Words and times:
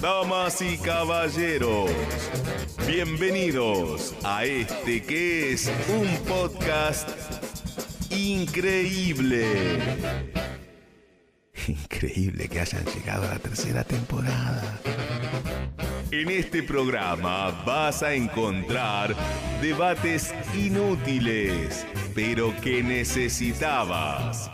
Damas 0.00 0.62
y 0.62 0.78
caballeros, 0.78 1.90
bienvenidos 2.86 4.14
a 4.24 4.46
este 4.46 5.02
que 5.02 5.52
es 5.52 5.70
un 5.88 6.08
podcast 6.26 7.10
increíble. 8.10 9.46
Increíble 11.68 12.48
que 12.48 12.60
hayan 12.60 12.82
llegado 12.86 13.24
a 13.24 13.34
la 13.34 13.38
tercera 13.40 13.84
temporada. 13.84 14.80
En 16.10 16.30
este 16.30 16.62
programa 16.62 17.50
vas 17.66 18.02
a 18.02 18.14
encontrar 18.14 19.14
debates 19.60 20.34
inútiles, 20.56 21.86
pero 22.14 22.58
que 22.62 22.82
necesitabas. 22.82 24.50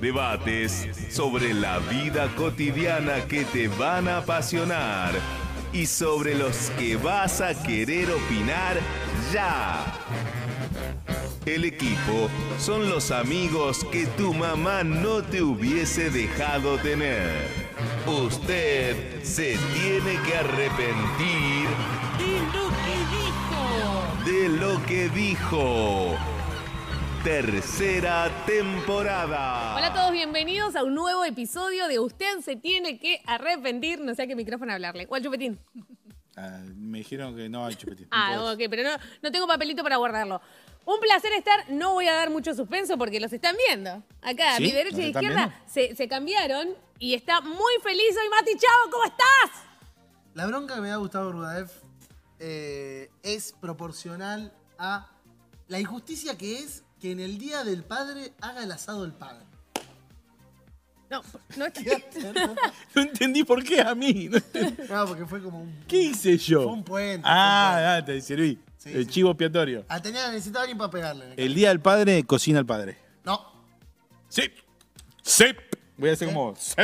Debates 0.00 0.88
sobre 1.10 1.54
la 1.54 1.78
vida 1.78 2.28
cotidiana 2.36 3.24
que 3.26 3.44
te 3.44 3.68
van 3.68 4.08
a 4.08 4.18
apasionar 4.18 5.12
y 5.72 5.86
sobre 5.86 6.34
los 6.34 6.70
que 6.78 6.96
vas 6.96 7.40
a 7.40 7.54
querer 7.62 8.10
opinar 8.10 8.78
ya. 9.32 9.84
El 11.46 11.64
equipo 11.64 12.28
son 12.58 12.90
los 12.90 13.10
amigos 13.10 13.86
que 13.92 14.06
tu 14.06 14.34
mamá 14.34 14.82
no 14.82 15.22
te 15.22 15.42
hubiese 15.42 16.10
dejado 16.10 16.76
tener. 16.78 17.48
Usted 18.06 19.22
se 19.22 19.56
tiene 19.74 20.20
que 20.26 20.36
arrepentir 20.36 21.68
de 24.24 24.48
lo 24.48 24.84
que 24.86 25.08
dijo. 25.10 26.16
Tercera 27.26 28.30
temporada. 28.46 29.74
Hola 29.74 29.86
a 29.88 29.92
todos, 29.92 30.12
bienvenidos 30.12 30.76
a 30.76 30.84
un 30.84 30.94
nuevo 30.94 31.24
episodio 31.24 31.88
de 31.88 31.98
Usted 31.98 32.38
se 32.38 32.54
tiene 32.54 33.00
que 33.00 33.20
arrepentir. 33.26 34.00
No 34.00 34.14
sé 34.14 34.22
a 34.22 34.26
qué 34.28 34.36
micrófono 34.36 34.72
hablarle. 34.72 35.08
¿Cuál 35.08 35.24
chupetín? 35.24 35.58
Ah, 36.36 36.60
me 36.76 36.98
dijeron 36.98 37.34
que 37.34 37.48
no 37.48 37.66
hay 37.66 37.74
chupetín. 37.74 38.06
Ah, 38.12 38.52
ok, 38.52 38.60
pero 38.70 38.84
no, 38.84 38.90
no 39.22 39.32
tengo 39.32 39.48
papelito 39.48 39.82
para 39.82 39.96
guardarlo. 39.96 40.40
Un 40.84 41.00
placer 41.00 41.32
estar, 41.32 41.68
no 41.68 41.94
voy 41.94 42.06
a 42.06 42.14
dar 42.14 42.30
mucho 42.30 42.54
suspenso 42.54 42.96
porque 42.96 43.18
los 43.18 43.32
están 43.32 43.56
viendo. 43.56 44.04
Acá, 44.22 44.54
a 44.54 44.60
mi 44.60 44.70
derecha 44.70 44.98
¿Nos 44.98 45.06
y 45.06 45.10
izquierda 45.10 45.62
se, 45.66 45.96
se 45.96 46.06
cambiaron 46.06 46.76
y 47.00 47.14
está 47.14 47.40
muy 47.40 47.72
feliz 47.82 48.16
hoy 48.22 48.28
Mati 48.30 48.52
Chavo, 48.52 48.92
¿cómo 48.92 49.04
estás? 49.04 49.64
La 50.34 50.46
bronca 50.46 50.76
que 50.76 50.80
me 50.80 50.90
da 50.90 50.96
Gustavo 50.98 51.32
Rudaev 51.32 51.72
eh, 52.38 53.10
es 53.24 53.52
proporcional 53.60 54.52
a 54.78 55.10
la 55.66 55.80
injusticia 55.80 56.38
que 56.38 56.60
es 56.60 56.85
que 57.00 57.12
en 57.12 57.20
el 57.20 57.38
Día 57.38 57.64
del 57.64 57.82
Padre 57.84 58.32
haga 58.40 58.62
el 58.64 58.72
asado 58.72 59.04
el 59.04 59.12
padre. 59.12 59.44
No, 61.08 61.22
no. 61.56 61.66
No 62.94 63.02
entendí 63.02 63.44
por 63.44 63.62
qué 63.62 63.80
a 63.80 63.94
mí. 63.94 64.28
No 64.28 64.38
entendí. 64.38 64.82
No, 64.88 65.06
porque 65.06 65.24
fue 65.26 65.42
como 65.42 65.60
un... 65.60 65.84
¿Qué 65.86 65.98
hice 65.98 66.36
yo? 66.38 66.64
Fue 66.64 66.72
un 66.72 66.84
puente, 66.84 67.22
Ah, 67.24 67.96
ah, 67.98 68.04
te 68.04 68.20
serví. 68.20 68.58
Sí, 68.78 68.90
el 68.92 69.04
sí. 69.06 69.10
chivo 69.12 69.30
expiatorio. 69.30 69.84
Ah, 69.88 70.00
tenía, 70.00 70.28
necesitaba 70.30 70.62
alguien 70.62 70.78
para 70.78 70.90
pegarle. 70.90 71.34
El 71.36 71.54
día 71.54 71.68
del 71.68 71.80
padre, 71.80 72.24
cocina 72.24 72.58
el 72.58 72.66
padre. 72.66 72.98
No. 73.24 73.52
Sí. 74.28 74.42
Sí. 75.22 75.44
Voy 75.96 76.10
a 76.10 76.12
hacer 76.14 76.28
como. 76.28 76.54
Sí. 76.56 76.74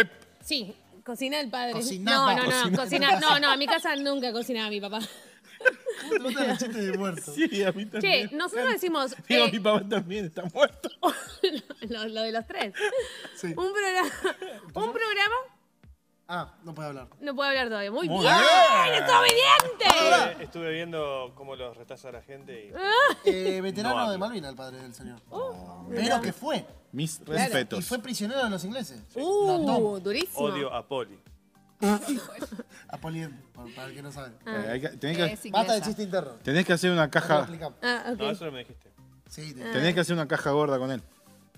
Sí, 0.45 0.75
cocina 1.05 1.41
el 1.41 1.51
padre. 1.51 1.73
Cocinaba. 1.73 2.35
No, 2.35 2.43
no, 2.43 2.49
no, 2.71 2.77
Cocinaba. 2.77 2.85
cocina, 2.85 3.21
no, 3.21 3.39
no, 3.41 3.53
en 3.53 3.59
mi 3.59 3.67
casa 3.67 3.95
nunca 3.97 4.33
cocinaba 4.33 4.69
mi 4.71 4.81
papá. 4.81 5.01
¿Cómo 6.03 6.13
te 6.13 6.19
gustan 6.25 6.49
los 6.49 6.59
chistes 6.59 6.87
de 6.87 6.99
muerto? 6.99 7.33
Sí, 7.33 7.65
a 7.65 7.73
mí 7.73 7.85
Che, 7.85 7.91
también. 7.91 8.31
nosotros 8.37 8.73
decimos... 8.73 9.15
Digo, 9.29 9.45
eh, 9.47 9.53
mi 9.53 9.61
papá 9.61 9.89
también 9.89 10.25
está 10.27 10.43
muerto. 10.53 10.89
lo, 11.89 12.09
lo 12.09 12.23
de 12.23 12.33
los 12.33 12.47
tres. 12.47 12.75
Sí. 13.37 13.49
Un 13.49 13.73
programa... 13.73 14.11
Un 14.75 14.93
programa... 14.93 15.35
Ah, 16.29 16.55
no 16.65 16.73
puede 16.75 16.89
hablar. 16.89 17.09
No 17.21 17.35
puedo 17.35 17.49
hablar 17.51 17.69
todavía. 17.69 17.91
Muy, 17.91 18.09
Muy 18.09 18.21
bien, 18.25 18.35
bien. 18.35 19.03
¡Es 19.05 19.11
obediente! 19.13 20.41
Eh, 20.41 20.45
estuve 20.45 20.73
viendo 20.73 21.33
cómo 21.35 21.57
los 21.57 21.77
retaza 21.77 22.11
la 22.11 22.23
gente 22.23 22.69
y 22.69 23.29
Eh, 23.29 23.61
veterano 23.61 23.97
No 24.07 24.11
de 24.11 24.17
Malvina, 24.19 24.49
el 24.49 24.55
padre 24.57 24.79
del 24.79 24.95
señor. 24.95 25.21
Oh, 25.31 25.87
Pero 25.91 26.23
que 26.23 26.33
fue. 26.33 26.65
Mis 26.93 27.21
Y 27.21 27.25
respetos. 27.25 27.85
fue 27.87 27.99
prisionero 27.99 28.43
de 28.45 28.49
los 28.51 28.65
ingleses. 28.65 29.03
Uh, 29.15 29.67
Dom. 29.67 30.03
durísimo. 30.03 30.39
odio 30.47 30.73
a 30.73 30.87
Poli. 30.87 31.19
A 32.89 32.97
Poli, 32.99 33.27
por- 33.53 33.75
para 33.75 33.89
el 33.89 33.95
que 33.95 34.03
no 34.03 34.13
sabe. 34.13 34.33
Eh, 34.47 34.69
hay 34.73 34.81
que- 34.81 34.89
tenés, 34.91 35.41
que, 35.41 35.51
Basta 35.51 35.73
de 35.75 35.81
chiste 35.83 36.03
interno. 36.03 36.33
tenés 36.43 36.65
que 36.67 36.73
hacer 36.75 36.91
una 36.91 37.01
No 37.03 37.07
lo 37.07 37.11
caja. 37.11 37.39
explicamos. 37.41 37.79
Ah, 37.83 38.05
ok. 38.13 38.19
No, 38.19 38.31
eso 38.31 38.45
no 38.45 38.53
me 38.53 38.59
dijiste. 38.61 38.91
Sí, 39.29 39.55
te- 39.55 39.63
Tenés 39.73 39.95
que 39.95 40.01
hacer 40.01 40.15
una 40.15 40.29
caja 40.29 40.51
gorda 40.51 40.79
con 40.79 40.91
él. 40.91 41.03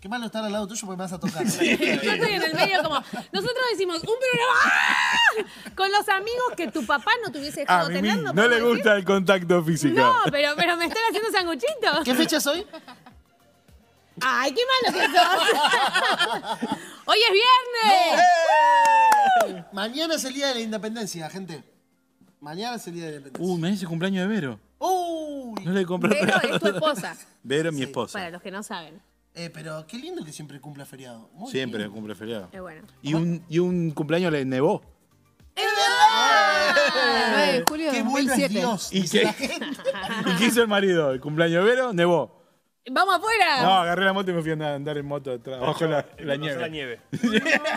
Qué 0.01 0.09
malo 0.09 0.27
estar 0.27 0.45
al 0.45 0.53
lado 0.53 0.67
tuyo 0.67 0.83
porque 0.87 0.97
me 0.99 1.03
vas 1.05 1.13
a 1.15 1.19
tocar. 1.19 1.43
Yo 1.47 1.51
estoy 1.51 2.33
en 2.35 2.43
el 2.43 2.55
medio 2.55 2.83
como... 2.83 2.97
Nosotros 3.33 3.65
decimos, 3.73 3.97
un 3.97 4.03
programa 4.03 4.61
¡ah! 4.65 5.73
con 5.77 5.91
los 5.91 6.09
amigos 6.11 6.53
que 6.57 6.69
tu 6.71 6.85
papá 6.87 7.11
no 7.25 7.33
te 7.33 7.39
hubiese 7.39 7.61
dejado 7.61 7.89
tener. 7.89 8.19
no 8.19 8.33
podemos 8.35 8.51
le 8.51 8.57
decir? 8.57 8.69
gusta 8.77 8.97
el 8.97 9.05
contacto 9.05 9.65
físico. 9.65 9.95
No, 9.99 10.15
pero, 10.31 10.53
pero 10.57 10.77
me 10.77 10.85
están 10.87 11.03
haciendo 11.09 11.31
sanguchitos. 11.33 12.05
¿Qué 12.05 12.15
fecha 12.15 12.37
es 12.37 12.47
hoy? 12.47 12.67
Ay, 14.21 14.55
qué 14.55 14.61
malo 14.83 14.99
que 14.99 15.07
sos. 15.19 16.69
Hoy 17.07 17.19
es 17.19 17.33
viernes. 17.33 18.25
Mañana 19.73 20.15
es 20.15 20.25
el 20.25 20.35
día 20.35 20.49
de 20.49 20.55
la 20.55 20.61
independencia, 20.61 21.29
gente. 21.31 21.63
Mañana 22.41 22.77
es 22.77 22.87
el 22.87 22.95
día 22.95 23.05
de 23.07 23.11
la 23.13 23.17
independencia. 23.19 23.55
Uh, 23.55 23.59
me 23.59 23.71
dice 23.71 23.87
cumpleaños 23.87 24.29
de 24.29 24.35
Vero. 24.35 24.61
Uy. 24.79 25.65
No 25.65 25.73
le 25.73 25.87
compré 25.87 26.11
Vero 26.11 26.27
regalo. 26.27 26.55
es 26.57 26.61
tu 26.61 26.69
esposa, 26.69 27.17
Vero, 27.43 27.73
mi 27.73 27.79
Sí. 27.79 27.85
esposa. 27.85 28.19
para 28.19 28.31
los 28.31 28.43
que 28.43 28.51
no 28.51 28.63
saben. 28.63 29.01
Eh, 29.35 29.51
pero 29.53 29.85
qué 29.87 29.99
lindo 29.99 30.25
que 30.25 30.33
siempre 30.33 30.61
cumpla 30.61 30.85
feriado. 30.87 31.29
Muy 31.35 31.51
Siempre 31.51 31.81
lindo. 31.81 31.95
cumple 31.95 32.15
feriado. 32.15 32.49
Es 32.53 32.61
bueno. 32.61 32.87
Y 33.03 33.15
un, 33.15 33.43
y 33.49 33.59
un 33.59 33.91
cumpleaños 33.91 34.31
le 34.31 34.45
nevó. 34.45 34.83
¡Es 35.57 35.65
verdad! 35.65 36.77
9 37.33 37.53
de 37.53 37.65
julio 37.69 37.87
de 37.87 37.93
Qué 37.97 38.03
bueno 38.03 38.19
es 38.19 38.27
2007. 38.27 38.59
Dios. 38.59 38.93
¿Y 38.93 39.01
dice 39.03 39.19
qué? 39.21 39.25
la 39.25 39.33
gente. 39.33 39.67
¿Y 40.31 40.37
qué 40.37 40.47
hizo 40.47 40.63
el 40.63 40.69
marido? 40.69 41.11
¿El 41.13 41.21
cumpleaños 41.21 41.65
de 41.65 41.71
Vero? 41.71 41.93
Nevó. 41.93 42.44
¡Vamos 42.91 43.15
afuera! 43.17 43.63
No, 43.63 43.73
agarré 43.79 44.05
la 44.05 44.13
moto 44.13 44.31
y 44.31 44.35
me 44.35 44.43
fui 44.43 44.51
a 44.51 44.55
andar- 44.55 44.75
andar 44.75 44.99
en 44.99 45.07
moto 45.07 45.33
atrás, 45.33 45.57
abajo 45.63 45.85
la, 45.87 45.97
la 45.97 46.03
Pasó 46.05 46.25
La 46.27 46.37
nieve. 46.37 46.69
nieve. 46.71 47.01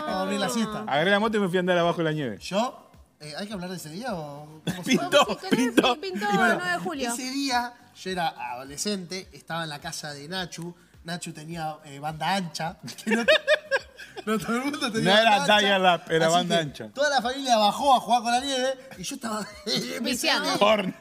A 0.06 0.12
dormir 0.20 0.38
la 0.40 0.48
siesta. 0.50 0.80
Agarré 0.86 1.10
la 1.10 1.18
moto 1.18 1.36
y 1.38 1.40
me 1.40 1.48
fui 1.48 1.56
a 1.56 1.60
andar 1.60 1.78
abajo 1.78 1.98
de 1.98 2.04
la 2.04 2.12
nieve. 2.12 2.38
Yo, 2.38 2.90
eh, 3.20 3.32
¿hay 3.38 3.46
que 3.46 3.52
hablar 3.54 3.70
de 3.70 3.76
ese 3.76 3.88
día 3.88 4.14
o 4.14 4.60
cómo 4.64 4.84
se 4.84 4.90
Pintó, 4.90 5.94
el 6.02 6.12
9 6.34 6.70
de 6.72 6.78
julio. 6.78 7.08
Ese 7.12 7.30
día 7.30 7.72
yo 7.96 8.10
era 8.10 8.28
adolescente, 8.52 9.28
estaba 9.32 9.62
en 9.64 9.70
la 9.70 9.80
casa 9.80 10.12
de 10.12 10.28
Nachu. 10.28 10.74
Nachu 11.04 11.32
tenía 11.32 11.78
eh, 11.86 11.98
banda 12.00 12.34
ancha. 12.34 12.76
que 13.04 13.16
no, 13.16 13.24
no 14.26 14.38
todo 14.38 14.56
el 14.56 14.62
mundo 14.64 14.92
tenía 14.92 15.14
No 15.14 15.18
era 15.20 15.42
ancha. 15.42 15.58
dial-up, 15.58 16.00
era 16.10 16.26
Así 16.26 16.34
banda 16.34 16.56
que 16.56 16.62
ancha. 16.62 16.88
Toda 16.94 17.10
la 17.10 17.22
familia 17.22 17.56
bajó 17.56 17.94
a 17.94 18.00
jugar 18.00 18.22
con 18.22 18.32
la 18.32 18.40
nieve 18.40 18.74
y 18.98 19.02
yo 19.02 19.14
estaba. 19.16 19.46
Viciado. 20.02 20.58
Porno. 20.58 20.92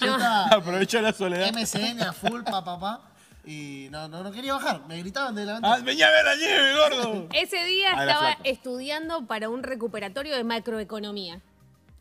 Yo 0.00 0.16
estaba 0.16 0.46
Aprovechó 0.50 1.00
la 1.02 1.12
soledad. 1.12 1.52
MSN 1.52 2.00
a 2.02 2.12
full, 2.12 2.42
pa, 2.42 2.64
pa, 2.64 2.78
pa. 2.80 3.00
Y 3.44 3.88
no, 3.90 4.08
no, 4.08 4.22
no 4.22 4.30
quería 4.32 4.54
bajar. 4.54 4.82
Me 4.86 4.98
gritaban 4.98 5.34
de 5.34 5.44
la 5.44 5.54
ventana. 5.54 5.74
Ah, 5.74 5.80
venía 5.84 6.06
a 6.06 6.10
ver 6.10 6.24
la 6.24 6.36
nieve, 6.36 6.74
gordo. 6.76 7.28
Ese 7.32 7.64
día 7.64 7.88
Ah, 7.94 8.02
era 8.02 8.12
estaba 8.12 8.26
flaco. 8.28 8.42
estudiando 8.44 9.26
para 9.26 9.48
un 9.48 9.62
recuperatorio 9.62 10.34
de 10.36 10.44
macroeconomía. 10.44 11.40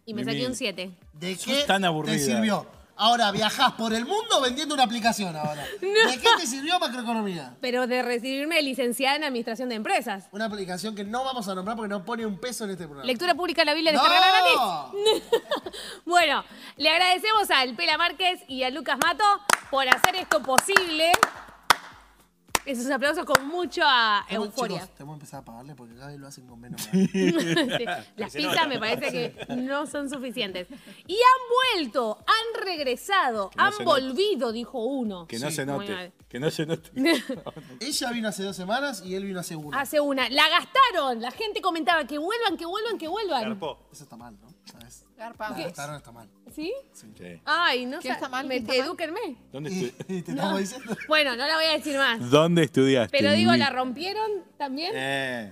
Y 0.06 0.14
me 0.14 0.24
Mimi. 0.24 0.34
saqué 0.34 0.48
un 0.48 0.56
7. 0.56 0.92
¿De 1.14 1.36
sos 1.36 1.46
qué 1.46 1.64
tan 1.64 1.82
te 2.06 2.20
sirvió? 2.20 2.66
Ahora 3.02 3.32
viajás 3.32 3.72
por 3.72 3.94
el 3.94 4.06
mundo 4.06 4.42
vendiendo 4.42 4.74
una 4.76 4.84
aplicación 4.84 5.34
ahora. 5.34 5.66
¿De 5.82 6.20
qué 6.20 6.28
te 6.38 6.46
sirvió 6.46 6.78
macroeconomía? 6.80 7.56
Pero 7.62 7.88
de 7.88 8.02
recibirme 8.02 8.62
licenciada 8.62 9.16
en 9.16 9.24
administración 9.24 9.70
de 9.70 9.76
empresas. 9.76 10.28
Una 10.34 10.46
aplicación 10.46 10.96
que 10.96 11.06
no 11.06 11.24
vamos 11.24 11.48
a 11.48 11.56
nombrar 11.56 11.78
porque 11.78 11.88
no 11.88 12.04
pone 12.04 12.26
un 12.26 12.38
peso 12.38 12.66
en 12.66 12.72
este 12.72 12.84
programa. 12.84 13.08
Lectura 13.08 13.36
pública 13.36 13.62
de 13.62 13.68
la 13.68 13.74
Biblia 13.74 13.94
¡No! 13.94 14.02
descargada 14.04 14.32
gratis. 14.42 15.24
bueno, 16.06 16.44
le 16.76 16.90
agradecemos 16.90 17.50
al 17.52 17.74
Pela 17.78 17.98
Márquez 17.98 18.42
y 18.50 18.64
a 18.64 18.70
Lucas 18.70 18.98
Mato 19.02 19.24
por 19.72 19.88
hacer 19.88 20.18
esto 20.18 20.44
posible. 20.44 21.14
Esos 22.70 22.92
aplausos 22.92 23.26
con 23.26 23.48
mucha 23.48 24.20
euforia. 24.30 24.82
Chicos, 24.82 24.96
tenemos 24.96 25.16
que 25.16 25.20
empezar 25.22 25.40
a 25.42 25.46
pagarle 25.46 25.74
porque 25.76 25.96
cada 25.96 26.08
vez 26.08 26.20
lo 26.20 26.28
hacen 26.28 26.46
con 26.46 26.60
menos. 26.60 26.80
Sí, 26.82 27.10
Las 28.16 28.32
pizzas 28.34 28.68
me 28.68 28.78
parece 28.80 29.12
que 29.12 29.56
no 29.56 29.88
son 29.88 30.08
suficientes. 30.08 30.68
Y 31.08 31.14
han 31.16 31.78
vuelto, 31.84 32.20
han 32.28 32.64
regresado, 32.64 33.50
no 33.58 33.64
han 33.64 33.72
note. 33.72 33.84
volvido, 33.86 34.52
dijo 34.52 34.80
uno. 34.84 35.26
Que 35.28 35.40
no 35.40 35.50
Sí, 35.50 35.56
se 35.56 35.66
note. 35.66 36.14
Que 36.28 36.40
no 36.40 36.52
se 36.52 36.68
note. 36.68 36.92
Ella 37.80 38.12
vino 38.12 38.28
hace 38.28 38.44
dos 38.44 38.56
semanas 38.56 39.02
y 39.04 39.16
él 39.16 39.26
vino 39.26 39.40
hace 39.40 39.56
una. 39.56 39.80
Hace 39.82 40.00
una. 40.00 40.30
La 40.30 40.48
gastaron. 40.50 41.22
La 41.22 41.32
gente 41.32 41.62
comentaba 41.62 42.06
que 42.06 42.20
vuelvan, 42.20 42.56
que 42.56 42.68
vuelvan, 42.68 43.00
que 43.00 43.08
vuelvan. 43.08 43.42
Garpó. 43.42 43.88
Eso 43.92 44.04
está 44.04 44.16
mal, 44.16 44.38
¿no? 44.40 44.48
¿Sabes? 44.72 45.06
Garpa. 45.18 45.50
La 45.50 45.58
gastaron 45.58 45.96
está 45.96 46.12
mal. 46.12 46.30
¿Sí? 46.54 46.74
Sí. 46.94 47.42
Ay, 47.46 47.86
no 47.86 48.00
¿Qué 48.00 48.08
sé. 48.10 48.14
está 48.14 48.30
mal? 48.30 48.46
Me, 48.48 48.56
¿Qué 48.56 48.60
está 48.62 48.74
mal? 48.74 48.82
edúquenme. 48.86 49.36
¿Dónde, 49.52 49.70
Y, 49.72 49.84
estu- 49.84 50.06
y 50.08 50.22
te 50.22 50.32
estamos 50.32 50.60
diciendo. 50.60 50.98
Bueno, 51.08 51.32
no 51.36 51.48
la 51.48 51.56
voy 51.56 51.66
a 51.66 51.72
decir 51.78 51.96
más. 51.98 52.30
¿Dónde 52.30 52.64
estudiaste? 52.64 53.18
Pero 53.18 53.32
digo? 53.34 53.56
¿la 53.56 53.70
rompieron 53.70 54.44
también? 54.58 54.92
Eh, 54.96 55.52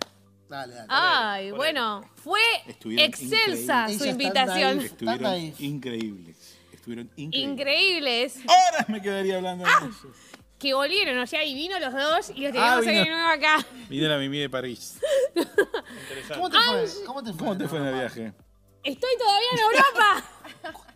Dale, 0.50 0.74
dale. 0.76 0.88
Ay, 0.90 1.52
bueno, 1.52 2.10
fue 2.16 2.40
Estuvieron 2.68 3.06
excelsa 3.06 3.82
increíbles. 3.82 3.98
su 3.98 4.06
invitación. 4.06 4.78
naif. 4.78 4.92
estuvieron 4.92 5.22
naif. 5.24 5.60
increíbles. 5.62 6.58
Estuvieron 6.72 7.12
increíbles. 7.18 7.52
Increíbles. 7.52 8.38
Horas 8.46 8.90
me 8.90 9.02
quedaría 9.02 9.36
hablando 9.38 9.66
de 9.66 9.72
eso. 9.72 10.10
Que 10.58 10.74
volvieron, 10.74 11.20
o 11.20 11.28
sea, 11.28 11.44
y 11.44 11.54
vino 11.54 11.78
los 11.80 11.94
dos 11.94 12.32
y 12.34 12.42
los 12.42 12.50
Ah, 12.52 12.80
teníamos 12.80 12.86
vino. 12.86 13.04
de 13.04 13.10
nuevo 13.12 13.28
acá. 13.28 13.66
Vine 13.90 14.08
la 14.08 14.18
Mimi 14.18 14.40
de 14.40 14.50
París. 14.50 14.98
¿Cómo 16.34 16.50
te 16.50 16.58
fue? 16.58 17.06
¿Cómo 17.06 17.24
te 17.24 17.30
fue? 17.34 17.38
¿Cómo 17.40 17.58
te 17.58 17.68
fue 17.68 17.80
en 17.80 17.86
el 17.86 17.94
viaje? 17.94 18.34
Estoy 18.84 19.10
todavía 19.20 19.48
en 19.52 19.60
Europa. 19.60 20.24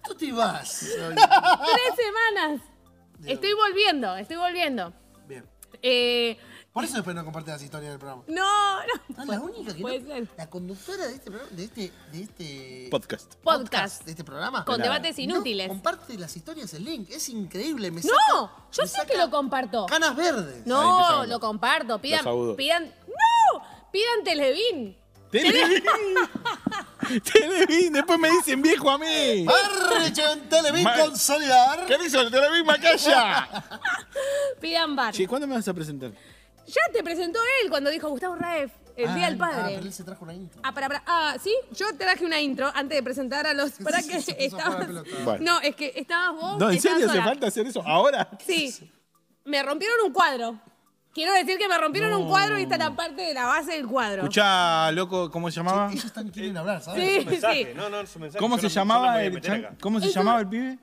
¿Tú 0.03 0.15
te 0.15 0.31
vas? 0.31 0.79
Tres 0.79 1.95
semanas. 1.95 2.61
Estoy 3.25 3.53
volviendo, 3.53 4.15
estoy 4.17 4.37
volviendo. 4.37 4.93
Bien. 5.27 5.45
Eh, 5.83 6.37
Por 6.73 6.83
eso 6.83 6.95
después 6.95 7.15
no 7.15 7.23
comparte 7.23 7.51
las 7.51 7.61
historias 7.61 7.91
del 7.91 7.99
programa. 7.99 8.23
no, 8.27 8.79
no. 8.81 9.25
No, 9.25 9.25
la 9.25 9.39
única 9.41 9.73
que 9.75 9.81
Puede 9.81 9.99
no, 9.99 10.07
ser. 10.07 10.27
La 10.37 10.49
conductora 10.49 11.05
de 11.07 11.13
este 11.13 11.29
programa, 11.29 11.55
de 11.55 11.63
este, 11.65 11.91
de 12.11 12.21
este 12.23 12.87
Podcast. 12.89 13.35
Podcast. 13.43 14.03
de 14.05 14.11
este 14.11 14.23
programa. 14.23 14.65
Con 14.65 14.81
debates 14.81 15.17
no 15.17 15.23
inútiles. 15.23 15.67
comparte 15.67 16.17
las 16.17 16.35
historias 16.35 16.73
el 16.73 16.83
link. 16.85 17.09
Es 17.11 17.29
increíble. 17.29 17.91
Me 17.91 18.01
No, 18.01 18.49
yo 18.71 18.83
me 18.83 18.87
sé 18.87 18.95
saca 18.95 19.05
que 19.11 19.17
lo 19.17 19.29
comparto. 19.29 19.85
Canas 19.85 20.15
verdes. 20.15 20.55
Ahí 20.57 20.63
No, 20.65 20.97
empezamos. 20.99 21.27
lo 21.27 21.39
comparto. 21.39 21.99
Pidan, 22.01 22.19
Los 22.25 22.27
agudos. 22.27 22.55
pidan. 22.57 22.85
¡No! 23.07 23.61
Pidan 23.91 24.23
Televín. 24.23 24.97
Televín. 27.19 27.93
Después 27.93 28.19
me 28.19 28.29
dicen 28.29 28.61
viejo 28.61 28.89
a 28.89 28.97
mí. 28.97 29.45
Barrecho 29.45 30.31
en 30.31 30.47
Televín 30.49 30.83
Ma- 30.83 30.97
consolidar. 30.97 31.85
¿Qué 31.85 31.97
hizo 32.05 32.21
el 32.21 32.31
Televín 32.31 32.65
Macaya? 32.65 33.47
Pidan 34.59 34.95
bar. 34.95 35.13
Che, 35.13 35.27
¿cuándo 35.27 35.47
me 35.47 35.55
vas 35.55 35.67
a 35.67 35.73
presentar? 35.73 36.11
Ya 36.67 36.81
te 36.93 37.03
presentó 37.03 37.39
él 37.63 37.69
cuando 37.69 37.89
dijo 37.89 38.07
Gustavo 38.09 38.35
Raef, 38.35 38.71
el 38.95 39.13
Día 39.15 39.25
del 39.25 39.35
Ah, 39.35 39.37
Padre. 39.37 39.73
pero 39.75 39.81
él 39.87 39.93
se 39.93 40.03
trajo 40.03 40.23
una 40.23 40.33
intro. 40.33 40.61
Ah, 40.63 40.73
para, 40.73 40.87
para. 40.87 41.03
Ah, 41.05 41.35
sí, 41.41 41.53
yo 41.71 41.87
traje 41.97 42.23
una 42.23 42.39
intro 42.39 42.71
antes 42.73 42.95
de 42.97 43.03
presentar 43.03 43.45
a 43.47 43.53
los. 43.53 43.71
Para 43.83 44.01
sí, 44.01 44.09
que 44.09 44.21
se 44.21 44.33
puso 44.35 44.57
estabas. 44.57 44.75
a 44.83 44.87
pelota. 44.87 45.09
Bueno. 45.25 45.43
No, 45.53 45.59
es 45.61 45.75
que 45.75 45.91
estabas 45.95 46.33
vos. 46.39 46.57
No, 46.59 46.69
¿en 46.69 46.77
estabas 46.77 46.81
serio 46.99 47.07
hace 47.09 47.17
sola. 47.17 47.23
falta 47.29 47.47
hacer 47.47 47.67
eso? 47.67 47.81
¿Ahora? 47.85 48.29
Sí. 48.45 48.91
Me 49.43 49.61
rompieron 49.63 49.97
un 50.05 50.13
cuadro. 50.13 50.59
Quiero 51.13 51.33
decir 51.33 51.57
que 51.57 51.67
me 51.67 51.77
rompieron 51.77 52.13
un 52.13 52.27
cuadro 52.29 52.57
y 52.57 52.63
está 52.63 52.77
la 52.77 52.95
parte 52.95 53.21
de 53.21 53.33
la 53.33 53.45
base 53.45 53.73
del 53.73 53.85
cuadro. 53.85 54.21
Escuchá, 54.23 54.91
loco, 54.93 55.29
¿cómo 55.29 55.51
se 55.51 55.57
llamaba? 55.57 55.91
Ellos 55.91 56.05
están 56.05 56.29
quieren 56.29 56.55
hablar, 56.55 56.81
¿sabes? 56.81 57.03
Sí, 57.13 57.19
Un 57.19 57.25
mensaje. 57.25 57.65
sí. 57.65 57.71
No, 57.75 57.89
no, 57.89 57.99
es 57.99 58.15
un 58.15 58.21
mensaje. 58.21 58.39
¿Cómo 58.39 58.55
Yo 58.57 58.61
se 58.61 58.67
no- 58.67 58.69
yo 58.69 58.79
no 58.79 58.85
me 58.85 58.93
llamaba 58.93 59.11
voy 59.13 59.21
a 59.21 59.25
el 59.25 59.33
meter 59.33 59.51
chan- 59.51 59.65
acá. 59.65 59.75
¿Cómo 59.81 59.99
se 59.99 60.09
llamaba 60.09 60.39
el 60.39 60.47
pibe? 60.47 60.79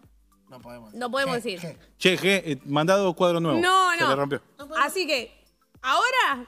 No 0.51 0.61
podemos. 0.61 0.95
No 0.95 1.11
podemos 1.11 1.35
decir. 1.37 1.61
¿Qué? 1.61 1.79
Che, 1.99 2.19
G, 2.19 2.43
eh, 2.45 2.59
mandado 2.67 3.15
cuadro 3.15 3.41
nuevo. 3.41 3.59
No, 3.59 3.91
Se 3.93 4.01
no. 4.01 4.09
le 4.11 4.17
rompió. 4.17 4.43
Así 4.83 5.07
que, 5.07 5.45
ahora, 5.83 6.47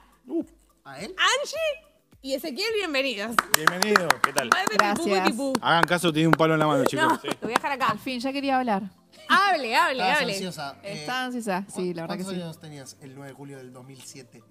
¿A 0.85 1.01
él? 1.01 1.15
Angie 1.19 1.90
y 2.23 2.35
Ezequiel, 2.35 2.69
bienvenidos. 2.77 3.35
Bienvenido. 3.57 4.09
¿Qué 4.23 4.33
tal? 4.33 4.51
Gracias. 4.75 5.39
Hagan 5.63 5.85
caso, 5.85 6.13
tiene 6.13 6.29
un 6.29 6.35
palo 6.35 6.55
en 6.55 6.61
la 6.61 6.67
mano, 6.67 6.85
chicos. 6.85 7.07
No, 7.07 7.15
lo 7.25 7.37
voy 7.43 7.53
a 7.53 7.55
dejar 7.57 7.73
acá. 7.73 7.89
Al 7.91 7.99
fin, 7.99 8.21
ya 8.21 8.33
quería 8.33 8.59
hablar. 8.59 8.83
Hable, 9.29 9.75
hable, 9.75 9.93
Estabas 10.03 10.21
hable. 10.21 10.33
ansiosa. 10.35 10.77
Eh, 10.83 10.93
Está 11.01 11.25
ansiosa, 11.25 11.65
sí, 11.75 11.95
la 11.95 12.03
verdad 12.03 12.17
que 12.19 12.25
¿Cuántos 12.25 12.35
sí. 12.35 12.43
años 12.43 12.59
tenías 12.61 12.97
el 13.01 13.15
9 13.15 13.29
de 13.31 13.35
julio 13.35 13.57
del 13.59 13.73
2007? 13.73 14.43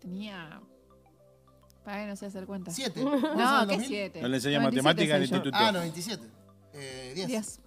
Tenía. 0.00 0.60
Para 1.84 2.02
que 2.02 2.06
no 2.08 2.16
sé 2.16 2.26
hacer 2.26 2.46
cuenta. 2.46 2.70
¿Siete? 2.70 3.02
No, 3.02 3.10
¿Vos 3.10 3.20
¿qué 3.20 3.28
en 3.28 3.40
el 3.40 3.66
2000? 3.68 3.86
siete? 3.86 4.22
No 4.22 4.28
le 4.28 4.36
enseña 4.36 4.58
97 4.58 4.82
matemática 4.82 5.10
en 5.16 5.16
el 5.16 5.22
instituto. 5.22 5.56
Ah, 5.58 5.72
97. 5.72 6.22
Eh, 6.74 7.12
10. 7.14 7.26
Diez. 7.28 7.60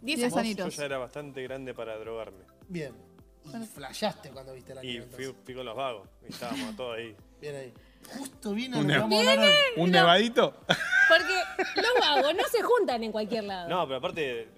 Diez 0.00 0.18
Diez 0.18 0.20
años. 0.24 0.34
Yo 0.34 0.38
anitos. 0.40 0.76
ya 0.76 0.84
era 0.84 0.98
bastante 0.98 1.42
grande 1.42 1.72
para 1.74 1.96
drogarme. 1.98 2.44
Bien. 2.68 2.92
Y 3.44 3.66
flashaste 3.66 4.30
cuando 4.30 4.52
viste 4.54 4.74
la 4.74 4.84
Y 4.84 5.00
fui, 5.00 5.34
fui 5.44 5.54
con 5.54 5.64
los 5.64 5.76
vagos. 5.76 6.08
Y 6.28 6.32
estábamos 6.32 6.76
todos 6.76 6.96
ahí. 6.96 7.16
Bien 7.40 7.56
ahí. 7.56 7.72
Justo 8.18 8.52
viene 8.52 8.76
Un 8.78 8.82
lo 8.82 8.88
que 8.88 8.92
ne- 8.94 8.98
vamos 9.00 9.26
a 9.26 9.30
hablar 9.32 9.48
hoy. 9.48 9.82
¿Un 9.82 9.90
nevadito? 9.90 10.54
Porque 10.66 11.80
los 11.80 11.90
vagos 12.00 12.34
no 12.34 12.42
se 12.50 12.62
juntan 12.62 13.02
en 13.04 13.12
cualquier 13.12 13.44
lado. 13.44 13.68
No, 13.68 13.84
pero 13.86 13.98
aparte. 13.98 14.48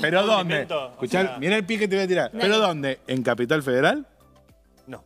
¿Pero 0.00 0.26
dónde? 0.26 0.62
Escuchá, 0.62 1.22
sea- 1.22 1.38
mira 1.38 1.56
el 1.56 1.64
pie 1.64 1.78
que 1.78 1.86
te 1.88 1.94
voy 1.96 2.04
a 2.04 2.08
tirar. 2.08 2.30
¿Pero 2.32 2.58
dónde? 2.58 3.00
¿En 3.06 3.22
Capital 3.22 3.62
Federal? 3.62 4.06
No. 4.86 5.04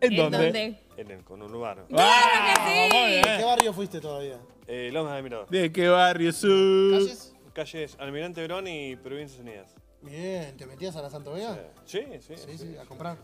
¿En 0.00 0.12
¿En 0.12 0.16
dónde? 0.18 0.38
dónde? 0.38 0.78
En 0.96 1.10
el 1.10 1.24
conurbano. 1.24 1.86
¡Claro 1.86 2.28
que 2.46 2.90
sí! 2.90 3.16
¿De 3.16 3.36
qué 3.38 3.44
barrio 3.44 3.72
fuiste 3.72 4.00
todavía? 4.00 4.38
Eh, 4.66 4.90
Lomas 4.92 5.16
de 5.16 5.22
Mirador. 5.22 5.48
¿De 5.48 5.72
qué 5.72 5.88
barrio 5.88 6.32
sos? 6.32 6.92
¿Calles? 6.92 7.34
Calles 7.54 7.96
Almirante 7.98 8.40
Verón 8.42 8.68
y 8.68 8.94
Provincias 8.96 9.40
Unidas. 9.40 9.74
Bien, 10.02 10.56
¿te 10.56 10.66
metías 10.66 10.94
a 10.96 11.02
la 11.02 11.10
Santo 11.10 11.32
Vega? 11.32 11.58
Sí, 11.84 12.00
sí. 12.20 12.34
Sí, 12.36 12.58
sí, 12.58 12.76
a 12.76 12.84
comprar. 12.84 13.16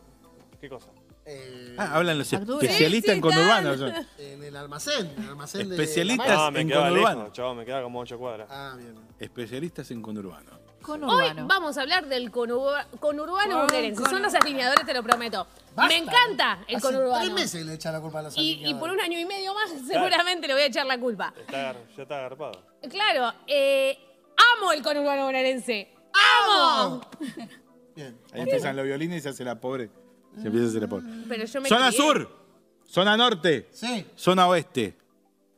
¿Qué 0.60 0.68
cosa? 0.68 0.88
Eh, 1.28 1.74
Ah, 1.78 1.96
hablan 1.96 2.18
los 2.18 2.32
especialistas 2.32 3.10
Sí, 3.12 3.16
en 3.16 3.20
conurbano. 3.20 3.74
en 4.18 4.44
el 4.44 4.56
almacén, 4.56 5.12
en 5.16 5.24
el 5.24 5.28
almacén 5.30 5.70
Especialistas. 5.72 6.26
de... 6.26 6.32
la 6.32 6.36
No, 6.36 6.42
Max. 6.44 6.52
me 6.54 6.60
en 6.60 6.70
conurbano. 6.70 7.18
lejos, 7.20 7.32
chaval, 7.32 7.56
me 7.56 7.64
quedaba 7.66 7.82
como 7.82 7.98
8 8.00 8.18
cuadras. 8.18 8.48
Ah, 8.50 8.74
bien. 8.78 8.94
Especialistas 9.18 9.90
en 9.90 10.00
conurbano. 10.02 10.50
Con 10.82 11.02
Hoy 11.02 11.26
vamos 11.46 11.76
a 11.78 11.82
hablar 11.82 12.06
del 12.06 12.30
conurba- 12.30 12.86
conurbano 13.00 13.56
Con- 13.56 13.66
bonaerense. 13.66 14.00
con- 14.02 14.10
Son 14.10 14.22
los 14.22 14.32
alineadores, 14.34 14.86
te 14.86 14.94
lo 14.94 15.02
prometo. 15.02 15.46
Basta. 15.74 15.88
Me 15.92 15.96
encanta 15.98 16.60
el 16.68 16.76
Hace 16.76 16.86
conurbano. 16.86 17.20
tres 17.24 17.34
meses 17.34 17.60
que 17.60 17.64
le 17.66 17.74
echa 17.74 17.90
la 17.90 18.00
culpa 18.00 18.20
a 18.20 18.22
los 18.22 18.38
Y, 18.38 18.64
y 18.64 18.74
por 18.74 18.88
un 18.90 19.00
año 19.00 19.18
y 19.18 19.24
medio 19.24 19.52
más 19.52 19.68
seguramente 19.86 20.46
le 20.46 20.54
voy 20.54 20.62
a 20.62 20.66
echar 20.66 20.86
la 20.86 20.96
culpa. 20.98 21.34
Está, 21.36 21.74
ya 21.96 22.02
está 22.02 22.18
agarpado. 22.18 22.52
Claro, 22.88 23.34
eh, 23.48 23.98
amo 24.56 24.72
el 24.72 24.80
conurbano 24.82 25.24
bonaerense. 25.24 25.92
¡Amo! 26.14 27.00
Bien. 27.96 28.16
Ahí 28.32 28.42
empiezan 28.42 28.76
los 28.76 28.84
violines 28.86 29.18
y 29.18 29.20
se 29.22 29.28
hace 29.30 29.42
la 29.44 29.60
pobre. 29.60 29.90
Se 30.40 30.46
empieza 30.48 30.66
a 30.66 30.68
hacer 30.70 30.88
pobre. 30.88 31.04
Pero 31.28 31.44
yo 31.44 31.60
me 31.60 31.68
Zona 31.68 31.88
crié. 31.88 32.00
sur, 32.00 32.36
zona 32.86 33.16
norte, 33.16 33.68
Sí. 33.72 34.06
zona 34.16 34.46
oeste. 34.48 34.96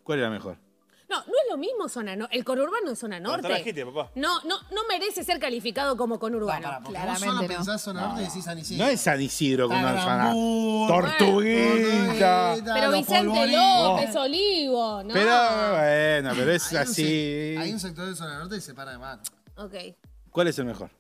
¿Cuál 0.05 0.21
era 0.21 0.31
mejor? 0.31 0.57
No, 1.11 1.17
no 1.17 1.23
es 1.25 1.51
lo 1.51 1.57
mismo 1.57 1.89
zona 1.89 2.15
norte. 2.15 2.37
El 2.37 2.45
conurbano 2.45 2.91
es 2.91 2.99
zona 2.99 3.19
norte. 3.19 3.49
Papá. 3.85 4.11
No, 4.15 4.43
no, 4.43 4.57
no 4.73 4.83
merece 4.89 5.25
ser 5.25 5.39
calificado 5.41 5.97
como 5.97 6.17
No, 6.17 6.21
conurbano. 6.21 6.63
pará, 6.63 6.81
porque 6.81 6.99
vos 6.99 7.03
Claramente 7.03 7.27
solo 7.27 7.43
no. 7.43 7.49
pensás 7.49 7.81
zona 7.83 8.07
norte 8.09 8.23
y 8.23 8.27
decís 8.27 8.45
San 8.45 8.59
Isidro. 8.59 8.85
No 8.85 8.91
es 8.91 9.01
San 9.01 9.21
Isidro 9.23 9.69
con 9.69 9.79
una 9.79 10.03
zona. 10.03 10.33
Tortuguita. 10.87 12.57
Pero 12.63 12.91
Los 12.91 13.01
Vicente 13.01 13.25
Polvorines. 13.29 13.83
López, 13.83 14.17
Olivo, 14.17 15.03
¿no? 15.03 15.15
Pero 15.15 15.31
bueno, 15.31 16.31
pero 16.37 16.53
es 16.53 16.69
Hay 16.73 16.77
un 16.77 16.83
así. 16.83 17.03
sec- 17.03 17.59
Hay 17.61 17.73
un 17.73 17.81
sector 17.81 18.07
de 18.07 18.15
zona 18.15 18.39
norte 18.39 18.57
y 18.57 18.61
se 18.61 18.75
para 18.75 18.93
de 18.93 18.99
mano. 18.99 19.23
Ok, 19.57 19.75
¿Cuál 20.31 20.49
es 20.49 20.59
el 20.59 20.67
mejor? 20.67 20.91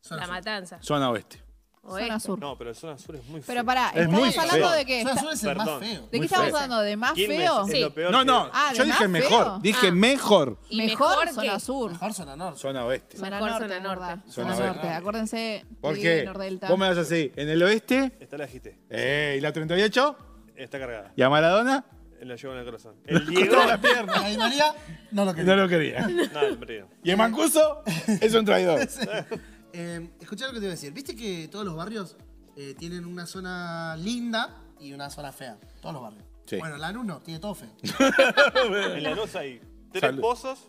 Zona 0.00 0.22
la 0.22 0.26
sur. 0.26 0.34
matanza. 0.34 0.78
Zona 0.82 1.10
oeste. 1.10 1.40
Oeste. 1.84 2.06
Zona 2.06 2.20
sur. 2.20 2.38
No, 2.38 2.56
pero 2.56 2.70
el 2.70 2.76
zona 2.76 2.96
sur 2.96 3.16
es 3.16 3.24
muy 3.24 3.40
feo. 3.40 3.46
Pero 3.54 3.64
pará, 3.64 3.90
Es 3.94 4.08
muy 4.08 4.28
¿estamos 4.28 4.52
hablando 4.52 4.68
feo. 4.68 4.78
de 4.78 4.84
qué? 4.86 5.02
Zona 5.02 5.20
sur 5.20 5.32
es 5.32 5.42
el 5.42 5.56
más 5.56 5.66
Perdón. 5.66 5.80
feo. 5.82 6.02
¿De 6.02 6.10
qué 6.10 6.16
Muy 6.18 6.26
estamos 6.26 6.46
feo. 6.46 6.56
hablando? 6.56 6.80
¿De 6.82 6.96
más 6.96 7.12
Quilmes 7.14 7.38
feo? 7.38 7.66
es 7.66 7.72
Sí. 7.72 7.80
lo 7.80 7.94
peor 7.94 8.12
No, 8.12 8.18
que- 8.20 8.24
no, 8.24 8.50
Ah, 8.52 8.68
¿de 8.70 8.78
yo 8.78 8.84
dije 8.84 9.00
más 9.00 9.10
mejor. 9.10 9.44
feo? 9.44 9.58
Dije 9.60 9.86
Ah. 9.88 9.92
mejor. 9.92 10.58
¿Y 10.70 10.76
Mejor, 10.76 11.08
mejor 11.26 11.28
zona 11.34 11.58
sur. 11.60 11.90
Mejor 11.90 12.14
zona 12.14 12.36
norte. 12.36 12.60
Zona 12.60 12.84
oeste. 12.86 13.16
Zona 13.16 13.30
Mejor 13.30 13.50
norte, 13.50 13.64
zona 13.64 13.76
es 13.76 13.82
norte. 13.82 14.00
verdad. 14.00 14.18
Zona 14.28 14.54
norte. 14.54 14.88
Acuérdense. 14.88 15.64
¿Por 15.80 15.94
qué? 15.98 16.24
Nordelta. 16.24 16.68
Vos 16.68 16.78
me 16.78 16.88
vas 16.88 16.98
así. 16.98 17.32
En 17.34 17.48
el 17.48 17.62
oeste, 17.62 18.12
Está 18.20 18.38
la 18.38 18.46
jite. 18.46 18.78
eh, 18.88 19.34
y 19.38 19.40
la 19.40 19.52
38, 19.52 20.16
Está 20.54 20.78
cargada. 20.78 21.12
y 21.16 21.22
a 21.22 21.28
Maradona, 21.28 21.84
Lo 22.20 22.36
llevo 22.36 22.52
en 22.52 22.58
el 22.60 22.64
corazón. 22.64 22.94
El 23.04 23.26
Diego. 23.26 23.52
toda 23.56 23.66
la 23.66 23.80
pierna. 23.80 24.12
La 24.22 24.28
Di 24.28 24.36
María 24.38 24.72
no 25.10 25.24
lo 25.24 25.34
quería. 25.34 25.56
No 25.56 25.62
lo 25.62 25.68
quería. 25.68 26.06
Nada, 26.32 26.46
el 26.46 26.56
perdido. 26.58 26.86
Y 27.02 27.10
el 27.10 27.16
Mancuso 27.16 27.82
es 28.20 28.32
un 28.34 28.44
traidor. 28.44 28.78
Eh, 29.72 30.10
escuchá 30.20 30.46
lo 30.46 30.52
que 30.52 30.58
te 30.58 30.66
voy 30.66 30.68
a 30.68 30.70
decir. 30.72 30.92
¿Viste 30.92 31.16
que 31.16 31.48
todos 31.48 31.64
los 31.64 31.74
barrios 31.74 32.16
eh, 32.56 32.74
tienen 32.78 33.04
una 33.04 33.26
zona 33.26 33.96
linda 33.96 34.62
y 34.80 34.92
una 34.92 35.10
zona 35.10 35.32
fea? 35.32 35.58
Todos 35.80 35.94
los 35.94 36.02
barrios. 36.02 36.24
Sí. 36.46 36.56
Bueno, 36.58 36.76
Lanús 36.76 37.04
no, 37.04 37.20
tiene 37.20 37.40
todo 37.40 37.54
feo. 37.54 37.70
En 38.96 39.02
la 39.02 39.14
luz 39.14 39.34
hay 39.36 39.60
tres 39.92 40.00
Salud. 40.02 40.20
pozos. 40.20 40.58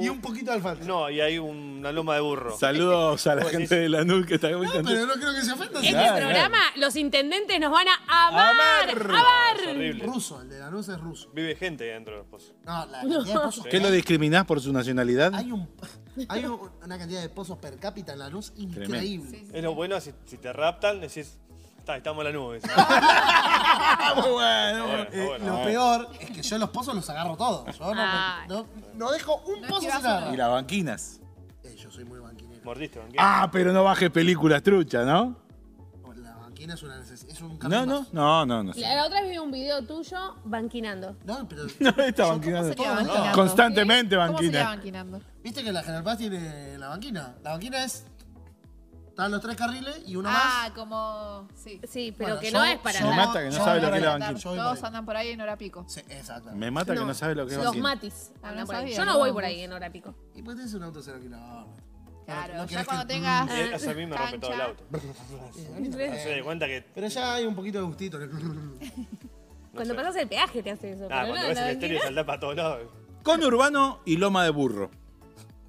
Y 0.00 0.08
un 0.10 0.20
poquito 0.20 0.50
de 0.52 0.58
alfalfa. 0.58 0.84
No, 0.84 1.10
y 1.10 1.20
hay 1.20 1.38
una 1.38 1.90
loma 1.90 2.14
de 2.14 2.20
burro. 2.20 2.56
Saludos 2.56 3.26
a 3.26 3.34
la 3.34 3.44
gente 3.46 3.74
de 3.74 3.88
Lanús 3.88 4.26
que 4.26 4.34
está 4.34 4.48
muy 4.56 4.66
No, 4.66 4.72
contenta. 4.74 4.90
pero 4.90 5.06
no 5.06 5.14
creo 5.14 5.34
que 5.34 5.42
se 5.42 5.52
ofenda. 5.52 5.80
Este 5.80 5.90
Claro, 5.92 6.16
programa, 6.26 6.58
los 6.76 6.94
intendentes 6.94 7.58
nos 7.58 7.72
van 7.72 7.88
a 7.88 8.28
amar. 8.28 8.50
Amar. 8.54 8.90
Amar. 9.10 9.56
Es 9.60 9.66
horrible. 9.66 10.04
Ruso, 10.04 10.40
el 10.42 10.50
de 10.50 10.58
Lanús 10.60 10.88
es 10.88 11.00
ruso. 11.00 11.30
Vive 11.32 11.56
gente 11.56 11.84
ahí 11.84 11.90
dentro 11.90 12.12
de 12.14 12.18
los 12.20 12.28
pozos. 12.28 12.52
No, 12.64 12.86
la 12.86 13.00
cantidad 13.00 13.24
de 13.24 13.34
pozos 13.40 13.66
¿Qué 13.68 13.80
lo 13.80 13.90
discriminás 13.90 14.44
por 14.44 14.60
su 14.60 14.72
nacionalidad? 14.72 15.34
Hay, 15.34 15.50
un, 15.50 15.68
hay 16.28 16.44
un- 16.44 16.70
una 16.84 16.98
cantidad 16.98 17.22
de 17.22 17.28
pozos 17.30 17.58
per 17.58 17.78
cápita 17.78 18.12
en 18.12 18.18
Lanús 18.20 18.52
increíble. 18.56 19.46
Es 19.52 19.62
lo 19.64 19.74
bueno, 19.74 20.00
si, 20.00 20.12
si 20.26 20.36
te 20.38 20.52
raptan, 20.52 21.00
decís, 21.00 21.38
está, 21.88 21.96
estamos 21.96 22.24
en 22.26 22.32
la 22.32 22.38
nube. 22.38 22.60
Ah, 22.76 24.12
muy 24.16 24.30
bueno. 24.30 24.86
Bueno, 24.86 25.06
Eh, 25.12 25.26
bueno. 25.26 25.56
lo 25.58 25.64
peor 25.64 26.08
es 26.20 26.30
que 26.30 26.42
yo 26.42 26.58
los 26.58 26.70
pozos 26.70 26.94
los 26.94 27.08
agarro 27.10 27.36
todos. 27.36 27.78
Yo 27.78 27.94
no, 27.94 28.00
Ay. 28.02 28.48
no, 28.48 28.66
no 28.94 29.10
dejo 29.10 29.36
un 29.46 29.60
No 29.62 29.68
pozo 29.68 29.80
sin 29.80 29.90
uno. 29.90 29.98
agarrar. 29.98 30.34
Y 30.34 30.36
las 30.36 30.50
banquinas. 30.50 31.20
Eh, 31.64 31.74
yo 31.76 31.90
soy 31.90 32.04
muy 32.04 32.18
banquinero. 32.20 32.62
Mordiste, 32.64 32.98
banquero. 32.98 33.22
Ah, 33.24 33.48
pero 33.50 33.72
no 33.72 33.82
bajes 33.84 34.10
películas 34.10 34.62
truchas, 34.62 35.06
¿no? 35.06 35.36
La 36.16 36.34
banquina 36.34 36.74
es 36.74 36.82
una 36.82 36.98
necesidad. 36.98 37.32
Es 37.32 37.40
un 37.40 37.58
No, 37.58 37.86
no, 37.86 38.06
no, 38.12 38.44
no, 38.46 38.62
no. 38.64 38.72
sé. 38.74 38.80
La 38.80 39.06
otra 39.06 39.22
vez 39.22 39.30
vi 39.30 39.38
un 39.38 39.50
video 39.50 39.82
tuyo 39.86 40.36
banquinando. 40.44 41.16
No, 41.24 41.48
pero. 41.48 41.62
No, 41.80 41.90
esta. 42.02 42.24
¿Cómo 42.24 42.42
sería 42.42 42.60
no. 42.60 42.96
banquinando? 42.96 43.32
Constantemente 43.32 44.16
¿Cómo 44.16 44.38
sería 44.38 44.64
banquina. 44.64 44.64
banquinando? 45.04 45.20
¿Viste 45.42 45.64
que 45.64 45.72
la 45.72 45.82
General 45.82 46.04
Paz 46.04 46.18
tiene 46.18 46.76
la 46.76 46.88
banquina? 46.88 47.34
La 47.42 47.52
banquina 47.52 47.82
es. 47.84 48.04
Están 49.18 49.32
los 49.32 49.40
tres 49.40 49.56
carriles 49.56 50.00
y 50.06 50.14
uno 50.14 50.28
Ah, 50.30 50.60
más. 50.66 50.70
como. 50.70 51.48
Sí. 51.56 51.80
Sí, 51.88 52.14
pero 52.16 52.36
Bueno, 52.36 52.40
que 52.40 52.52
yo- 52.52 52.58
no 52.58 52.64
es 52.64 52.78
para 52.78 53.00
yo- 53.00 53.06
Me 53.06 53.16
nada. 53.16 53.26
mata 53.26 53.38
que 53.40 53.44
no 53.46 53.50
yo 53.50 53.64
sabe 53.64 53.80
lo 53.80 53.90
que 53.90 53.96
es 53.96 54.02
la 54.04 54.32
yo 54.32 54.50
voy 54.50 54.58
Todos 54.60 54.84
andan 54.84 55.04
por 55.04 55.16
ahí 55.16 55.28
en 55.30 55.40
hora 55.40 55.56
pico. 55.58 55.84
Sí, 55.88 56.00
exacto. 56.08 56.52
Me 56.52 56.70
mata 56.70 56.94
que 56.94 57.00
no 57.00 57.14
sabe 57.14 57.34
lo 57.34 57.44
que 57.44 57.50
es 57.50 57.56
Los 57.56 57.64
banquina. 57.66 57.82
matis. 57.82 58.30
Ah, 58.36 58.50
andan 58.50 58.60
no 58.60 58.66
por 58.66 58.74
ahí. 58.76 58.82
sabía, 58.82 58.96
Yo 58.96 59.04
no 59.04 59.12
no, 59.14 59.18
voy 59.18 59.32
por 59.32 59.44
ahí 59.44 59.60
en 59.62 59.72
hora 59.72 59.90
pico. 59.90 60.14
Y 60.36 60.42
pues 60.42 60.56
tenés 60.56 60.72
un 60.72 60.84
auto 60.84 61.02
cero 61.02 61.18
kilómetros. 61.20 61.66
Claro, 62.26 62.54
no 62.54 62.62
ya 62.62 62.66
querés 62.68 62.84
cuando 62.86 63.06
que- 63.08 63.14
tengas. 63.14 63.50
Y 63.50 63.60
él 63.60 63.74
hace 63.74 63.90
a 63.90 63.94
mí 63.94 64.06
me 64.06 64.16
rompe 64.16 64.38
todo 64.38 64.52
el 64.54 64.60
auto. 64.60 64.84
No 64.92 64.98
se 66.16 66.36
da 66.36 66.44
cuenta 66.44 66.66
que 66.66 66.84
Pero 66.94 67.08
ya 67.08 67.34
hay 67.34 67.44
un 67.44 67.56
poquito 67.56 67.78
de 67.78 67.84
gustito. 67.86 68.18
Cuando 69.74 69.94
sé. 69.94 70.00
pasas 70.00 70.16
el 70.16 70.28
peaje 70.28 70.62
te 70.62 70.70
hace 70.70 70.92
eso. 70.92 71.04
Ah, 71.10 71.22
pero 71.22 71.26
cuando 71.28 71.42
no, 71.42 71.48
ves 71.48 71.58
no, 71.58 71.64
el 71.64 71.70
estéreo 71.72 72.26
para 72.26 72.38
todos 72.40 72.54
lados. 72.56 72.82
Conurbano 73.24 74.00
y 74.04 74.16
loma 74.16 74.44
de 74.44 74.50
burro. 74.50 74.90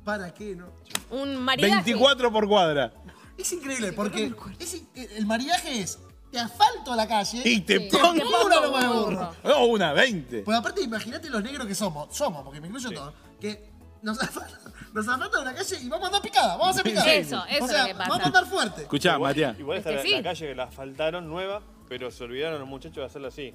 ¿Para 0.03 0.33
qué, 0.35 0.55
no? 0.55 0.67
Un 1.09 1.35
maridaje. 1.35 1.73
24 1.73 2.31
por 2.31 2.47
cuadra. 2.47 2.91
Es 3.39 3.53
increíble 3.53 3.93
porque 3.93 4.31
es 4.59 4.83
el 4.95 5.25
maridaje 5.25 5.81
es 5.81 5.99
te 6.31 6.37
asfalto 6.39 6.95
la 6.95 7.07
calle 7.07 7.41
Y 7.43 7.61
te 7.61 7.79
Sí. 7.79 7.97
pongo 7.97 8.11
una 8.45 8.59
loma 8.61 8.81
de 8.81 8.87
burro. 8.87 9.35
una 9.67 9.93
20. 9.93 10.41
Pues 10.43 10.57
aparte, 10.57 10.81
imagínate 10.81 11.29
los 11.29 11.41
negros 11.41 11.65
que 11.65 11.73
somos, 11.73 12.15
somos, 12.15 12.43
porque 12.43 12.61
me 12.61 12.67
incluyo 12.67 12.91
todo, 12.91 13.13
que 13.41 13.67
nos 14.03 14.19
asfaltan, 14.21 14.59
nos 14.93 15.07
asfaltan 15.07 15.41
una 15.41 15.55
calle 15.55 15.77
y 15.81 15.89
vamos 15.89 16.03
a 16.03 16.07
andar 16.07 16.21
picada, 16.21 16.49
vamos 16.57 16.67
a 16.67 16.69
hacer 16.71 16.83
picada. 16.83 17.13
Eso, 17.13 17.43
eso 17.49 17.63
o 17.63 17.65
es 17.65 17.71
sea, 17.71 17.81
lo 17.81 17.87
que 17.87 17.95
pasa. 17.95 18.09
vamos 18.09 18.23
a 18.23 18.27
andar 18.27 18.45
fuerte. 18.45 18.81
Escuchá, 18.83 19.15
igual, 19.15 19.29
Matías. 19.31 19.59
Igual 19.59 19.77
está 19.79 19.89
Es 19.89 19.95
la, 19.95 20.01
sí. 20.03 20.09
la 20.11 20.23
calle 20.23 20.47
que 20.47 20.55
la 20.55 20.63
asfaltaron 20.65 21.27
nueva, 21.27 21.61
pero 21.87 22.11
se 22.11 22.23
olvidaron 22.23 22.59
los 22.59 22.67
muchachos 22.69 22.97
de 22.97 23.05
hacerla 23.05 23.29
así. 23.29 23.53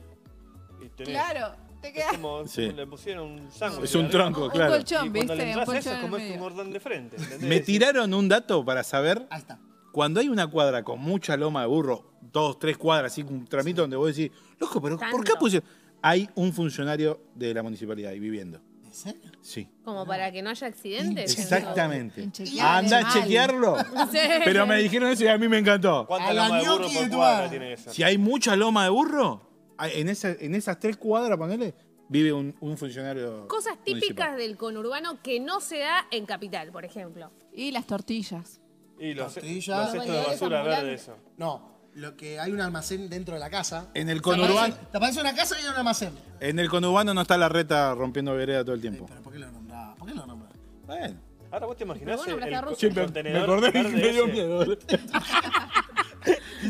Y 0.82 0.88
tenés, 0.88 1.12
Claro, 1.14 1.54
te 1.80 1.88
Es 1.88 1.94
quedas. 1.94 2.12
como 2.14 2.44
Sí. 2.48 2.72
le 2.72 2.86
pusieron 2.88 3.30
un 3.30 3.52
sándwich. 3.52 3.84
Es 3.84 3.94
un 3.94 4.10
tronco, 4.10 4.46
Un 4.46 4.50
claro. 4.50 4.72
colchón, 4.72 5.06
Y 5.06 5.10
cuando 5.10 5.34
le 5.36 5.44
¿viste? 5.44 5.54
Un 5.54 5.60
a 5.60 5.62
eso 5.62 5.72
colchón 5.72 5.76
es 5.78 5.86
en 5.86 6.00
como 6.02 6.16
el 6.16 6.32
un 6.32 6.38
mordón 6.40 6.72
de 6.72 6.80
frente. 6.80 7.16
¿entendés? 7.16 7.48
Me 7.48 7.60
tiraron 7.60 8.12
un 8.12 8.28
dato 8.28 8.64
para 8.64 8.82
saber 8.82 9.28
Ahí 9.30 9.38
está. 9.38 9.58
Cuando 9.94 10.18
hay 10.18 10.28
una 10.28 10.48
cuadra 10.48 10.82
con 10.82 10.98
mucha 10.98 11.36
loma 11.36 11.60
de 11.60 11.68
burro, 11.68 12.10
dos, 12.20 12.58
tres 12.58 12.76
cuadras, 12.76 13.12
así 13.12 13.22
un 13.22 13.46
tramito 13.46 13.82
donde 13.82 13.96
vos 13.96 14.14
decís, 14.14 14.36
loco, 14.58 14.82
pero 14.82 14.98
¿por 14.98 15.22
qué 15.24 15.34
pusieron? 15.38 15.68
Hay 16.02 16.28
un 16.34 16.52
funcionario 16.52 17.20
de 17.36 17.54
la 17.54 17.62
municipalidad 17.62 18.10
ahí 18.10 18.18
viviendo. 18.18 18.60
¿En 18.84 18.92
serio? 18.92 19.30
Sí. 19.40 19.68
Como 19.84 20.04
para 20.04 20.32
que 20.32 20.42
no 20.42 20.50
haya 20.50 20.66
accidentes. 20.66 21.38
Exactamente. 21.38 22.22
Inchequeable 22.22 22.60
Anda 22.96 23.08
a 23.08 23.12
chequearlo. 23.12 23.76
Sí. 24.10 24.18
Pero 24.44 24.66
me 24.66 24.78
dijeron 24.78 25.10
eso 25.10 25.22
y 25.22 25.28
a 25.28 25.38
mí 25.38 25.46
me 25.48 25.58
encantó. 25.58 26.06
¿Cuánta 26.08 26.30
A 26.30 26.34
la 26.34 26.48
loma 26.48 26.58
de 26.60 26.68
burro 26.68 26.88
por 26.92 27.10
cuadra 27.10 27.50
tiene 27.50 27.76
ser? 27.76 27.92
Si 27.92 28.02
hay 28.02 28.18
mucha 28.18 28.56
loma 28.56 28.82
de 28.82 28.90
burro, 28.90 29.48
en, 29.80 30.08
esa- 30.08 30.32
en 30.32 30.56
esas 30.56 30.80
tres 30.80 30.96
cuadras, 30.96 31.38
ponele, 31.38 31.72
vive 32.08 32.32
un, 32.32 32.52
un 32.58 32.76
funcionario. 32.76 33.46
Cosas 33.46 33.74
típicas 33.84 34.30
municipal. 34.30 34.36
del 34.38 34.56
conurbano 34.56 35.22
que 35.22 35.38
no 35.38 35.60
se 35.60 35.78
da 35.78 36.06
en 36.10 36.26
capital, 36.26 36.72
por 36.72 36.84
ejemplo. 36.84 37.30
Y 37.52 37.70
las 37.70 37.86
tortillas. 37.86 38.60
Y 39.04 39.14
los, 39.14 39.34
Tortilla. 39.34 39.78
los 39.82 39.90
cestos 39.92 40.10
de 40.12 40.22
basura 40.22 40.62
verde, 40.62 40.94
eso. 40.94 41.16
No, 41.36 41.78
lo 41.94 42.16
que 42.16 42.38
hay 42.40 42.52
un 42.52 42.60
almacén 42.60 43.08
dentro 43.08 43.34
de 43.34 43.40
la 43.40 43.50
casa. 43.50 43.88
En 43.94 44.08
el 44.08 44.22
conurbano, 44.22 44.74
Te 44.90 44.96
aparece 44.96 45.20
una 45.20 45.34
casa 45.34 45.56
y 45.60 45.62
hay 45.64 45.68
un 45.70 45.76
almacén. 45.76 46.10
en 46.40 46.58
el 46.58 46.68
conurbano 46.68 47.12
no 47.14 47.20
está 47.22 47.36
la 47.36 47.48
reta 47.48 47.94
rompiendo 47.94 48.34
vereda 48.34 48.64
todo 48.64 48.74
el 48.74 48.80
tiempo. 48.80 49.06
pero 49.06 49.22
¿por 49.22 49.32
qué 49.32 49.38
lo 49.38 49.50
nombrás? 49.50 49.96
¿Por 49.96 50.08
qué 50.08 50.14
lo 50.14 50.26
nombrás? 50.26 50.52
Bueno. 50.86 51.20
Ahora 51.50 51.66
vos 51.66 51.76
te 51.76 51.84
imaginás 51.84 52.16
bueno, 52.16 52.32
el, 52.34 52.42
el, 52.42 52.54
el 52.54 52.94
me, 52.94 53.00
contenedor 53.02 53.42
acordé 53.44 53.72
que 53.72 53.82
verde 53.82 53.92
me 53.96 54.08
dio 54.12 54.24
ese, 54.24 54.32
miedo. 54.32 54.64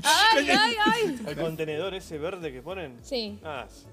¡Ay, 0.02 0.48
ay, 0.50 0.74
ay! 0.84 1.18
El 1.26 1.36
contenedor 1.36 1.94
ese 1.94 2.18
verde 2.18 2.52
que 2.52 2.60
ponen. 2.60 2.98
Sí. 3.02 3.38
Ah, 3.44 3.64
s- 3.68 3.86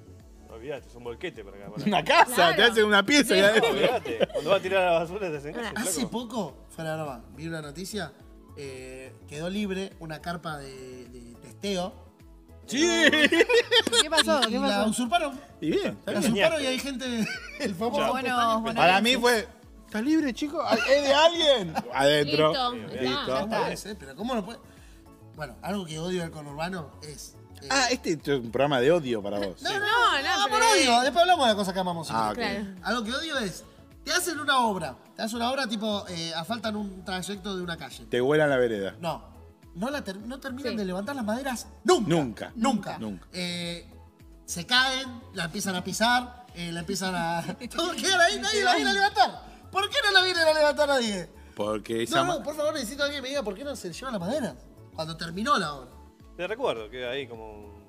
olvidate, 0.50 0.88
es 0.88 0.96
un 0.96 1.04
bolquete 1.04 1.44
para 1.46 1.58
acá. 1.58 1.72
Para 1.72 1.86
Una 1.86 2.04
casa, 2.04 2.34
Claro. 2.36 2.56
te 2.58 2.64
hacen 2.64 2.86
una 2.86 3.06
pieza. 3.06 3.38
y 3.38 3.40
adentro. 3.40 3.70
Olvidate. 3.70 4.28
Cuando 4.34 4.50
vas 4.50 4.60
a 4.60 4.62
tirar 4.64 4.84
a 4.84 4.92
la 4.94 5.00
basura 5.00 5.30
te 5.32 5.38
hacen 5.38 5.56
eso, 5.58 5.70
Hace 5.76 6.02
loco. 6.02 6.12
poco, 6.12 6.58
fuera 6.70 6.92
de 6.92 7.02
broma, 7.04 7.24
vi 7.36 7.48
una 7.48 7.62
noticia, 7.62 8.12
eh, 8.58 9.14
quedó 9.28 9.50
libre 9.50 9.94
una 10.00 10.22
carpa 10.22 10.58
de, 10.58 11.08
de 11.10 11.36
testeo. 11.42 11.94
Sí. 12.68 12.80
¿Qué 14.02 14.10
pasó? 14.10 14.42
y 14.48 14.52
¿Qué 14.52 14.60
la 14.60 14.68
pasó? 14.68 14.90
usurparon. 14.90 15.40
Y 15.60 15.72
bien, 15.72 15.98
está 16.00 16.12
La 16.14 16.20
usurparon 16.20 16.62
y 16.64 16.66
hay 16.68 16.80
gente, 16.80 17.28
el 17.60 17.76
famoso. 17.76 18.08
Bueno, 18.12 18.62
bueno. 18.62 18.78
Para 18.80 19.02
mí 19.02 19.16
fue. 19.16 19.48
¿Estás 19.86 20.04
libre, 20.04 20.34
chico? 20.34 20.64
¿Es 20.90 21.04
de 21.04 21.14
alguien? 21.14 21.74
Adentro. 21.94 22.54
Listo. 23.02 23.48
Puede 23.50 23.76
ser, 23.78 23.98
pero 23.98 24.16
¿cómo 24.16 24.36
no 24.36 24.46
puede? 24.46 24.60
Bueno, 25.36 25.56
algo 25.62 25.86
que 25.86 26.00
odio 26.00 26.22
del 26.22 26.32
conurbano 26.32 26.92
es. 27.02 27.36
eh, 27.62 27.68
Ah, 27.70 27.88
este 27.92 28.14
es 28.14 28.28
un 28.40 28.52
programa 28.52 28.80
de 28.80 28.92
odio 28.92 29.22
para 29.22 29.40
vos. 29.40 29.62
no, 29.62 29.70
no, 29.70 29.80
No, 29.80 30.22
no, 30.22 30.38
no, 30.38 30.48
por 30.48 30.60
pero- 30.60 30.72
odio. 30.72 31.02
Después 31.02 31.22
hablamos 31.24 31.46
de 31.46 31.50
las 31.50 31.56
cosas 31.56 31.74
que 31.74 31.80
amamos. 31.82 32.08
Ah, 32.10 32.32
querés. 32.34 32.60
ok. 32.62 32.66
Claro. 32.68 32.80
Algo 32.88 33.04
que 33.04 33.12
odio 33.16 33.38
es. 33.40 33.66
Te 34.04 34.12
hacen 34.12 34.40
una 34.40 34.66
obra. 34.66 34.96
Te 35.16 35.22
hacen 35.22 35.38
una 35.38 35.52
obra 35.52 35.68
tipo. 35.68 36.06
Eh, 36.10 36.34
asfaltan 36.36 36.76
un 36.76 37.04
trayecto 37.06 37.56
de 37.56 37.64
una 37.64 37.78
calle. 37.78 38.06
Te 38.06 38.20
vuelan 38.22 38.50
la 38.50 38.58
vereda. 38.58 38.96
No. 39.00 39.30
No, 39.76 39.90
la 39.90 40.04
ter- 40.04 40.18
no 40.18 40.40
terminan 40.40 40.74
Sí. 40.74 40.78
de 40.78 40.86
levantar 40.86 41.16
las 41.16 41.24
maderas 41.24 41.68
nunca. 41.84 42.10
Nunca. 42.10 42.52
Nunca. 42.56 42.98
Nunca. 42.98 43.28
Eh, 43.32 43.88
se 44.46 44.66
caen, 44.66 45.08
la 45.34 45.46
empiezan 45.46 45.76
a 45.76 45.84
pisar, 45.84 46.46
eh, 46.56 46.72
la 46.72 46.82
empiezan 46.82 47.14
a. 47.16 47.42
Todo 47.76 47.92
queda 47.94 48.26
ahí, 48.26 48.40
nadie 48.40 48.64
la 48.64 48.76
viene 48.76 48.90
a 48.90 48.94
levantar. 48.94 49.46
¿Por 49.72 49.90
qué 49.90 49.98
no 50.04 50.12
la 50.12 50.24
viene 50.26 50.42
a 50.42 50.54
levantar 50.54 50.88
nadie? 50.90 51.30
Porque 51.56 52.04
esa. 52.04 52.18
No, 52.18 52.26
ma- 52.26 52.34
no, 52.40 52.44
por 52.44 52.56
favor, 52.56 52.74
necesito 52.74 52.98
que 53.00 53.04
alguien 53.06 53.24
me 53.24 53.30
diga 53.30 53.44
por 53.44 53.54
qué 53.56 53.64
no 53.64 53.76
se 53.76 53.94
lleva 53.94 54.12
la 54.12 54.20
madera. 54.20 54.56
Cuando 54.94 55.16
terminó 55.16 55.58
la 55.58 55.74
obra. 55.76 55.92
Te 56.36 56.48
recuerdo, 56.48 56.90
queda 56.90 57.12
ahí 57.12 57.28
como. 57.28 57.80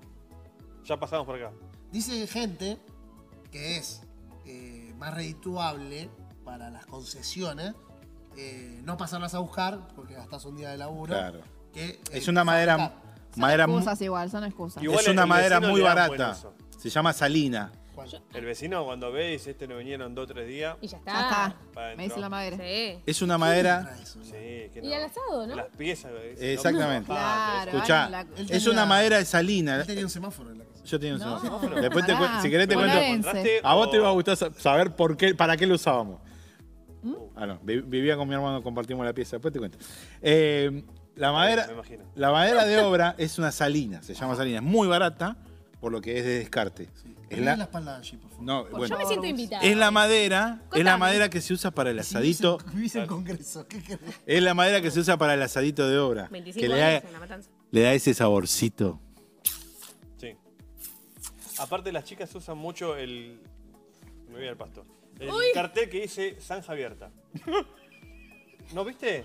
Ya 0.85 1.01
pasamos 1.01 1.27
por 1.27 1.37
acá. 1.37 1.51
Dice 1.91 2.27
gente 2.29 2.79
que 3.51 3.77
es 3.79 4.02
más 5.03 5.15
redituable 5.15 6.09
para 6.45 6.71
las 6.71 6.87
concesiones 6.87 7.75
eh, 8.37 8.81
no 8.85 8.97
pasarlas 8.97 9.35
a 9.35 9.41
buscar 9.41 9.89
porque 9.97 10.15
gastas 10.15 10.45
un 10.45 10.57
día 10.57 10.71
de 10.71 10.79
laburo. 10.79 11.13
Claro. 11.13 11.41
Que, 11.75 11.87
eh, 11.91 12.01
Es 12.13 12.29
una 12.29 12.45
madera. 12.45 12.77
Son 13.33 13.41
madera 13.41 13.65
excusas 13.65 14.01
igual, 14.01 14.31
son 14.31 14.45
excusas. 14.45 14.83
Igual 14.83 15.01
es 15.01 15.09
una 15.09 15.27
madera 15.27 15.59
muy 15.61 15.81
barata. 15.81 16.37
Se 16.79 16.89
llama 16.89 17.13
salina. 17.13 17.73
El 18.33 18.45
vecino 18.47 18.85
cuando 18.85 19.13
ve 19.13 19.29
y 19.29 19.33
dice, 19.33 19.51
este 19.53 19.69
no 19.69 19.77
vinieron 19.77 20.15
dos 20.15 20.25
o 20.25 20.33
tres 20.35 20.49
días. 20.49 20.77
Y 20.81 20.87
ya 20.89 20.97
está. 20.99 21.13
Ya 21.13 21.21
está. 21.21 21.57
Pa' 21.75 21.95
Me 21.97 22.05
dice 22.05 22.19
la 22.21 22.29
madera. 22.29 22.57
Sí. 22.57 23.03
Es 23.07 23.23
una 23.23 23.39
madera. 23.39 23.97
Sí, 24.05 24.31
que 24.73 24.81
Y 24.83 24.93
al 24.93 25.05
asado, 25.05 25.47
¿no? 25.47 25.55
Las 25.55 25.67
piezas. 25.77 26.11
es- 26.25 26.41
Exactamente. 26.41 27.07
Claro. 27.07 27.71
Escuchá, 27.73 28.09
la- 28.09 28.21
es 28.23 28.47
tenía- 28.49 28.71
una 28.71 28.87
madera 28.87 29.19
de 29.19 29.25
salina. 29.25 29.77
Él 29.77 29.87
tenía 29.87 30.05
un 30.05 30.11
semáforo 30.11 30.51
en 30.53 30.59
la 30.59 30.65
casa. 30.65 30.72
Yo 30.85 30.99
tenía 30.99 31.15
un 31.15 31.21
No, 31.21 31.41
semáforo. 31.41 31.81
Después 31.81 32.05
te 32.07 32.13
pará. 32.15 32.37
cu- 32.37 32.43
si 32.43 32.51
querés 32.51 32.69
te 32.69 32.75
cuento. 32.75 32.93
Bonaerense. 32.93 33.29
¿Encontraste 33.29 33.61
A 33.63 33.75
vos 33.75 33.91
te 33.91 33.99
va 33.99 34.09
a 34.09 34.13
gustar 34.13 34.37
sa- 34.37 34.53
saber 34.55 34.95
por 34.97 35.17
qué, 35.17 35.35
para 35.35 35.57
qué 35.57 35.67
lo 35.67 35.75
usábamos. 35.77 36.21
¿Mm? 37.03 37.15
Ah, 37.37 37.47
no. 37.47 37.59
vi- 37.63 37.81
Vivía 37.81 38.17
con 38.17 38.29
mi 38.29 38.35
hermano, 38.35 38.63
compartimos 38.63 39.05
la 39.07 39.13
pieza. 39.13 39.37
Después 39.37 39.53
te 39.53 39.59
cuento. 39.59 39.79
Eh, 40.21 40.85
la 41.17 41.33
madera, 41.33 41.67
me 41.67 41.73
imagino. 41.75 42.05
la 42.15 42.31
madera 42.33 42.65
de 42.65 42.79
obra 42.81 43.15
es 43.19 43.39
una 43.39 43.53
salina, 43.53 44.03
se 44.03 44.15
llama 44.15 44.35
salina. 44.37 44.59
Es 44.59 44.63
muy 44.63 44.89
barata, 44.89 45.37
por 45.81 45.93
lo 45.93 46.01
que 46.01 46.19
es 46.19 46.25
de 46.25 46.39
descarte. 46.41 46.85
Es 46.85 47.39
Ponle 47.39 47.45
la 47.47 47.57
la, 47.57 47.65
espalda 47.65 47.97
allí, 47.97 48.17
por 48.19 48.31
favor. 48.31 48.45
no, 48.45 48.65
Por 48.65 48.79
bueno, 48.81 48.95
Yo 48.95 48.99
me 49.01 49.07
siento 49.07 49.27
invitada. 49.27 49.63
es 49.63 49.77
la 49.77 49.91
madera, 49.91 50.59
es 50.61 50.65
la 50.65 50.69
Contame. 50.93 50.99
madera 50.99 51.31
que 51.31 51.41
se 51.41 51.55
usa 51.55 51.71
para 51.71 51.91
el 51.91 52.03
Si 52.05 52.15
vivís 52.19 52.41
en- 52.41 52.47
asadito. 52.47 52.73
Vivís 52.75 52.95
en 52.97 53.07
Congreso, 53.07 53.67
¿qué 53.67 53.83
querés? 53.83 54.01
Es 54.27 54.43
la 54.43 54.53
madera 54.55 54.81
que 54.83 54.91
se 54.91 55.01
usa 55.01 55.17
para 55.17 55.33
el 55.35 55.43
asadito 55.43 55.89
de 55.89 55.99
obra. 55.99 56.29
25 56.31 56.61
Que 56.61 56.69
le 56.69 56.83
años 56.83 57.03
da, 57.03 57.09
en 57.09 57.13
la 57.15 57.21
matanza. 57.21 57.51
le 57.71 57.81
da 57.83 57.93
ese 57.95 58.13
saborcito. 58.15 59.01
Aparte 61.63 61.93
las 61.93 62.05
chicas 62.05 62.35
usan 62.35 62.59
mucho 62.59 62.97
el... 62.97 63.41
Me 64.29 64.39
voy 64.39 64.49
al 64.49 64.57
pasto. 64.57 64.85
El 65.21 65.31
Uy. 65.31 65.45
cartel 65.55 65.89
que 65.91 66.01
dice 66.03 66.37
zanja 66.41 66.73
abierta. 66.73 67.11
¿No 68.73 68.85
viste? 68.85 69.25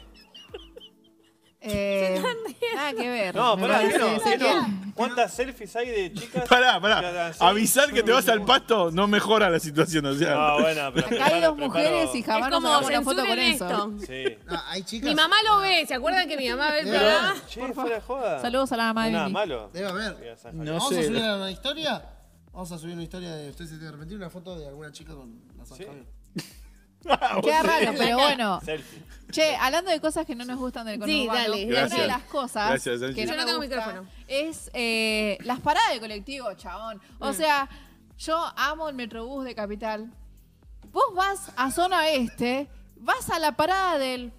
Eh, 1.60 2.22
nada 2.76 2.94
que 2.94 3.10
ver. 3.10 3.36
No, 3.36 3.58
pará. 3.58 3.82
¿Cuántas 4.94 5.34
selfies 5.34 5.76
hay 5.76 5.90
de 5.90 6.14
chicas? 6.14 6.48
Pará, 6.48 6.76
que 6.76 6.82
pará. 6.82 7.28
hacen- 7.30 7.48
Avisar 7.48 7.92
que 7.92 8.04
te 8.04 8.12
vas 8.12 8.28
al 8.30 8.46
pasto 8.46 8.92
no 8.92 9.08
mejora 9.08 9.50
la 9.50 9.60
situación. 9.60 10.06
O 10.06 10.14
sea, 10.14 10.36
No, 10.36 10.60
bueno, 10.62 10.92
pero... 10.94 11.08
Acá 11.08 11.26
hay 11.36 11.42
dos 11.42 11.58
mujeres 11.58 12.10
y 12.14 12.20
Es 12.20 12.26
jamás 12.26 12.52
nos 12.52 12.62
como 12.62 12.68
sacamos 12.68 12.90
una 12.90 13.02
foto 13.02 13.26
con 13.26 13.38
censuren 13.38 13.54
eso. 13.56 13.66
esto. 13.66 14.06
Sí. 14.06 14.38
No, 14.46 14.62
hay 14.68 14.84
chicas. 14.84 15.10
Mi 15.10 15.16
mamá 15.16 15.36
lo 15.44 15.60
ve, 15.60 15.86
¿se 15.88 15.94
acuerdan 15.96 16.28
que 16.28 16.38
mi 16.38 16.50
mamá 16.50 16.72
ve 16.72 16.80
el 16.82 16.88
programa? 16.90 17.36
Che, 17.50 17.74
fuera 17.74 17.96
de 17.96 18.02
joda. 18.02 18.42
Saludos 18.42 18.72
a 18.72 18.78
la 18.78 18.84
mamá 18.86 19.06
de 19.06 19.12
Nada 19.12 19.30
malo. 19.30 19.70
Debe 19.74 19.88
haber. 19.88 20.38
No. 20.54 20.74
Vamos 20.74 20.90
sé. 20.90 21.00
a 21.00 21.04
subir 21.06 21.22
una 21.22 21.52
historia. 21.52 22.04
Vamos 22.58 22.72
a 22.72 22.80
subir 22.80 22.96
una 22.96 23.04
historia 23.04 23.36
de. 23.36 23.52
Usted 23.52 23.66
se 23.66 23.70
tiene 23.74 23.84
que 23.84 23.88
arrepentir 23.90 24.18
una 24.18 24.32
foto 24.32 24.58
de 24.58 24.68
alguna 24.68 24.92
chica 24.92 25.14
con 25.14 25.40
la 25.56 25.64
Sí. 25.64 25.86
Queda 27.44 27.62
raro, 27.62 27.94
pero 27.96 28.18
bueno. 28.18 28.60
Selfie. 28.66 29.04
Che, 29.30 29.56
hablando 29.58 29.92
de 29.92 30.02
cosas 30.02 30.26
que 30.26 30.34
no 30.34 30.44
nos 30.44 30.58
gustan 30.58 30.88
del 30.88 30.96
Sí, 30.96 31.28
conurbano, 31.28 31.52
dale, 31.52 31.66
una 31.68 31.88
de 31.88 32.08
las 32.08 32.24
cosas 32.24 32.70
Gracias, 32.72 33.00
que 33.14 33.26
no, 33.28 33.32
Yo 33.32 33.38
no 33.38 33.46
tengo 33.46 33.60
gusta 33.60 33.76
micrófono. 33.76 34.10
es 34.28 34.72
eh, 34.74 35.38
las 35.42 35.60
paradas 35.60 35.94
de 35.94 36.00
colectivo, 36.00 36.52
chabón. 36.56 37.00
O 37.20 37.32
sea, 37.32 37.70
yo 38.18 38.44
amo 38.56 38.90
el 38.90 38.96
Metrobús 38.96 39.46
de 39.46 39.54
Capital. 39.54 40.12
Vos 40.92 41.14
vas 41.14 41.52
a 41.58 41.70
zona 41.70 42.10
este, 42.10 42.68
vas 42.96 43.30
a 43.30 43.38
la 43.38 43.52
parada 43.56 44.00
del 44.00 44.34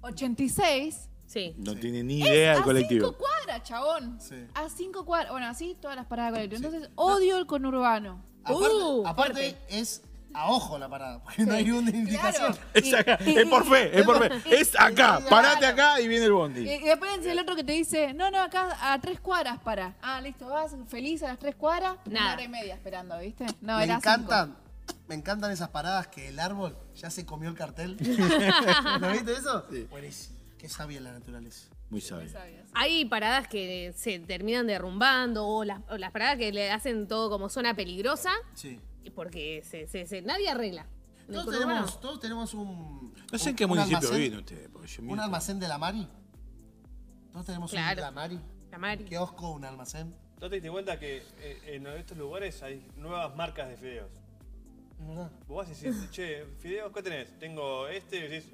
86 0.00 1.05
Sí. 1.26 1.54
no 1.58 1.74
tiene 1.74 2.02
ni 2.02 2.20
idea 2.20 2.52
del 2.52 2.60
a 2.60 2.64
colectivo. 2.64 3.06
cinco 3.08 3.18
cuadras, 3.18 3.62
chabón. 3.64 4.18
Sí. 4.20 4.36
A 4.54 4.68
cinco 4.68 5.04
cuadras. 5.04 5.32
Bueno, 5.32 5.46
así 5.48 5.76
todas 5.80 5.96
las 5.96 6.06
paradas 6.06 6.32
de 6.32 6.38
colectivo. 6.48 6.68
Entonces, 6.68 6.90
odio 6.94 7.38
el 7.38 7.46
conurbano. 7.46 8.22
Aparte, 8.44 8.66
Uh, 8.74 9.06
aparte 9.06 9.56
es 9.68 10.02
a 10.32 10.50
ojo 10.50 10.78
la 10.78 10.88
parada, 10.88 11.22
porque 11.22 11.44
no 11.46 11.54
hay 11.54 11.64
ninguna 11.64 11.90
indicación. 11.90 12.52
Claro. 12.52 12.68
Es, 12.74 12.94
acá, 12.94 13.18
Y- 13.26 13.36
es 13.38 13.46
por 13.48 13.64
fe, 13.68 13.98
es 13.98 14.04
por 14.04 14.18
fe. 14.18 14.54
Es 14.60 14.78
acá, 14.78 15.20
parate 15.28 15.64
acá 15.66 15.98
y 16.00 16.06
viene 16.08 16.26
el 16.26 16.32
bondi. 16.32 16.60
Y, 16.60 16.74
y 16.74 16.82
después 16.84 17.24
el 17.26 17.38
otro 17.38 17.56
que 17.56 17.64
te 17.64 17.72
dice, 17.72 18.12
no, 18.14 18.30
no, 18.30 18.40
acá 18.42 18.76
a 18.92 19.00
tres 19.00 19.18
cuadras 19.18 19.58
para. 19.60 19.96
Ah, 20.02 20.20
listo, 20.20 20.46
vas 20.46 20.76
feliz 20.88 21.22
a 21.22 21.28
las 21.28 21.38
tres 21.38 21.54
cuadras. 21.56 21.96
Una 22.06 22.34
hora 22.34 22.42
y 22.42 22.48
media 22.48 22.74
esperando, 22.74 23.18
¿viste? 23.18 23.46
No, 23.62 23.78
me 23.78 23.84
era 23.84 23.94
encantan, 23.96 24.56
me 25.08 25.14
encantan 25.16 25.50
esas 25.50 25.70
paradas 25.70 26.06
que 26.08 26.28
el 26.28 26.38
árbol 26.38 26.76
ya 26.94 27.10
se 27.10 27.24
comió 27.26 27.48
el 27.48 27.56
cartel. 27.56 27.96
¿No 29.00 29.10
viste 29.10 29.32
eso? 29.32 29.64
Buenísimo. 29.90 30.35
Qué 30.66 30.72
sabia 30.72 31.00
la 31.00 31.12
naturaleza. 31.12 31.68
Muy 31.90 32.00
sabio. 32.00 32.28
Hay 32.74 33.04
paradas 33.04 33.46
que 33.46 33.92
se 33.96 34.18
terminan 34.18 34.66
derrumbando 34.66 35.46
o 35.46 35.64
las, 35.64 35.80
o 35.88 35.96
las 35.96 36.10
paradas 36.10 36.36
que 36.38 36.50
le 36.52 36.70
hacen 36.72 37.06
todo 37.06 37.30
como 37.30 37.48
zona 37.48 37.74
peligrosa 37.74 38.32
Sí. 38.54 38.80
porque 39.14 39.62
se, 39.64 39.86
se- 39.86 40.06
se- 40.06 40.22
nadie 40.22 40.48
arregla. 40.48 40.82
En 40.82 41.26
el 41.28 41.32
Todos 41.34 41.44
conurbano. 41.46 41.68
tenemos, 41.74 42.00
todos 42.00 42.20
tenemos 42.20 42.54
un. 42.54 43.14
No 43.32 43.38
sé 43.38 43.44
en 43.50 43.50
un- 43.52 43.56
qué 43.56 43.64
un 43.64 43.68
municipio 43.70 43.98
almacén- 43.98 44.18
viven 44.18 44.38
ustedes. 44.40 44.68
porque 44.68 44.88
yo 44.88 45.02
Un 45.04 45.20
almacén 45.20 45.60
de 45.60 45.68
la 45.68 45.78
Mari. 45.78 46.08
Todos 47.32 47.46
tenemos 47.46 47.70
Claro. 47.70 47.96
un 47.96 48.00
la 48.02 48.10
Mari. 48.10 48.40
La 48.70 48.78
Mari. 48.78 49.02
Un 49.04 49.08
kiosco, 49.08 49.50
un 49.52 49.64
almacén. 49.64 50.14
¿No 50.40 50.48
te 50.50 50.56
diste 50.56 50.70
cuenta 50.70 50.98
que 50.98 51.22
eh, 51.38 51.60
en 51.66 51.86
estos 51.86 52.18
lugares 52.18 52.62
hay 52.62 52.86
nuevas 52.96 53.34
marcas 53.36 53.68
de 53.68 53.76
fideos? 53.76 54.10
Es 55.00 55.06
verdad. 55.06 55.30
Vos 55.46 55.66
vas 55.68 55.82
y 55.82 55.84
decís, 55.84 56.10
che, 56.10 56.44
fideos, 56.58 56.92
¿qué 56.92 57.02
tenés? 57.02 57.38
Tengo 57.38 57.86
este, 57.88 58.16
y 58.18 58.28
decís, 58.28 58.50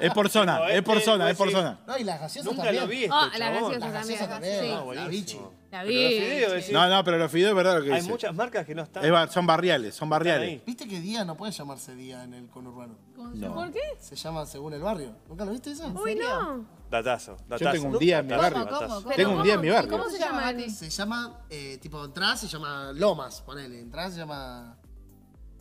Es 0.00 0.12
por 0.14 0.28
zona, 0.30 0.58
No, 0.60 0.68
es 0.68 0.82
por 0.82 0.96
este, 0.96 1.10
zona, 1.10 1.30
es 1.30 1.36
por 1.36 1.50
zona. 1.50 1.78
No, 1.86 1.98
y 1.98 2.04
las 2.04 2.20
gaseosas 2.20 2.50
nunca 2.52 2.64
también. 2.64 2.82
lo 2.84 2.88
vi 2.88 3.06
Ah, 3.10 3.30
la 3.38 3.52
chabón. 3.52 3.72
gaseosa 3.72 3.78
Las 3.78 3.80
también. 3.80 4.18
gaseosas 4.18 4.28
también. 4.28 4.60
Sí. 4.60 4.66
Ah, 4.70 4.74
La 4.74 4.80
buenísimo. 4.80 5.08
bichi. 5.10 5.38
La 5.70 5.78
Pero 5.82 5.88
vi. 5.88 6.02
los 6.04 6.10
fideos, 6.12 6.50
sí. 6.50 6.56
decís, 6.56 6.72
No, 6.72 6.88
no, 6.88 7.04
pero 7.04 7.18
los 7.18 7.30
fideos 7.32 7.50
es 7.50 7.56
verdad 7.56 7.78
lo 7.78 7.84
que 7.84 7.92
hay 7.92 8.00
dice. 8.00 8.10
muchas 8.10 8.34
marcas 8.34 8.64
que 8.66 8.74
no 8.74 8.82
están. 8.82 9.04
Es 9.04 9.10
bar- 9.10 9.30
son 9.32 9.46
barriales, 9.46 9.94
son 9.94 10.08
barriales. 10.08 10.48
ahí. 10.48 10.62
¿Viste 10.64 10.88
que 10.88 11.00
día 11.00 11.24
no 11.24 11.36
puede 11.36 11.52
llamarse 11.52 11.94
día 11.94 12.22
en 12.24 12.34
el 12.34 12.48
conurbano? 12.48 12.94
¿Por 13.54 13.70
qué? 13.72 13.80
Se 13.98 14.16
llama 14.16 14.46
según 14.46 14.72
el 14.74 14.82
barrio. 14.82 15.14
¿Nunca 15.28 15.44
lo 15.44 15.50
viste 15.52 15.72
eso? 15.72 15.86
Uy, 15.88 16.14
no. 16.14 16.64
Datazo, 16.90 17.36
datazo. 17.48 17.72
tengo 17.72 17.88
un 17.88 17.98
día 17.98 18.18
en 18.20 18.26
mi 18.26 18.30
Datazo, 18.32 18.54
barrio. 18.54 18.72
datazo. 18.72 19.02
¿Cómo? 19.02 19.14
Tengo 19.16 19.32
un 19.32 19.42
día 19.42 19.54
en 19.54 19.60
mi 19.60 19.70
barrio. 19.70 19.90
¿Cómo 19.90 20.08
se 20.08 20.18
llama? 20.18 20.40
Mati? 20.42 20.70
Se 20.70 20.88
llama, 20.90 21.40
eh, 21.50 21.78
tipo, 21.82 22.04
entras 22.04 22.40
se 22.40 22.46
llama 22.48 22.92
Lomas, 22.94 23.40
ponele. 23.42 23.80
Entras 23.80 24.12
se 24.14 24.20
llama. 24.20 24.76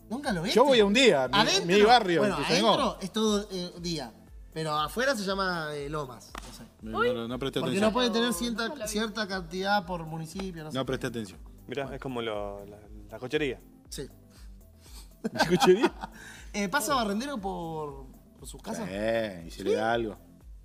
¿Nunca 0.10 0.32
lo 0.32 0.42
viste? 0.42 0.56
Yo 0.56 0.66
voy 0.66 0.80
a 0.80 0.86
un 0.86 0.94
día, 0.94 1.28
mi, 1.28 1.38
Adentro, 1.40 1.66
mi 1.66 1.82
barrio. 1.82 2.20
Bueno, 2.22 2.36
adentro 2.36 2.98
es 3.02 3.12
todo 3.12 3.48
eh, 3.52 3.72
día. 3.80 4.12
Pero 4.54 4.72
afuera 4.78 5.16
se 5.16 5.24
llama 5.24 5.70
eh, 5.74 5.90
Lomas. 5.90 6.32
No 6.48 6.54
sé. 6.54 6.64
No, 6.82 7.14
no, 7.14 7.28
no 7.28 7.40
presté 7.40 7.60
Porque 7.60 7.78
atención. 7.78 7.90
no 7.90 7.94
puede 7.94 8.10
tener 8.12 8.34
cierta, 8.34 8.88
cierta 8.88 9.28
cantidad 9.28 9.86
por 9.86 10.06
municipio, 10.06 10.64
no 10.64 10.72
sé. 10.72 10.78
No 10.78 10.86
presté 10.86 11.08
atención. 11.08 11.40
Mirá, 11.68 11.94
es 11.96 12.00
como 12.00 12.22
lo- 12.22 12.64
la, 12.66 12.78
la 13.10 13.20
cochería. 13.20 13.60
Sí. 13.90 14.08
¿Escuché 15.34 15.74
bien? 15.74 15.92
Eh, 16.56 16.70
¿Pasa 16.70 16.94
barrendero 16.94 17.40
por, 17.40 18.06
por 18.38 18.48
sus 18.48 18.62
casas? 18.62 18.88
Eh, 18.88 19.46
y 19.48 19.50
se 19.50 19.64
le 19.64 19.74
da 19.74 19.92
algo. 19.92 20.16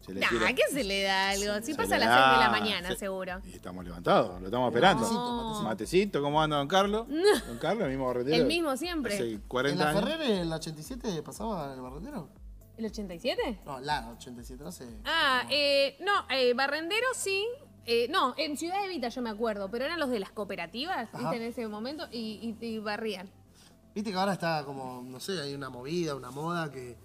Se 0.09 0.15
le 0.15 0.21
Nah, 0.21 0.29
tira. 0.31 0.53
¿qué 0.55 0.63
se 0.73 0.85
le 0.85 1.03
da 1.03 1.29
algo? 1.31 1.55
Si 1.65 1.73
Se 1.73 1.75
pasa 1.77 1.97
a 1.97 1.99
las 1.99 2.09
6 2.09 2.39
de 2.39 2.45
la 2.45 2.51
mañana, 2.51 2.89
se- 2.89 2.97
seguro. 2.97 3.41
Y 3.45 3.53
estamos 3.55 3.85
levantados, 3.85 4.41
lo 4.41 4.47
estamos 4.47 4.69
esperando. 4.69 5.03
Matecito, 5.03 5.63
Matecito, 5.63 6.23
¿cómo 6.23 6.43
anda 6.43 6.57
don 6.57 6.67
Carlos? 6.69 7.07
Don 7.47 7.59
Carlos, 7.59 7.85
el 7.85 7.91
mismo 7.91 8.07
barrendero. 8.07 8.37
El 8.39 8.47
mismo 8.47 8.77
siempre. 8.77 9.15
Hace 9.15 9.33
¿En 9.35 9.41
40 9.43 9.85
la 9.85 9.91
años. 9.91 10.03
Ferrer, 10.05 10.21
en 10.31 10.49
la 10.51 10.57
87, 10.57 11.23
pasaba 11.23 11.75
el 11.75 11.81
barrendero? 11.81 12.31
¿El 12.79 12.87
87? 12.87 13.61
No, 13.67 13.81
la 13.81 14.09
87, 14.17 14.65
no 14.65 14.73
sé. 14.73 14.87
Ah, 15.05 15.43
eh, 15.51 15.97
no, 16.01 16.13
eh, 16.31 16.55
Barrendero 16.55 17.07
sí. 17.15 17.45
Eh, 17.85 18.07
no, 18.11 18.35
en 18.37 18.57
Ciudad 18.57 18.85
Evita 18.85 19.09
yo 19.09 19.21
me 19.23 19.31
acuerdo, 19.31 19.71
pero 19.71 19.85
eran 19.85 19.99
los 19.99 20.11
de 20.11 20.21
las 20.21 20.31
cooperativas, 20.31 21.09
Ajá. 21.13 21.19
¿viste? 21.19 21.37
En 21.37 21.43
ese 21.43 21.67
momento, 21.69 22.07
y, 22.13 22.57
y- 22.61 22.67
y 22.67 22.79
barrían. 22.79 23.29
Viste 23.95 24.11
que 24.13 24.17
ahora 24.17 24.35
está 24.35 24.63
como, 24.65 25.03
no 25.03 25.19
sé, 25.21 25.41
hay 25.41 25.55
una 25.55 25.71
movida, 25.71 26.15
una 26.15 26.31
moda 26.31 26.71
que. 26.71 26.97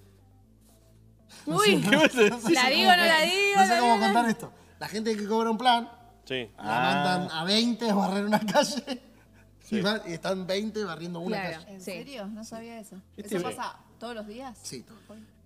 Uy, 1.45 1.81
sé 1.83 2.51
¿la 2.53 2.69
digo 2.69 2.89
o 2.91 2.95
no 2.95 3.05
la 3.05 3.21
digo? 3.21 3.55
No 3.57 3.63
sé 3.63 3.73
¿La 3.73 3.79
cómo 3.79 3.99
contar 3.99 4.29
esto. 4.29 4.51
La 4.79 4.87
gente 4.87 5.15
que 5.17 5.25
cobra 5.27 5.49
un 5.51 5.57
plan, 5.57 5.89
Sí. 6.25 6.49
la 6.57 6.63
Ah. 6.91 6.93
mandan 6.93 7.31
a 7.37 7.43
20 7.43 7.89
a 7.89 7.93
barrer 7.95 8.25
una 8.25 8.39
calle. 8.39 9.01
Y, 9.71 9.81
van- 9.81 10.01
y 10.07 10.13
están 10.13 10.45
20 10.45 10.83
barriendo 10.83 11.19
una 11.19 11.37
Claro. 11.41 11.59
calle. 11.63 11.73
¿En 11.73 11.79
Sí. 11.79 11.85
serio? 11.85 12.27
No 12.27 12.43
sabía 12.43 12.79
eso. 12.79 12.95
Este- 13.17 13.37
¿Eso 13.37 13.43
pasa 13.45 13.75
todos 13.99 14.13
los 14.13 14.27
días? 14.27 14.57
Sí, 14.61 14.81
todo. 14.83 14.97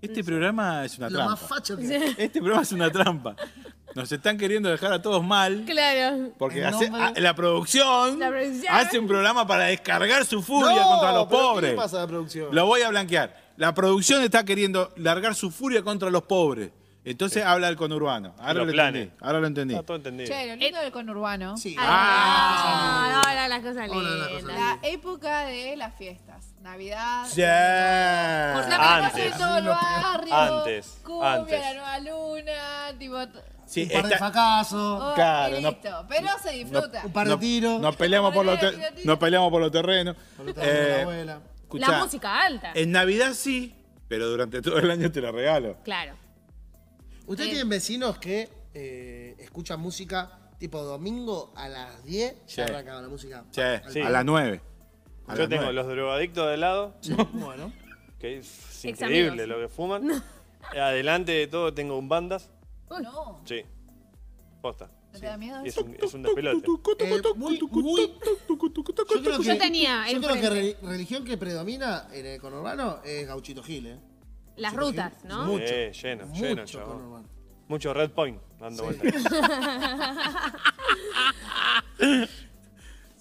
Este 0.01 0.23
programa 0.23 0.83
es 0.85 0.97
una 0.97 1.09
Lo 1.09 1.19
más 1.25 1.39
trampa. 1.39 1.55
facho 1.55 1.77
que 1.77 1.95
hay. 1.95 2.15
Este 2.17 2.39
programa 2.39 2.61
es 2.63 2.71
una 2.71 2.91
trampa. 2.91 3.35
Nos 3.95 4.11
están 4.11 4.37
queriendo 4.37 4.69
dejar 4.69 4.91
a 4.93 5.01
todos 5.01 5.23
mal. 5.23 5.63
Claro. 5.65 6.31
Porque 6.37 6.63
hace- 6.63 6.89
nombre- 6.89 7.13
a- 7.17 7.19
la, 7.19 7.35
producción 7.35 8.19
La 8.19 8.27
producción. 8.29 8.75
hace 8.75 8.99
un 8.99 9.07
programa 9.07 9.47
para 9.47 9.65
descargar 9.65 10.25
su 10.25 10.43
furia 10.43 10.75
No, 10.75 10.89
contra 10.89 11.11
los 11.13 11.27
pero 11.27 11.39
pobres. 11.41 11.71
¿qué 11.71 11.77
pasa 11.77 11.97
la 11.99 12.07
producción? 12.07 12.53
Lo 12.53 12.65
voy 12.65 12.81
a 12.81 12.89
blanquear. 12.89 13.46
La 13.57 13.73
producción 13.73 14.23
está 14.23 14.43
queriendo 14.45 14.93
largar 14.97 15.35
su 15.35 15.51
furia 15.51 15.81
contra 15.83 16.09
los 16.09 16.23
pobres. 16.23 16.71
Entonces 17.03 17.43
habla 17.45 17.67
del 17.67 17.77
conurbano. 17.77 18.33
Ahora 18.37 18.53
lo 18.65 18.69
entendí. 18.69 19.11
Ahora 19.21 19.39
lo 19.39 19.47
entendí. 19.47 19.73
Está 19.73 19.85
todo 19.85 19.97
entendido. 19.97 20.29
Che, 20.29 20.45
lo 20.47 20.55
lindo 20.57 20.79
del 20.79 20.91
conurbano. 20.91 21.55
Sí. 21.57 21.75
Ah, 21.79 23.21
ahora 23.25 23.47
las 23.47 23.59
cosas 23.61 23.89
Ahora 23.89 24.09
las 24.09 24.31
lindas. 24.33 24.57
La 24.59 24.79
época 24.89 25.45
de 25.45 25.75
las 25.77 25.95
fiestas. 25.95 26.53
Navidad. 26.61 27.25
Sí. 27.29 27.43
Antes. 27.43 29.23
de 29.23 29.31
todo 29.37 29.57
el 29.57 29.67
barrio. 29.67 30.35
Antes, 30.35 30.97
Cumbia, 31.03 31.33
antes. 31.35 31.59
la 31.61 31.73
nueva 31.73 31.99
luna. 31.99 32.97
Tipo. 32.99 33.17
Sí, 33.65 33.83
un 33.83 34.01
par 34.01 34.09
de 34.09 34.17
fracasos, 34.17 35.01
oh, 35.03 35.13
Claro, 35.15 35.57
y 35.57 35.61
no- 35.61 35.71
listo. 35.71 36.05
Pero 36.07 36.27
se 36.41 36.51
disfruta. 36.51 37.01
un 37.05 37.11
par 37.11 37.27
de 37.27 37.33
no- 37.33 37.39
tiros. 37.39 37.81
Nos 37.81 37.95
peleamos 37.95 38.33
por 38.33 38.45
los, 38.45 38.59
te- 38.59 38.69
Tiro, 38.71 38.87
tiro. 38.95 39.05
nos 39.05 39.17
peleamos 39.19 39.49
por 39.51 39.61
los 39.61 39.71
terrenos. 39.71 40.15
por 40.37 40.45
detrás 40.45 40.65
de 40.67 40.73
la 40.73 40.79
Eh, 40.97 41.01
abuela. 41.01 41.39
Escuchá, 41.67 41.91
La 41.91 42.03
música 42.03 42.41
alta. 42.41 42.71
En 42.73 42.91
Navidad 42.91 43.33
sí, 43.33 43.75
pero 44.07 44.27
durante 44.29 44.61
todo 44.61 44.77
el 44.79 44.89
año 44.89 45.11
te 45.11 45.21
la 45.21 45.31
regalo. 45.31 45.77
Claro. 45.83 46.15
¿Ustedes 47.25 47.49
Eh. 47.49 47.51
tienen 47.51 47.69
vecinos 47.69 48.17
que 48.19 48.49
eh, 48.73 49.35
escuchan 49.39 49.79
música 49.79 50.39
tipo 50.59 50.81
domingo 50.83 51.51
a 51.55 51.67
las 51.67 52.03
10? 52.05 52.35
Sí. 52.45 52.57
Ya 52.57 52.65
arrancaba 52.65 53.01
la 53.01 53.09
música. 53.09 53.43
Che, 53.51 53.81
Sí. 53.89 54.01
a 54.01 54.09
las 54.09 54.23
9. 54.23 54.61
A 55.27 55.33
Yo 55.33 55.39
las 55.41 55.49
tengo 55.49 55.71
los 55.73 55.87
drogadictos 55.87 56.49
de 56.49 56.57
lado, 56.57 56.95
Bueno. 57.33 57.73
que 58.19 58.37
es 58.37 58.85
increíble 58.85 59.45
lo 59.45 59.59
que 59.59 59.67
fuman. 59.67 60.07
Adelante 60.71 61.31
de 61.33 61.47
todo 61.47 61.73
tengo 61.73 61.97
un 61.97 62.07
bandas. 62.07 62.49
No. 62.89 63.41
Sí. 63.45 63.63
Posta. 64.67 64.89
¿No 65.13 65.19
te 65.19 65.25
da 65.25 65.37
miedo 65.37 65.65
Y 65.65 65.69
es 65.69 65.77
un, 65.77 65.95
es 65.99 66.13
un 66.13 66.23
despelote. 66.23 66.65
Eh, 66.99 67.21
muy, 67.35 67.57
muy- 67.57 67.57
yo 67.57 67.67
creo 69.23 69.37
que, 69.39 69.43
Yo 69.43 69.57
tenía 69.57 70.05
yo 70.11 70.19
creo 70.21 70.33
que 70.33 70.39
enfrente. 70.45 70.77
re- 70.81 70.87
religión 70.89 71.23
que 71.23 71.37
predomina 71.37 72.07
en 72.11 72.25
el 72.25 72.41
conurbano 72.41 72.99
es 73.05 73.25
Gauchito 73.27 73.63
Gil, 73.63 73.87
¿eh? 73.87 73.99
Las 74.57 74.73
rutas. 74.75 75.13
¿no? 75.23 75.45
Mucho. 75.45 75.63
Eh, 75.65 75.91
lleno, 75.93 76.33
lleno, 76.33 76.61
mucho 76.61 76.65
chabón. 76.79 76.97
conurbano. 76.97 77.29
Mucho 77.69 77.93
Red 77.93 78.11
Point 78.11 78.41
dando 78.59 78.83
vueltas. 78.83 79.13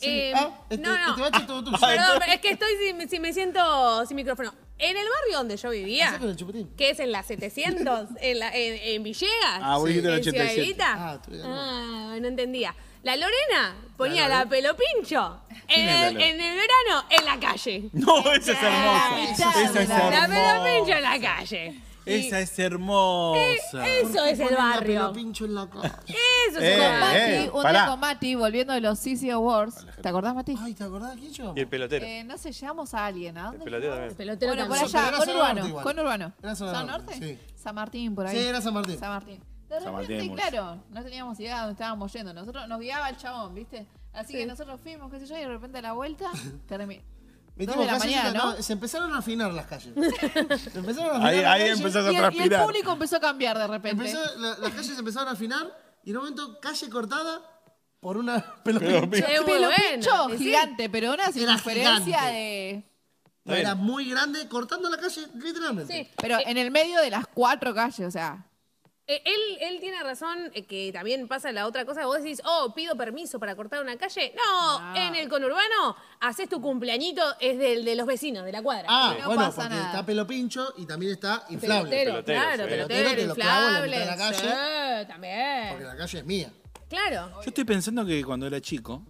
Eh, 0.03 0.33
Ah, 0.37 0.51
este, 0.69 0.83
no, 0.83 0.91
no. 0.95 1.09
este 1.09 1.21
bache 1.23 1.39
es 1.41 1.47
todo 1.47 1.65
tuyo. 1.65 1.79
Perdón, 1.81 2.23
es 2.29 2.41
que 2.43 2.51
estoy 2.51 2.69
sin, 2.85 3.09
si 3.09 3.19
me 3.19 3.33
siento 3.33 4.05
sin 4.05 4.15
micrófono. 4.17 4.53
En 4.79 4.97
el 4.97 5.05
barrio 5.09 5.39
donde 5.39 5.57
yo 5.57 5.71
vivía, 5.71 6.19
el 6.23 6.37
chupetín. 6.37 6.69
que 6.77 6.91
es 6.91 7.01
en 7.01 7.11
la 7.11 7.23
700, 7.23 8.09
en, 8.21 8.39
la- 8.39 8.55
en, 8.55 8.75
en 8.95 9.03
Villegas, 9.03 9.61
Ah, 9.63 9.79
vos 9.79 9.89
dijiste 9.89 10.09
el 10.09 10.15
en 10.19 10.23
Ciudad 10.23 10.41
87. 10.45 10.63
Evita. 10.63 10.93
Ah, 10.99 11.13
acuerdo. 11.13 11.45
Ah, 11.47 12.17
no 12.21 12.29
entendía. 12.29 12.75
La 13.03 13.15
Lorena 13.17 13.77
ponía 13.97 14.29
La 14.29 14.41
la, 14.41 14.49
pelo 14.49 14.77
pincho 14.77 15.41
en 15.51 15.67
¿Quién 15.67 15.89
es 15.89 15.95
la 16.01 16.09
el, 16.09 16.21
en 16.21 16.41
el 16.41 16.57
verano 16.57 17.05
en 17.09 17.25
la 17.25 17.39
calle. 17.41 17.89
No, 17.93 18.19
esa 18.33 18.53
es 18.53 18.59
hermosa. 18.63 19.63
Esa 19.63 19.83
es 19.83 19.89
La 19.89 20.27
pelo 20.27 20.65
pincho 20.65 20.93
en 20.93 20.99
hermosa. 20.99 21.01
la 21.01 21.21
calle. 21.21 21.81
Esa 22.07 22.41
es 22.41 22.59
hermosa. 22.59 23.41
Eso 23.87 24.25
es 24.25 24.39
el 24.41 24.55
barrio. 24.57 25.13
pincho 25.13 25.45
en 25.45 25.55
la. 25.55 25.63
Eso 26.49 26.59
es 26.59 26.63
Eh, 26.63 26.79
Con 26.79 27.01
Mati, 27.01 27.19
eh, 27.19 27.51
un 27.53 27.63
pará. 27.63 27.73
día 27.83 27.91
con 27.91 28.01
Mati, 28.01 28.35
volviendo 28.37 28.73
de 28.73 28.81
los 28.81 28.99
CC 28.99 29.31
Awards. 29.33 29.85
¿Te 30.01 30.09
acordás, 30.09 30.35
Mati? 30.35 30.57
Ay, 30.61 30.75
¿te 30.75 30.85
acordás, 30.85 31.17
Guillo? 31.17 31.53
Y 31.57 31.61
el 31.61 31.69
pelotero. 31.69 32.07
Eh, 32.07 32.23
no 32.25 32.39
sé, 32.39 32.53
llevamos 32.53 32.95
a 32.95 33.07
alguien. 33.07 33.37
¿A 33.37 33.41
El 33.41 33.47
dónde? 33.59 33.65
pelotero 33.65 33.93
también. 33.95 34.15
Pelotero 34.17 34.53
Bueno, 34.55 34.69
por 34.69 34.77
también. 34.79 34.93
Pero 34.93 34.99
allá, 35.01 35.09
era 35.09 35.17
con 35.19 35.27
zona 35.27 35.39
norte 35.39 35.53
urbano, 35.55 35.69
igual. 35.69 35.85
con 35.85 35.99
urbano. 35.99 36.33
Era 36.43 36.55
zona 36.57 36.73
¿San 36.73 36.87
norte, 36.87 37.11
norte? 37.21 37.27
sí. 37.27 37.53
San 37.57 37.75
Martín, 37.75 38.15
por 38.15 38.27
ahí. 38.27 38.37
Sí, 38.37 38.43
era 38.45 38.61
San 38.63 38.75
Martín. 38.75 38.99
San 38.99 39.11
Martín. 39.11 39.41
De 39.69 39.81
San 39.81 39.93
repente, 39.97 40.15
Martín, 40.15 40.35
claro, 40.37 40.83
no 40.91 41.03
teníamos 41.03 41.41
idea 41.41 41.55
de 41.57 41.61
dónde 41.63 41.73
estábamos 41.73 42.13
yendo. 42.13 42.33
Nosotros 42.33 42.69
nos 42.69 42.79
guiaba 42.81 43.09
el 43.09 43.17
chabón, 43.17 43.53
¿viste? 43.55 43.85
Así 44.13 44.33
que 44.35 44.47
nosotros 44.47 44.81
fuimos, 44.81 45.11
qué 45.13 45.19
sé 45.19 45.27
yo, 45.27 45.37
y 45.37 45.41
de 45.41 45.49
repente 45.49 45.79
a 45.79 45.83
la 45.83 45.93
vuelta 45.93 46.31
termi- 46.69 47.03
Metimos 47.57 47.79
de 47.87 47.93
la 47.93 47.99
calles, 47.99 48.17
mañana, 48.17 48.39
¿no? 48.57 48.63
Se 48.63 48.73
empezaron 48.75 49.13
a 49.15 49.19
afinar 49.19 49.53
las 49.53 49.67
calles. 49.67 49.95
Se 50.73 50.79
empezaron 50.79 51.11
a 51.11 51.15
afinar 51.17 51.27
Ahí, 51.27 51.41
las 51.43 51.53
ahí 51.53 51.61
calles. 51.63 51.79
empezás 51.79 52.07
a 52.07 52.13
Y 52.13 52.15
el, 52.15 52.15
y 52.15 52.17
el 52.17 52.23
transpirar. 52.33 52.65
público 52.67 52.93
empezó 52.93 53.17
a 53.17 53.21
cambiar 53.21 53.59
de 53.59 53.67
repente. 53.67 54.05
Empezó- 54.11 54.37
la- 54.39 54.59
las 54.59 54.71
calles 54.73 54.99
empezaron 54.99 55.29
a 55.29 55.33
afinar 55.33 55.79
y 56.05 56.11
en 56.11 56.17
un 56.19 56.23
momento 56.23 56.61
calle 56.61 56.89
cortada 56.91 57.41
por 58.01 58.19
una 58.19 58.63
pelopincha. 58.63 59.27
Es 59.27 59.41
muy 59.43 59.53
Pelo 59.53 59.67
bueno. 59.69 59.83
pincho 59.91 60.11
Sí, 60.31 60.39
sí. 60.39 60.45
gigante, 60.45 60.91
pero 60.91 61.15
una 61.15 61.33
circunferencia 61.33 62.01
gigante. 62.21 62.33
de... 62.33 62.93
Era 63.61 63.75
muy 63.77 64.11
grande 64.11 64.47
cortando 64.49 64.91
la 64.91 64.97
calle, 64.99 65.23
literalmente. 65.37 65.93
Sí. 66.05 66.11
Pero 66.21 66.39
en 66.45 66.59
el 66.59 66.71
medio 66.73 67.01
de 67.01 67.11
las 67.11 67.27
cuatro 67.29 67.73
calles, 67.75 68.01
o 68.07 68.11
sea. 68.11 68.45
Eh, 69.09 69.23
él, 69.25 69.59
él 69.61 69.79
tiene 69.81 70.03
razón 70.03 70.51
eh, 70.53 70.65
que 70.65 70.91
también 70.93 71.29
pasa 71.29 71.53
la 71.53 71.67
otra 71.69 71.85
cosa. 71.85 72.05
Vos 72.07 72.23
decís, 72.23 72.43
oh, 72.45 72.73
pido 72.75 72.97
permiso 72.97 73.39
para 73.39 73.55
cortar 73.55 73.81
una 73.81 73.97
calle. 73.97 74.35
No, 74.37 74.81
No. 74.81 74.97
en 74.97 75.15
el 75.15 75.29
conurbano 75.29 75.97
haces 76.19 76.49
tu 76.49 76.61
cumpleañito, 76.61 77.23
es 77.39 77.57
del 77.57 77.85
de 77.85 77.95
los 77.95 78.05
vecinos, 78.07 78.45
de 78.45 78.51
la 78.51 78.63
cuadra. 78.63 78.87
Ah, 78.89 79.15
No 79.21 79.27
bueno, 79.27 79.43
pasa 79.43 79.63
porque 79.63 79.75
nada. 79.77 79.87
está 79.87 80.05
pelopincho 80.07 80.75
y 80.77 80.87
también 80.87 81.13
está 81.13 81.45
inflable. 81.51 81.89
pelotero, 81.91 82.13
Pelotero, 82.25 82.41
claro, 82.41 82.63
sí. 82.65 82.69
pelotero, 82.71 82.89
Pelotero 82.89 83.21
te 83.23 83.27
lo 83.29 83.35
clavo 83.37 83.67
en 83.69 83.73
la 83.73 83.79
inflable. 83.79 84.01
mitad 84.01 84.17
de 84.17 84.49
la 84.49 85.03
Sí, 85.03 85.07
también. 85.09 85.69
Porque 85.71 85.85
la 85.85 85.97
calle 85.97 86.19
es 86.19 86.25
mía. 86.27 86.53
Claro, 86.89 87.31
Yo 87.43 87.49
estoy 87.49 87.65
pensando 87.65 88.05
que 88.05 88.25
cuando 88.25 88.47
era 88.49 88.61
chico, 88.61 89.03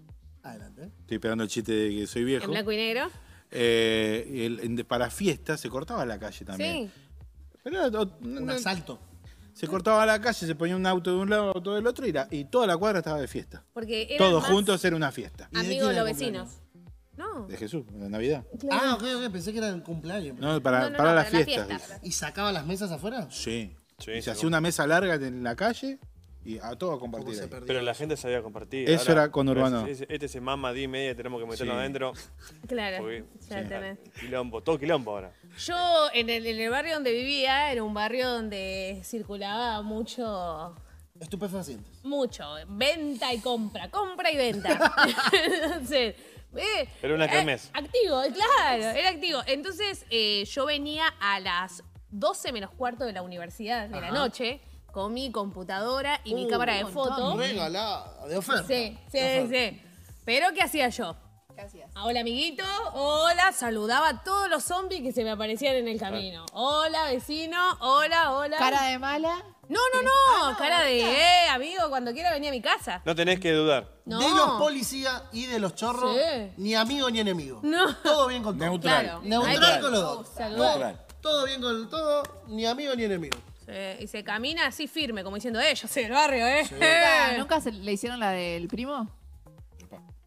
Adelante. 0.43 0.91
estoy 1.01 1.19
pegando 1.19 1.45
el 1.45 1.49
chiste 1.51 1.73
de 1.73 1.91
que 1.91 2.07
soy 2.07 2.25
viejo, 2.25 2.45
en 2.45 2.51
blanco 2.51 2.71
y 2.73 2.77
negro. 2.77 3.11
eh, 3.51 4.45
el- 4.45 4.61
en- 4.61 4.77
para 4.85 5.09
fiestas 5.09 5.59
se 5.61 5.71
cortaba 5.71 6.05
la 6.05 6.19
calle 6.19 6.45
también. 6.45 6.89
Sí. 6.95 7.03
Pero 7.63 7.87
era- 7.87 8.01
o- 8.01 8.19
Un 8.21 8.45
no- 8.45 8.53
asalto. 8.53 8.99
Se 9.57 9.67
cortaba 9.67 10.05
la 10.05 10.21
calle, 10.21 10.47
se 10.47 10.55
ponía 10.55 10.77
un 10.77 10.87
auto 10.87 11.11
de 11.13 11.17
un 11.17 11.31
lado, 11.31 11.49
auto 11.55 11.75
del 11.75 11.87
otro 11.87 12.07
y, 12.07 12.13
la- 12.13 12.29
y 12.31 12.45
toda 12.45 12.67
la 12.67 12.77
cuadra 12.77 12.99
estaba 12.99 13.19
de 13.21 13.27
fiesta. 13.27 13.65
Porque 13.73 14.03
eran 14.05 14.19
Todos 14.19 14.43
más 14.43 14.51
juntos 14.53 14.85
era 14.85 14.95
una 14.95 15.11
fiesta. 15.11 15.49
¿Y 15.51 15.55
de 15.55 15.61
Amigos 15.61 15.89
de 15.89 15.95
quién 15.95 15.97
los 15.97 16.05
vecinos. 16.19 16.49
No. 17.17 17.47
De 17.47 17.57
Jesús, 17.57 17.85
en 17.95 18.01
la 18.01 18.09
Navidad. 18.11 18.45
Ah, 18.71 18.95
ok, 18.97 19.03
ok, 19.25 19.33
pensé 19.33 19.53
que 19.53 19.59
era 19.59 19.71
el 19.71 19.83
cumpleaños. 19.83 20.37
No, 20.39 20.61
para, 20.63 20.81
No, 20.83 20.91
no, 20.91 20.97
para 20.99 21.09
no, 21.11 21.15
las 21.17 21.25
para 21.31 21.39
la 21.39 21.45
fiestas. 21.47 21.99
¿Y 22.03 22.13
sacaba 22.13 22.53
las 22.53 22.67
mesas 22.67 22.91
afuera? 22.93 23.29
Sí. 23.31 23.75
Sí, 23.99 24.11
y 24.11 24.15
se 24.17 24.23
se 24.23 24.31
hacía 24.33 24.47
una 24.47 24.61
mesa 24.61 24.87
larga 24.87 25.15
en 25.15 25.43
la 25.43 25.57
calle 25.57 25.99
y 26.47 26.59
a 26.59 26.77
¿Cómo 26.79 26.99
compartir. 26.99 27.41
ahí. 27.43 27.49
Pero 27.67 27.81
la 27.83 27.95
gente 27.95 28.17
sabía 28.17 28.43
compartir. 28.43 28.89
Eso 28.89 29.13
era 29.13 29.31
conurbano. 29.31 29.87
Este, 29.87 30.07
este 30.13 30.29
se 30.29 30.41
mama, 30.41 30.73
di 30.73 30.87
media, 30.89 31.15
tenemos 31.17 31.41
que 31.41 31.47
meterlo 31.47 31.73
Sí. 31.75 31.79
adentro. 31.79 32.13
Claro. 32.69 32.99
Porque, 32.99 33.25
ya 33.49 33.63
sí, 33.63 33.69
tenés. 33.69 33.99
quilombo, 34.21 34.63
todo 34.63 34.79
quilombo 34.79 35.11
ahora. 35.13 35.33
Yo, 35.59 36.09
en 36.15 36.31
el, 36.31 36.47
en 36.47 36.61
el 36.61 36.71
barrio 36.71 36.95
donde 36.95 37.13
vivía, 37.13 37.71
era 37.73 37.83
un 37.83 37.95
barrio 37.95 38.29
donde 38.31 39.01
circulaba 39.05 39.83
mucho 39.83 40.75
Estupefacientes. 41.21 42.05
mucho. 42.05 42.45
Venta 42.69 43.33
y 43.33 43.39
compra, 43.41 43.91
compra 43.91 44.31
y 44.31 44.37
venta. 44.37 44.93
Entonces, 45.63 46.15
eh, 46.57 46.89
Era 47.03 47.15
una 47.15 47.27
eh, 47.27 47.31
kermés. 47.31 47.71
activo, 47.73 48.23
claro, 48.33 48.83
era 48.99 49.09
activo. 49.11 49.41
Entonces, 49.47 50.05
eh, 50.11 50.45
yo 50.45 50.67
venía 50.67 51.07
a 51.21 51.41
las 51.41 51.83
12 52.11 52.53
menos 52.53 52.71
cuarto 52.71 53.05
de 53.05 53.13
la 53.13 53.23
universidad 53.23 53.89
de 53.89 54.01
la 54.01 54.11
noche 54.11 54.61
con 54.97 55.13
mi 55.13 55.31
computadora 55.31 56.23
y 56.25 56.35
mi 56.35 56.47
Uh, 56.47 56.49
cámara 56.49 56.77
de 56.77 56.85
un 56.85 56.95
montón. 56.95 57.17
foto. 57.17 57.37
Regalada, 57.37 58.27
de 58.29 58.37
oferta. 58.39 58.65
Sí, 58.67 58.99
sí, 59.13 59.19
De 59.19 59.41
oferta. 59.45 59.77
sí. 59.77 59.83
Pero, 60.25 60.47
¿qué 60.55 60.63
hacía 60.63 60.89
yo? 60.89 61.15
¿Qué 61.55 61.61
hacías? 61.61 61.91
Ah, 61.95 62.07
Hola, 62.07 62.21
amiguito. 62.21 62.65
Hola, 62.95 63.53
saludaba 63.53 64.09
a 64.09 64.25
todos 64.25 64.49
los 64.49 64.65
zombies 64.65 65.03
que 65.03 65.13
se 65.13 65.23
me 65.23 65.33
aparecían 65.33 65.75
en 65.75 65.87
el 65.89 66.01
camino. 66.01 66.47
Hola, 66.55 67.05
vecino. 67.11 67.59
Hola, 67.81 68.33
hola. 68.33 68.57
Cara 68.57 68.85
de 68.85 68.99
mala. 68.99 69.35
No, 69.69 69.81
no, 69.93 70.01
no. 70.51 70.57
cara 70.57 70.81
de, 70.85 71.01
eh, 71.03 71.49
amigo, 71.51 71.91
cuando 71.91 72.13
quiera 72.15 72.33
venir 72.33 72.49
a 72.49 72.53
mi 72.53 72.63
casa. 72.63 73.03
No 73.05 73.15
tenés 73.15 73.39
que 73.39 73.53
dudar. 73.53 73.87
No. 74.07 74.19
De 74.19 74.31
los 74.31 74.51
policías 74.59 75.25
y 75.35 75.45
de 75.45 75.59
los 75.59 75.75
chorros, 75.75 76.17
Sí. 76.17 76.53
ni 76.57 76.75
amigo 76.75 77.11
ni 77.11 77.21
enemigo. 77.21 77.61
No. 77.63 77.95
Todo 77.97 78.29
bien 78.29 78.43
con 78.43 78.57
todo. 78.57 78.67
Neutral. 78.71 79.03
Claro. 79.05 79.21
Neutral 79.25 79.63
Hay- 79.75 79.81
con 79.83 79.93
los 79.93 80.01
dos. 80.01 80.29
Saludar. 80.35 80.69
Neutral. 80.79 81.07
Todo 81.21 81.45
bien 81.45 81.61
con 81.61 81.91
todo, 81.91 82.23
ni 82.47 82.65
amigo 82.65 82.95
ni 82.95 83.05
enemigo. 83.05 83.37
Sí, 83.67 84.05
y 84.05 84.07
se 84.07 84.23
camina 84.25 84.67
así 84.67 84.87
firme, 84.87 85.25
como 85.25 85.35
diciendo, 85.37 85.61
eh, 85.61 85.75
yo 85.75 85.89
soy 85.89 86.05
del 86.05 86.13
barrio, 86.13 86.47
eh. 86.47 86.63
¿Nunca, 86.71 87.39
nunca 87.39 87.61
se 87.61 87.73
le 87.73 87.93
hicieron 87.93 88.21
la 88.21 88.31
del 88.31 88.69
primo? 88.69 89.11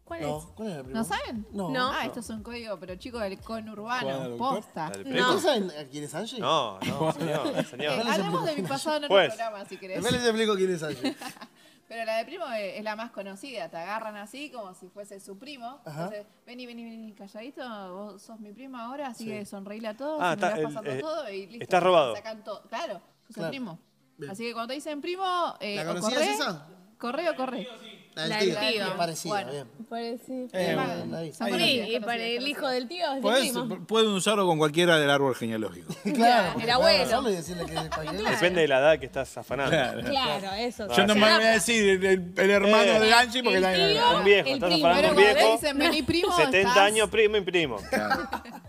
¿Cuál 0.04 0.20
es? 0.22 0.26
No, 0.26 0.52
¿cuál 0.56 0.68
es 0.70 0.76
el 0.76 0.82
primo? 0.84 0.98
¿No 0.98 1.04
saben? 1.04 1.46
No. 1.52 1.70
No. 1.70 1.92
Ah, 1.92 2.04
esto 2.04 2.18
es 2.20 2.28
un 2.30 2.42
código, 2.42 2.78
pero 2.80 2.96
chico 2.96 3.18
del 3.20 3.36
¿Juan 3.40 3.62
conurbano. 3.64 4.36
Posta. 4.36 4.88
No. 4.88 4.92
primo. 5.04 5.20
¿Ustedes 5.34 5.42
saben 5.42 5.70
a 5.70 5.88
quién 5.88 6.04
es 6.04 6.14
Angie? 6.14 6.40
No, 6.40 6.80
no, 6.80 7.12
señor, 7.12 7.46
Eh, 7.56 7.64
señor. 7.64 7.92
hablamos 8.06 8.44
de 8.44 8.56
mi 8.56 8.62
pasado 8.62 8.96
en 8.96 9.04
otro 9.04 9.16
Pues. 9.16 9.28
programa, 9.28 9.64
si 9.66 9.76
querés. 9.76 9.96
Después 10.02 10.12
les 10.20 10.24
explico 10.28 10.56
quién 10.56 10.74
es 10.74 10.82
Angie. 10.82 11.14
Pero 11.88 12.04
la 12.04 12.18
de 12.18 12.24
primo 12.24 12.44
es, 12.46 12.76
es 12.78 12.84
la 12.84 12.94
más 12.94 13.10
conocida. 13.10 13.68
Te 13.68 13.76
agarran 13.76 14.16
así 14.16 14.50
como 14.50 14.74
si 14.74 14.88
fuese 14.88 15.18
su 15.18 15.38
primo. 15.38 15.80
Ajá. 15.84 16.04
Entonces, 16.04 16.26
vení, 16.46 16.66
vení, 16.66 16.84
vení, 16.84 17.12
calladito. 17.14 17.62
Vos 17.94 18.22
sos 18.22 18.38
mi 18.38 18.52
primo 18.52 18.78
ahora, 18.78 19.08
así 19.08 19.24
Sí. 19.24 19.30
que 19.30 19.44
sonreíle 19.44 19.88
a 19.88 19.96
todos. 19.96 20.20
Ah, 20.22 20.26
y 20.26 20.28
me 20.28 20.34
está- 20.34 20.50
vas 20.50 20.58
el- 20.58 20.64
pasando 20.66 20.90
eh, 20.90 20.98
todo 21.00 21.30
y 21.30 21.46
listo. 21.46 21.62
está 21.64 21.80
robado. 21.80 22.14
Sacan 22.16 22.44
todo. 22.44 22.62
Claro, 22.68 23.00
sos 23.32 23.36
Claro. 23.36 23.46
el 23.48 23.50
primo. 23.50 23.78
Bien. 24.18 24.30
Así 24.32 24.42
que 24.44 24.52
cuando 24.52 24.68
te 24.68 24.74
dicen 24.74 25.00
primo, 25.00 25.54
eh, 25.60 25.76
¿La 25.84 25.92
o 25.92 26.00
corre, 26.00 26.30
esa? 26.30 26.66
corre 26.98 27.30
o 27.30 27.36
corre. 27.36 27.66
La 28.14 28.22
del 28.22 28.30
La 28.30 28.38
tío. 28.40 28.60
del 28.60 28.72
tío. 28.74 28.96
Parecida, 28.96 29.32
Bueno. 29.34 29.52
bien. 29.52 29.66
Parece. 29.88 30.48
Eh, 30.52 30.74
conocidas, 30.76 31.38
Sí, 31.60 31.94
y 31.94 32.00
para 32.00 32.16
el 32.24 32.48
hijo 32.48 32.66
del 32.68 32.88
tío 32.88 33.06
es 33.08 33.16
el 33.16 33.22
Podés- 33.22 33.40
primo. 33.52 33.86
pueden 33.86 34.10
usarlo 34.10 34.46
con 34.46 34.58
cualquiera 34.58 34.98
del 34.98 35.08
árbol 35.08 35.34
genealógico. 35.36 35.94
Claro, 36.14 36.60
el 36.60 36.68
abuelo. 36.70 36.98
abrazarlo 37.04 37.30
y 37.30 37.34
decirle 37.36 37.66
que 37.66 37.74
es 37.74 37.88
cualquiera. 37.88 38.30
Depende 38.32 38.60
de 38.62 38.68
la 38.68 38.78
edad 38.80 38.98
que 38.98 39.06
estás 39.06 39.38
afanando. 39.38 39.70
Claro, 40.10 40.52
eso. 40.58 40.88
Yo 40.94 41.06
no 41.06 41.14
Se 41.14 41.20
me 41.20 41.32
voy 41.32 41.44
a 41.44 41.50
decir 41.52 41.88
el, 41.88 42.04
el- 42.04 42.34
el 42.36 42.50
hermano 42.50 42.82
Eh. 42.82 43.00
de 43.00 43.14
Angie 43.14 43.42
porque 43.44 43.56
El 43.58 43.62
también 43.62 43.86
Un 44.18 44.24
viejo, 44.24 44.48
el 44.48 44.54
estás 44.54 44.70
de 44.70 45.08
un 45.10 45.16
viejo, 45.16 45.52
dicen 45.52 45.78
vení 45.78 46.02
primo, 46.02 46.36
70 46.36 46.58
estás- 46.58 46.76
años, 46.78 47.08
primo 47.10 47.36
y 47.36 47.40
primo. 47.42 47.76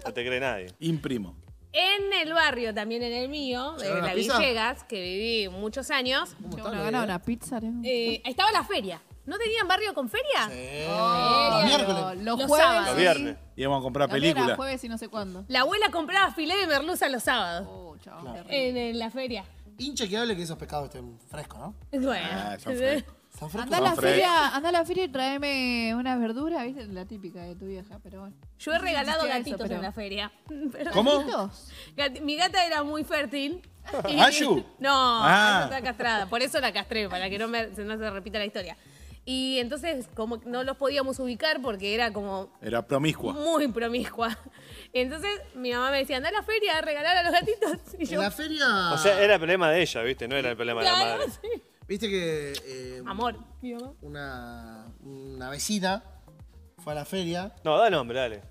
No 0.05 0.13
te 0.13 0.25
cree 0.25 0.39
nadie. 0.39 0.67
imprimo. 0.79 1.35
En 1.73 2.11
el 2.13 2.33
barrio, 2.33 2.73
también 2.73 3.01
en 3.03 3.13
el 3.13 3.29
mío, 3.29 3.73
de 3.73 3.83
¿Llevaron 3.85 4.03
la 4.03 4.09
la 4.09 4.15
pizza? 4.15 4.37
Villegas, 4.39 4.83
que 4.83 5.01
viví 5.01 5.49
muchos 5.49 5.89
años, 5.91 6.35
una 6.41 7.21
pizza, 7.21 7.59
¿no? 7.61 7.81
eh, 7.83 8.21
estaba 8.25 8.51
la 8.51 8.63
feria. 8.63 9.01
¿No 9.25 9.37
tenían 9.37 9.67
barrio 9.67 9.93
con 9.93 10.09
feria? 10.09 10.49
Oh, 10.89 11.49
Los 11.53 11.65
miércoles. 11.65 12.03
Los, 12.23 12.39
Los 12.39 12.47
jueves. 12.47 12.65
sábados. 12.65 12.85
Los 12.87 12.95
sí. 12.95 13.01
viernes. 13.01 13.37
Íbamos 13.55 13.79
a 13.79 13.83
comprar 13.83 14.07
mía 14.09 14.17
era 14.17 14.23
películas. 14.33 14.57
jueves 14.57 14.83
y 14.83 14.89
no 14.89 14.97
sé 14.97 15.07
cuándo. 15.09 15.45
La 15.47 15.61
abuela 15.61 15.91
compraba 15.91 16.33
filé 16.33 16.57
de 16.57 16.67
merluza 16.67 17.07
los 17.07 17.23
sábados 17.23 17.67
Oh, 17.71 17.95
chabón, 18.03 18.33
terrible. 18.33 18.69
en, 18.69 18.77
en 18.77 18.99
la 18.99 19.11
feria. 19.11 19.45
Inchequeable 19.77 20.35
que 20.35 20.41
esos 20.43 20.57
pescados 20.57 20.85
estén 20.85 21.17
frescos, 21.29 21.59
¿no? 21.59 21.75
Bueno. 21.91 22.27
Ah, 22.31 22.57
son 22.59 22.75
frescos. 22.75 23.13
Andá 23.59 23.77
a 23.77 23.81
la 23.81 23.95
feria, 23.95 24.47
andá 24.55 24.69
a 24.69 24.71
la 24.71 24.85
feria 24.85 25.05
y 25.05 25.07
tráeme 25.09 25.93
unas 25.95 26.19
verduras, 26.19 26.63
¿viste? 26.65 26.85
La 26.87 27.05
típica 27.05 27.41
de 27.41 27.55
tu 27.55 27.65
vieja, 27.65 27.99
pero 28.03 28.21
bueno. 28.21 28.35
Yo 28.59 28.73
he 28.73 28.77
regalado 28.79 29.23
existía 29.25 29.35
eso, 29.35 29.39
gatitos 29.39 29.61
pero- 29.67 29.75
en 29.75 29.81
la 29.81 29.91
feria. 29.91 30.31
Pero- 30.71 30.91
¿Cómo? 30.91 31.17
¿Gatitos? 31.19 31.71
Gat- 31.97 32.21
Mi 32.21 32.35
gata 32.37 32.65
era 32.65 32.83
muy 32.83 33.03
fértil. 33.03 33.61
y- 34.09 34.19
¿Ayu? 34.19 34.63
No, 34.79 34.91
Ah. 35.23 35.57
Ayu 35.57 35.63
está 35.73 35.81
castrada. 35.81 36.25
Por 36.27 36.41
eso 36.41 36.59
la 36.59 36.71
castré, 36.71 37.09
para 37.09 37.29
que 37.29 37.39
no, 37.39 37.47
me- 37.47 37.67
no 37.67 37.97
se 37.97 38.09
repita 38.11 38.37
la 38.37 38.45
historia. 38.45 38.77
Y 39.25 39.59
entonces, 39.59 40.07
como 40.15 40.39
que 40.39 40.49
no 40.49 40.63
los 40.63 40.77
podíamos 40.77 41.19
ubicar 41.19 41.61
porque 41.61 41.93
era 41.93 42.11
como 42.11 42.51
Era 42.61 42.85
promiscua. 42.87 43.33
muy 43.33 43.67
promiscua. 43.67 44.35
Entonces, 44.93 45.29
mi 45.55 45.71
mamá 45.71 45.91
me 45.91 45.99
decía, 45.99 46.17
anda 46.17 46.29
a 46.29 46.31
la 46.31 46.43
feria 46.43 46.77
a 46.79 46.81
regalar 46.81 47.17
a 47.17 47.23
los 47.23 47.31
gatitos. 47.31 47.71
Y 47.99 48.13
En 48.13 48.19
la 48.19 48.31
feria. 48.31 48.91
O 48.93 48.97
sea, 48.97 49.21
era 49.21 49.35
el 49.35 49.39
problema 49.39 49.69
de 49.71 49.81
ella, 49.81 50.01
¿viste? 50.01 50.27
No 50.27 50.35
era 50.35 50.49
el 50.49 50.55
problema 50.55 50.81
de 50.81 50.89
la 50.89 50.95
claro, 50.95 51.17
madre. 51.19 51.31
sí. 51.41 51.61
Viste 51.87 52.07
que. 52.09 52.53
eh, 52.65 53.03
Amor, 53.05 53.35
mi 53.61 53.73
mamá. 53.73 53.93
Una, 54.01 54.85
una 55.03 55.49
vecina 55.49 56.03
fue 56.77 56.93
a 56.93 56.95
la 56.95 57.05
feria. 57.05 57.53
No, 57.63 57.77
da 57.77 57.89
nombre, 57.89 58.19
dale. 58.19 58.43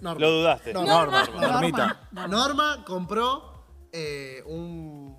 Norma. 0.00 0.20
Lo 0.20 0.30
dudaste. 0.30 0.72
No, 0.72 0.84
Norma, 0.84 1.24
Norma. 1.24 1.48
Normita. 1.48 2.08
Norma 2.28 2.84
compró 2.86 3.64
eh, 3.92 4.42
un, 4.46 5.14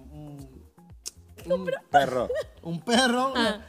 un, 1.46 1.72
Perro. 1.92 2.30
un 2.64 2.82
perro. 2.82 3.34
Ah. 3.36 3.60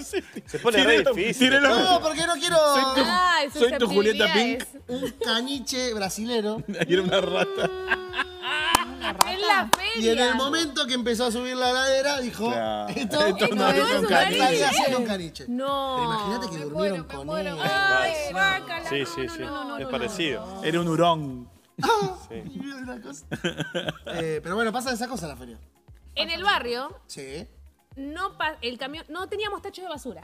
Se 0.00 0.58
pone 0.58 0.82
re 0.82 0.92
Tírelo, 0.96 1.14
difícil. 1.14 1.48
tírelo. 1.48 1.68
No, 1.78 2.00
porque 2.00 2.26
no 2.26 2.34
quiero. 2.34 2.56
Ah, 2.60 3.38
soy 3.52 3.78
tu 3.78 3.86
Julieta 3.86 4.26
susceptibilidad 4.26 4.34
Pink. 4.34 4.62
es- 4.62 4.68
Un 4.88 5.10
caniche 5.24 5.94
brasilero. 5.94 6.62
Era 6.88 7.02
una 7.02 7.20
rata. 7.20 7.70
Y 9.98 10.08
en 10.08 10.18
el 10.18 10.34
momento 10.34 10.86
que 10.86 10.94
empezó 10.94 11.26
a 11.26 11.30
subir 11.32 11.56
la 11.56 11.72
ladera, 11.72 12.20
dijo: 12.20 12.48
Claro. 12.50 12.88
Esto, 12.94 13.20
Esto 13.26 13.54
no 13.54 13.68
es 13.68 13.80
un 13.94 14.94
un 14.96 15.04
caniche. 15.06 15.44
No. 15.48 15.96
Pero 15.96 16.04
imagínate 16.12 16.46
que 16.50 16.58
Me 16.58 16.64
durmieron 16.64 16.72
muero, 16.72 16.96
me 16.96 17.14
con 17.14 17.26
muero, 17.26 17.50
él. 17.50 17.56
me 17.56 17.62
Ay, 17.62 18.12
muero. 18.32 18.32
guácala, 18.58 18.88
Sí, 18.88 19.00
no, 19.00 19.06
sí, 19.06 19.26
no, 19.26 19.34
sí. 19.34 19.40
no, 19.42 19.64
no, 19.64 19.78
es 19.78 19.84
no, 19.84 19.90
parecido. 19.90 20.64
Era 20.64 20.80
un 20.80 20.88
hurón. 20.88 21.50
Sí. 22.28 22.60
Cosa. 23.02 23.26
Eh, 24.14 24.40
pero 24.42 24.54
bueno, 24.54 24.72
pasa 24.72 24.92
esa 24.92 25.08
cosa 25.08 25.26
en 25.26 25.30
la 25.30 25.36
feria. 25.36 25.58
En 26.14 26.30
el 26.30 26.42
barrio, 26.42 26.98
Sí. 27.06 27.46
no 27.96 28.38
pa- 28.38 28.56
el 28.62 28.78
camión, 28.78 29.04
no 29.08 29.28
teníamos 29.28 29.60
tachos 29.60 29.82
de 29.84 29.88
basura. 29.90 30.22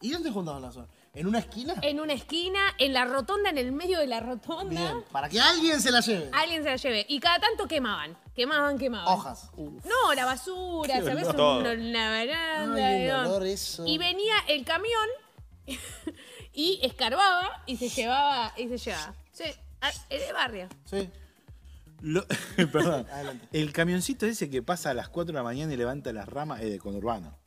¿Y 0.00 0.10
dónde 0.10 0.30
juntaban 0.30 0.60
la 0.62 0.72
zona? 0.72 0.88
¿En 1.14 1.26
una 1.26 1.40
esquina? 1.40 1.74
En 1.82 2.00
una 2.00 2.14
esquina, 2.14 2.60
en 2.78 2.94
la 2.94 3.04
rotonda, 3.04 3.50
en 3.50 3.58
el 3.58 3.70
medio 3.72 3.98
de 3.98 4.06
la 4.06 4.20
rotonda, 4.20 4.70
Bien. 4.70 5.04
Para 5.12 5.28
que 5.28 5.38
alguien 5.40 5.80
se 5.80 5.90
la 5.90 6.00
lleve. 6.00 6.30
alguien 6.32 6.62
se 6.62 6.70
la 6.70 6.76
lleve. 6.76 7.04
Y 7.08 7.20
cada 7.20 7.38
tanto 7.38 7.68
quemaban, 7.68 8.16
quemaban, 8.34 8.78
quemaban. 8.78 9.06
Hojas. 9.12 9.50
No, 9.56 10.14
la 10.14 10.24
basura, 10.24 11.02
¿sabes? 11.04 11.28
Todo. 11.28 11.60
Una, 11.60 11.72
una 11.72 12.10
baranda, 12.10 13.44
eso. 13.46 13.84
Y 13.86 13.98
venía 13.98 14.34
el 14.48 14.64
camión 14.64 15.06
y 16.54 16.80
escarbaba 16.82 17.62
y 17.66 17.76
se 17.76 17.88
llevaba, 17.90 18.54
y 18.56 18.68
se 18.68 18.78
llevaba. 18.78 19.14
Sí, 19.32 19.44
el 20.08 20.32
barrio. 20.32 20.68
Sí. 20.86 21.10
Lo- 22.00 22.26
perdón. 22.72 23.06
Adelante. 23.12 23.48
El 23.52 23.72
camioncito 23.72 24.26
ese 24.26 24.48
que 24.48 24.62
pasa 24.62 24.90
a 24.90 24.94
las 24.94 25.08
4 25.08 25.32
de 25.32 25.36
la 25.38 25.42
mañana 25.42 25.72
y 25.72 25.76
levanta 25.76 26.12
las 26.12 26.28
ramas 26.28 26.62
es 26.62 26.70
de 26.70 26.78
conurbano. 26.78 27.38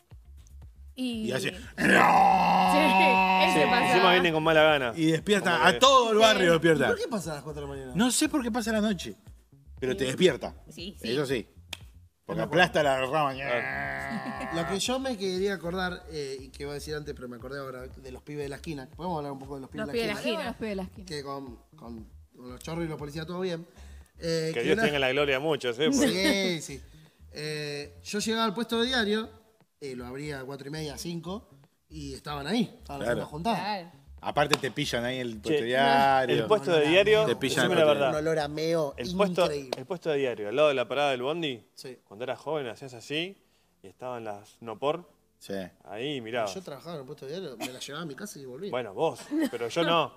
Y, 0.96 1.28
Y 1.28 1.32
hace. 1.34 1.50
Sí, 1.52 1.56
ese 1.78 3.62
Encima 3.64 4.12
vienen 4.14 4.34
con 4.34 4.44
mala 4.44 4.64
gana. 4.64 4.94
Y 4.96 5.12
despierta 5.12 5.66
a 5.68 5.78
todo 5.80 6.12
el 6.12 6.18
barrio. 6.18 6.54
Despierta. 6.54 6.88
¿Por 6.88 6.98
qué 6.98 7.08
pasa 7.08 7.32
a 7.32 7.36
las 7.36 7.44
4 7.44 7.62
de 7.62 7.68
la 7.68 7.74
mañana? 7.74 7.92
No 7.96 8.12
sé 8.12 8.30
por 8.30 8.42
qué 8.44 8.52
pasa 8.52 8.72
la 8.72 8.82
noche, 8.82 9.16
pero 9.80 9.96
te 9.96 10.06
despierta. 10.06 10.56
Sí, 10.70 10.96
sí. 11.02 11.12
Eso 11.12 11.26
sí. 11.26 11.48
Porque 12.26 12.42
aplasta 12.42 12.82
la 12.82 13.06
rama. 13.06 13.34
Lo 14.56 14.68
que 14.68 14.80
yo 14.80 15.00
me 15.00 15.16
quería 15.18 15.54
acordar, 15.54 16.04
eh, 16.10 16.38
y 16.40 16.50
que 16.50 16.64
iba 16.64 16.72
a 16.72 16.76
decir 16.76 16.96
antes, 16.96 17.14
pero 17.14 17.28
me 17.28 17.36
acordé 17.36 17.60
ahora, 17.60 17.82
de 17.88 18.12
los 18.12 18.24
pibes 18.24 18.44
de 18.46 18.50
la 18.50 18.56
esquina. 18.56 18.90
Podemos 18.96 19.18
hablar 19.18 19.32
un 19.34 19.40
poco 19.40 19.56
de 19.56 19.62
los 19.62 19.70
pibes 19.70 19.86
Los 19.86 19.94
de 19.94 20.08
la 20.08 20.14
esquina. 20.14 20.44
Los 20.46 20.56
pibes 20.56 20.70
de 20.72 20.76
la 20.76 20.84
esquina. 20.84 21.06
Que 21.06 21.24
con, 21.24 21.60
con- 21.76 22.08
con 22.36 22.50
los 22.50 22.60
chorros 22.62 22.84
y 22.86 22.88
los 22.88 22.98
policías 22.98 23.28
todo 23.28 23.42
bien. 23.42 23.66
Eh, 24.18 24.52
Que 24.54 24.64
Dios 24.64 24.74
una- 24.74 24.84
tenga 24.86 24.98
la 25.00 25.12
gloria 25.12 25.36
a 25.38 25.40
muchos, 25.40 25.78
¿eh? 25.78 25.92
Sí, 25.92 26.62
sí. 26.62 26.82
Eh, 27.32 28.00
yo 28.04 28.20
llegaba 28.20 28.46
al 28.46 28.54
puesto 28.56 28.80
de 28.82 28.88
diario, 28.88 29.30
eh, 29.82 29.96
lo 29.96 30.06
abría 30.06 30.40
a 30.40 30.44
cuatro 30.46 30.68
y 30.68 30.72
media, 30.72 30.98
cinco, 30.98 31.50
y 31.90 32.14
estaban 32.14 32.48
ahí, 32.48 32.64
estaban 32.78 33.02
Claro. 33.02 33.04
haciendo 33.04 33.26
juntadas. 33.28 33.60
Claro. 33.60 33.92
Aparte 34.22 34.58
te 34.58 34.72
pillan 34.72 35.04
ahí 35.06 35.20
el 35.20 35.34
Che, 35.36 35.42
puesto 35.42 35.64
diario. 35.66 36.36
El 36.36 36.46
puesto 36.48 36.72
de 36.72 36.88
diario, 36.88 37.26
Te 37.26 37.36
pillan 37.36 37.66
el 37.66 37.70
la 37.70 37.76
puesto 37.76 37.86
de 37.86 37.94
Un 37.94 38.00
verdad. 38.02 38.20
olor 38.20 38.40
a 38.40 38.48
meo 38.48 38.94
El 38.98 39.16
puesto, 39.16 39.42
increíble. 39.44 39.72
el 39.78 39.86
puesto 39.86 40.10
de 40.10 40.18
diario, 40.18 40.50
al 40.50 40.56
lado 40.56 40.68
de 40.70 40.74
la 40.74 40.88
parada 40.88 41.12
del 41.12 41.22
bondi, 41.22 41.64
Sí. 41.76 42.00
cuando 42.06 42.24
eras 42.24 42.40
joven 42.40 42.68
hacías 42.68 42.94
así 42.96 43.38
y 43.84 43.88
estaban 43.88 44.24
las 44.24 44.58
no 44.62 44.80
por, 44.80 45.08
Sí. 45.38 45.54
ahí 45.84 46.22
miraba. 46.22 46.52
Yo 46.52 46.62
trabajaba 46.64 46.96
en 46.96 47.02
el 47.02 47.06
puesto 47.06 47.28
diario, 47.28 47.56
me 47.58 47.68
la 47.72 47.80
llevaba 47.80 48.04
a 48.04 48.08
mi 48.08 48.16
casa 48.16 48.40
y 48.40 48.46
volvía. 48.46 48.72
Bueno, 48.72 48.94
vos, 48.96 49.20
pero 49.52 49.68
yo 49.68 49.84
no. 49.84 50.12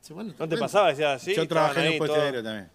Sí, 0.00 0.12
bueno, 0.14 0.32
¿No 0.38 0.48
te 0.48 0.56
pasaba? 0.56 0.88
Decías, 0.90 1.20
sí, 1.20 1.34
Yo 1.34 1.46
trabajé 1.48 1.84
en 1.86 1.92
un 1.92 1.98
puesto 1.98 2.14
todos. 2.14 2.24
aéreo 2.26 2.42
también. 2.44 2.70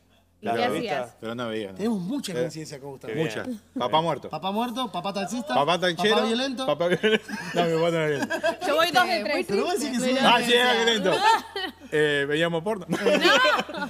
La 0.45 0.51
¿Qué 0.53 0.60
Pero- 0.60 0.73
revista. 0.73 1.15
Pero 1.19 1.36
no 1.36 1.47
veía. 1.47 1.71
¿no? 1.71 1.77
Tenemos 1.77 1.99
mucha 2.01 2.34
coincidencia 2.34 2.79
con 2.79 2.91
Gustavo. 2.91 3.13
Mucha. 3.15 3.43
Papá 3.77 4.01
muerto. 4.01 4.29
Papá 4.29 4.51
muerto, 4.51 4.91
papá 4.91 5.12
taxista, 5.13 5.55
Papá 5.55 5.79
tanchero. 5.79 6.15
papá 6.15 6.27
violento. 6.27 6.65
Papá 6.67 6.88
violento. 6.88 7.25
No, 7.55 7.63
mi 7.65 7.73
papá 7.75 7.91
no 7.91 7.97
era 7.97 8.08
violento. 8.08 8.36
Yo 8.67 8.75
voy 8.75 8.91
dos 8.91 9.08
de 9.08 9.23
tres. 9.23 9.45
Pero 9.49 9.63
vos 9.65 9.79
decís 9.79 9.99
que 9.99 10.05
sí. 10.12 10.15
Ah, 10.21 10.39
sí, 10.45 10.53
era 10.53 10.73
violento. 10.73 11.12
Eh, 11.97 12.25
veíamos 12.27 12.62
porno. 12.63 12.86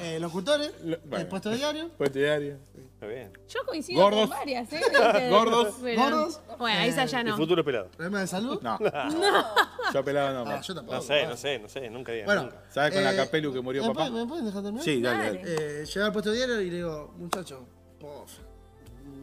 Eh, 0.02 0.20
locutores, 0.22 0.72
Lo- 0.84 0.98
bueno. 1.00 1.18
el 1.18 1.28
puesto 1.28 1.50
diario. 1.52 1.90
Puesto 1.98 2.20
diario. 2.20 2.58
Muy 3.02 3.10
bien. 3.14 3.32
Yo 3.50 3.60
coincido 3.66 4.02
Gordos. 4.02 4.22
con 4.22 4.30
varias, 4.30 4.72
¿eh? 4.74 4.82
ustedes. 4.84 5.30
Gordos. 5.32 5.76
Gordos. 5.80 6.42
Bueno, 6.58 6.80
esa 6.82 7.06
ya 7.06 7.22
Y 7.22 7.24
no. 7.26 7.38
futuro 7.38 7.64
pelado. 7.64 7.88
Problema 7.90 8.20
de 8.22 8.28
salud. 8.28 8.60
No. 8.62 8.78
Yo 9.94 10.04
pelado 10.04 10.44
no. 10.46 10.50
Ah, 10.52 10.62
yo 10.62 10.74
tampoco. 10.74 10.96
No 10.98 11.02
sé, 11.04 11.28
no 11.28 11.38
sé, 11.38 11.60
no 11.60 11.70
sé, 11.70 11.90
nunca 11.90 12.12
digan 12.12 12.26
Bueno, 12.26 12.44
nunca. 12.44 12.64
¿Sabes 12.70 12.94
con 12.94 13.04
la 13.04 13.14
eh, 13.14 13.18
capelu 13.18 13.54
que 13.54 13.62
murió 13.62 13.84
¿me 13.84 13.88
papá? 13.90 14.08
pueden- 14.10 14.14
¿Me 14.16 14.26
pueden 14.28 14.46
dejar 14.46 14.64
terminar? 14.64 14.84
Sí, 14.86 15.02
dale, 15.02 15.18
Dale. 15.24 15.40
dale. 15.56 15.82
Eh, 15.82 15.86
llegué 15.86 16.02
al 16.02 16.12
puesto 16.12 16.32
diario 16.32 16.60
y 16.62 16.70
le 16.72 16.76
digo, 16.78 17.14
muchacho, 17.18 17.68
pof, 18.00 18.32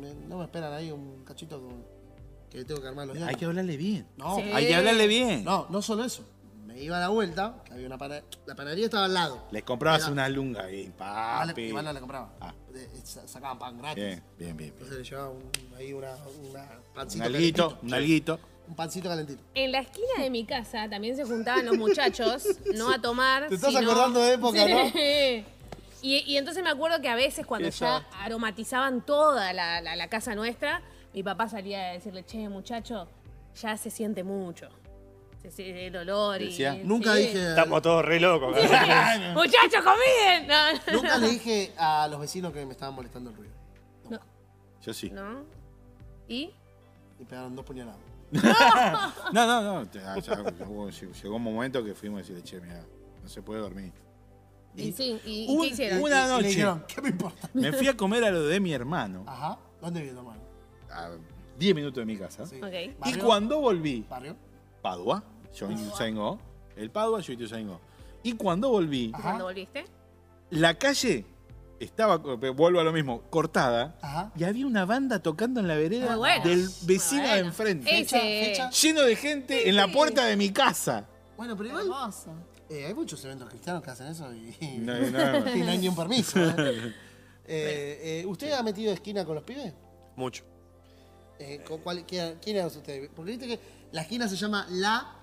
me- 0.00 0.14
no 0.28 0.38
me 0.38 0.44
esperan 0.44 0.72
ahí 0.72 0.92
un 0.92 1.24
cachito 1.24 1.60
con- 1.60 1.84
que 2.50 2.64
tengo 2.64 2.80
que 2.80 2.88
armar 2.88 3.06
los 3.06 3.16
diarios. 3.16 3.34
Hay 3.34 3.38
que 3.40 3.44
hablarle 3.46 3.76
bien. 3.76 4.06
No, 4.16 4.36
Sí. 4.36 4.42
Hay 4.52 4.66
que 4.68 4.74
hablarle 4.76 5.06
bien. 5.08 5.42
no, 5.44 5.66
no 5.70 5.82
solo 5.82 6.04
eso. 6.04 6.22
Me 6.72 6.80
iba 6.82 6.96
a 6.96 7.00
la 7.00 7.08
vuelta, 7.08 7.54
que 7.66 7.74
había 7.74 7.86
una 7.86 7.98
pana- 7.98 8.22
la 8.46 8.54
panadería 8.54 8.86
estaba 8.86 9.04
al 9.04 9.14
lado. 9.14 9.46
Les 9.50 9.62
comprabas 9.62 10.02
Era- 10.02 10.12
unas 10.12 10.30
lungas 10.30 10.70
y 10.72 10.76
Igual, 10.76 11.48
papi. 11.48 11.62
igual 11.62 11.84
no 11.84 12.00
compraba. 12.00 12.32
Ah. 12.40 12.54
Sa- 13.04 13.26
sacaban 13.28 13.58
pan 13.58 13.78
gratis. 13.78 13.96
Bien, 14.02 14.22
bien, 14.38 14.56
bien. 14.56 14.56
bien. 14.56 14.70
Entonces 14.72 14.98
le 14.98 15.04
llevaba 15.04 15.30
un- 15.30 15.50
ahí 15.76 15.92
una, 15.92 16.14
una 16.50 16.62
Un 16.62 16.94
pancito 16.94 17.24
alguito, 17.24 17.62
calentito. 17.68 17.86
un 17.86 17.94
alguito. 17.94 18.40
Un 18.68 18.76
pancito 18.76 19.08
calentito. 19.10 19.42
En 19.54 19.72
la 19.72 19.80
esquina 19.80 20.22
de 20.22 20.30
mi 20.30 20.44
casa 20.46 20.88
también 20.88 21.14
se 21.16 21.24
juntaban 21.24 21.66
los 21.66 21.76
muchachos, 21.76 22.44
no 22.74 22.90
a 22.90 22.98
tomar. 23.00 23.48
Te 23.48 23.56
estás 23.56 23.70
sino- 23.74 23.90
acordando 23.90 24.20
de 24.22 24.32
época, 24.34 24.66
¿no? 24.68 24.78
Y, 26.04 26.16
y 26.26 26.36
entonces 26.36 26.64
me 26.64 26.70
acuerdo 26.70 27.00
que 27.00 27.08
a 27.08 27.14
veces 27.14 27.46
cuando 27.46 27.68
ya 27.68 28.04
aromatizaban 28.18 29.02
toda 29.02 29.52
la, 29.52 29.80
la- 29.80 29.94
la 29.94 30.08
casa 30.08 30.34
nuestra, 30.34 30.82
mi 31.14 31.22
papá 31.22 31.48
salía 31.48 31.90
a 31.90 31.92
decirle, 31.92 32.24
che, 32.24 32.48
muchacho, 32.48 33.06
ya 33.60 33.76
se 33.76 33.88
siente 33.88 34.24
mucho. 34.24 34.68
Se 35.42 35.50
siente 35.50 35.86
el 35.88 35.96
olor 35.96 36.40
y... 36.40 36.46
Decía, 36.46 36.78
Nunca 36.84 37.14
sí. 37.14 37.22
dije. 37.22 37.48
Estamos 37.50 37.82
todos 37.82 38.04
re 38.04 38.20
locos. 38.20 38.56
¡Muchachos, 39.34 39.82
comiden! 39.84 40.46
No, 40.46 40.92
Nunca 40.92 41.18
le 41.18 41.28
dije 41.30 41.72
a 41.76 42.06
los 42.08 42.20
vecinos 42.20 42.52
que 42.52 42.64
me 42.64 42.72
estaban 42.72 42.94
molestando 42.94 43.30
el 43.30 43.36
ruido. 43.36 43.52
Yo 44.84 44.92
sí. 44.94 45.10
¿No? 45.10 45.44
¿Y? 46.28 46.50
Y 47.20 47.24
pegaron 47.24 47.54
dos 47.54 47.64
puñaladas. 47.64 48.00
No, 49.32 49.46
no, 49.46 49.62
no. 49.84 49.92
ya- 49.92 50.18
ya 50.18 50.32
hubo- 50.66 50.88
llegó 50.90 51.36
un 51.36 51.42
momento 51.42 51.84
que 51.84 51.94
fuimos 51.94 52.18
a 52.18 52.20
decirle, 52.22 52.42
che, 52.42 52.60
mira, 52.60 52.84
no 53.22 53.28
se 53.28 53.42
puede 53.42 53.60
dormir. 53.60 53.92
Y, 54.74 54.90
sí, 54.92 55.20
¿y, 55.26 55.46
Un- 55.50 55.60
qué 55.62 55.66
hicieron? 55.68 56.02
una 56.02 56.24
Y 56.24 56.26
le 56.28 56.28
noche 56.32 56.48
dijeron, 56.48 56.84
¿qué 56.88 57.02
me 57.02 57.08
importa? 57.10 57.48
me 57.52 57.72
fui 57.72 57.88
a 57.88 57.96
comer 57.96 58.24
a 58.24 58.30
lo 58.30 58.42
de 58.46 58.58
mi 58.58 58.72
hermano, 58.72 59.24
Ajá. 59.26 59.58
¿Dónde 59.80 60.00
vive 60.00 60.12
tu 60.14 60.18
hermano? 60.20 60.40
a 60.90 61.10
10 61.58 61.74
minutos 61.74 61.96
de 61.96 62.06
mi 62.06 62.16
casa. 62.16 62.46
Sí. 62.46 62.56
Y 62.56 62.60
¿Barrio? 62.98 63.24
cuando 63.24 63.60
volví, 63.60 64.04
¿Barrio? 64.08 64.34
Padua, 64.80 65.22
yo 65.54 65.70
Ituzaingó, 65.70 66.38
el 66.76 66.90
Padua, 66.90 67.20
yo 67.20 67.32
Ituzaingó. 67.32 67.80
Y 68.22 68.32
cuando 68.34 68.68
volví, 68.70 69.04
¿Y 69.06 69.12
¿Cuándo 69.12 69.44
volviste? 69.44 69.84
la 70.50 70.74
calle 70.78 71.24
estaba, 71.80 72.16
vuelvo 72.18 72.78
a 72.80 72.84
lo 72.84 72.92
mismo, 72.92 73.22
cortada. 73.30 73.96
Ajá. 74.00 74.32
Y 74.36 74.44
había 74.44 74.66
una 74.66 74.84
banda 74.84 75.20
tocando 75.20 75.58
en 75.60 75.66
la 75.68 75.74
vereda 75.74 76.10
Muy 76.10 76.18
bueno. 76.18 76.44
del 76.44 76.68
vecino 76.82 77.22
de 77.22 77.28
bueno. 77.28 77.46
enfrente. 77.48 77.98
Ese- 78.00 78.20
fecha. 78.20 78.70
Lleno 78.70 79.00
de 79.02 79.16
gente 79.16 79.68
en 79.68 79.76
la 79.76 79.88
puerta 79.90 80.24
de 80.26 80.36
mi 80.36 80.50
casa. 80.52 81.06
Bueno, 81.36 81.56
pero 81.56 81.70
igual 81.70 81.86
Hermoso. 81.86 82.30
eh, 82.70 82.86
hay 82.86 82.94
muchos 82.94 83.24
eventos 83.24 83.48
cristianos 83.48 83.82
que 83.82 83.90
hacen 83.90 84.06
eso 84.06 84.32
y, 84.32 84.54
No, 84.78 84.94
no, 84.96 85.38
y 85.56 85.60
no 85.60 85.70
hay 85.70 85.78
ni 85.78 85.88
un 85.88 85.96
permiso. 85.96 86.38
¿eh? 86.40 86.94
Eh, 87.44 88.20
eh, 88.22 88.26
¿Usted 88.26 88.52
ha 88.52 88.62
metido 88.62 88.92
esquina 88.92 89.24
con 89.24 89.34
los 89.34 89.42
pibes? 89.42 89.74
Mucho. 90.14 90.44
Eh, 91.40 91.60
¿con 91.66 91.80
cuál- 91.80 92.06
quién 92.06 92.38
era 92.46 92.68
usted? 92.68 93.10
Porque 93.16 93.32
viste 93.32 93.48
que 93.48 93.58
la 93.90 94.02
esquina 94.02 94.28
se 94.28 94.36
llama 94.36 94.64
La... 94.70 95.16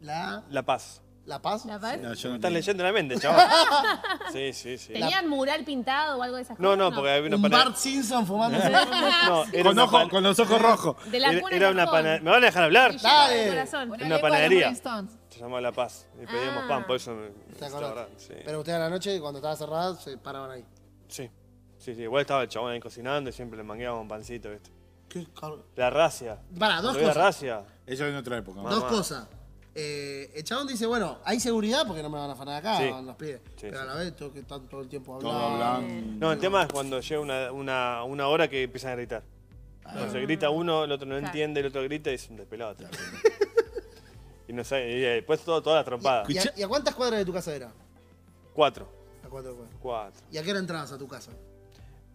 La... 0.00 0.42
La 0.50 0.62
Paz. 0.62 1.02
La 1.26 1.40
Paz. 1.40 1.64
¿La 1.66 1.78
Paz? 1.78 1.98
No, 2.00 2.14
yo 2.14 2.28
no 2.30 2.34
Estás 2.36 2.50
leyendo 2.50 2.82
la 2.82 2.92
mente, 2.92 3.16
chaval. 3.18 3.46
Sí, 4.32 4.52
sí, 4.52 4.78
sí. 4.78 4.92
¿Tenían 4.94 5.28
mural 5.28 5.64
pintado 5.64 6.18
o 6.18 6.22
algo 6.22 6.36
de 6.36 6.42
esas 6.42 6.58
No, 6.58 6.68
cosas? 6.70 6.78
no, 6.78 6.92
porque 6.94 7.10
había 7.10 7.26
una 7.28 7.36
Un 7.36 7.42
Bart 7.50 7.76
Simpson 7.76 8.26
fumándose. 8.26 8.70
No, 8.70 9.44
era 9.52 9.62
Con, 9.62 9.72
una 9.72 9.84
ojo- 9.84 9.92
pan- 9.92 10.08
con 10.08 10.22
los 10.22 10.38
ojos 10.40 10.60
rojos. 10.62 10.96
De 11.10 11.20
la 11.20 11.30
Era, 11.30 11.40
cuna 11.42 11.56
era 11.56 11.66
de 11.66 11.72
una 11.72 11.84
cajón. 11.84 11.98
panadería. 11.98 12.24
¿Me 12.24 12.30
van 12.30 12.42
a 12.42 12.46
dejar 12.46 12.62
hablar? 12.64 12.92
Del 12.92 13.00
Dale. 13.02 13.48
corazón. 13.48 13.90
Una 13.90 14.14
de 14.16 14.18
panadería. 14.18 14.74
Se 14.74 15.38
llama 15.40 15.60
La 15.60 15.72
Paz. 15.72 16.06
Y 16.20 16.26
pedíamos 16.26 16.64
Ah. 16.64 16.68
pan, 16.68 16.86
por 16.86 16.96
eso 16.96 17.14
me. 17.14 17.28
Sí. 18.16 18.32
Pero 18.44 18.58
usted 18.60 18.72
a 18.72 18.78
la 18.78 18.88
noche, 18.90 19.20
cuando 19.20 19.38
estaba 19.38 19.56
cerrada, 19.56 19.94
se 19.96 20.16
paraban 20.18 20.50
ahí. 20.50 20.64
sí. 21.08 21.30
Sí, 21.78 21.94
sí. 21.94 22.02
Igual 22.02 22.20
estaba 22.22 22.42
el 22.42 22.48
chabón 22.48 22.72
ahí 22.72 22.80
cocinando 22.80 23.30
y 23.30 23.32
siempre 23.32 23.56
le 23.56 23.62
mangueábamos 23.62 24.02
un 24.02 24.08
pancito, 24.08 24.50
¿viste? 24.50 24.70
¿Qué 25.08 25.26
car- 25.38 25.54
La 25.76 25.88
racia. 25.88 26.38
Para, 26.58 26.82
dos 26.82 26.92
¿Lo 26.92 26.98
vi 27.00 27.06
la 27.06 27.12
cosas. 27.14 27.24
racia? 27.24 27.62
Eso 27.86 28.06
en 28.06 28.16
otra 28.16 28.36
época. 28.36 28.58
Mamá. 28.60 28.68
Dos 28.74 28.84
cosas. 28.84 29.26
Eh, 29.74 30.32
el 30.34 30.42
chabón 30.44 30.66
dice, 30.66 30.84
bueno, 30.86 31.18
hay 31.24 31.38
seguridad 31.38 31.86
porque 31.86 32.02
no 32.02 32.10
me 32.10 32.18
van 32.18 32.30
a 32.30 32.32
afanar 32.32 32.56
acá, 32.56 32.78
Sí. 32.78 32.90
van 32.90 33.06
los 33.06 33.16
pibes. 33.16 33.40
Sí, 33.56 33.68
Pero 33.70 33.78
a 33.78 33.82
sí. 33.82 33.88
la 33.88 33.94
vez 33.94 34.16
tengo 34.16 34.32
que 34.32 34.40
estar 34.40 34.60
todo 34.62 34.80
el 34.80 34.88
tiempo 34.88 35.18
Todo 35.18 35.30
hablando. 35.32 36.16
No, 36.26 36.32
el 36.32 36.38
tema 36.40 36.62
es 36.64 36.72
cuando 36.72 37.00
llega 37.00 37.20
una, 37.20 37.52
una, 37.52 38.04
una 38.04 38.26
hora 38.28 38.48
que 38.48 38.64
empiezan 38.64 38.92
a 38.92 38.96
gritar. 38.96 39.22
Entonces 39.86 40.22
grita 40.22 40.50
uno, 40.50 40.84
el 40.84 40.92
otro 40.92 41.06
no 41.06 41.14
Claro. 41.14 41.26
entiende, 41.26 41.60
el 41.60 41.66
otro 41.66 41.82
grita 41.84 42.10
y 42.10 42.14
es 42.14 42.28
un 42.30 42.36
despelado. 42.36 42.76
y 44.48 44.52
no 44.52 44.64
sabe, 44.64 44.90
y 44.92 45.00
después 45.00 45.40
todo, 45.42 45.62
toda 45.62 45.76
la 45.76 45.84
trompada. 45.84 46.24
¿Y 46.28 46.38
a, 46.38 46.52
y 46.56 46.62
a 46.62 46.68
cuántas 46.68 46.94
cuadras 46.94 47.18
de 47.20 47.24
tu 47.24 47.32
casa 47.32 47.54
era? 47.54 47.72
Cuatro. 48.54 48.88
A 49.24 49.28
cuatro 49.28 49.54
cuadras. 49.56 49.76
Cuatro. 49.80 50.20
¿Y 50.32 50.38
a 50.38 50.42
qué 50.42 50.50
hora 50.50 50.60
entrabas 50.60 50.90
a 50.92 50.98
tu 50.98 51.06
casa? 51.06 51.30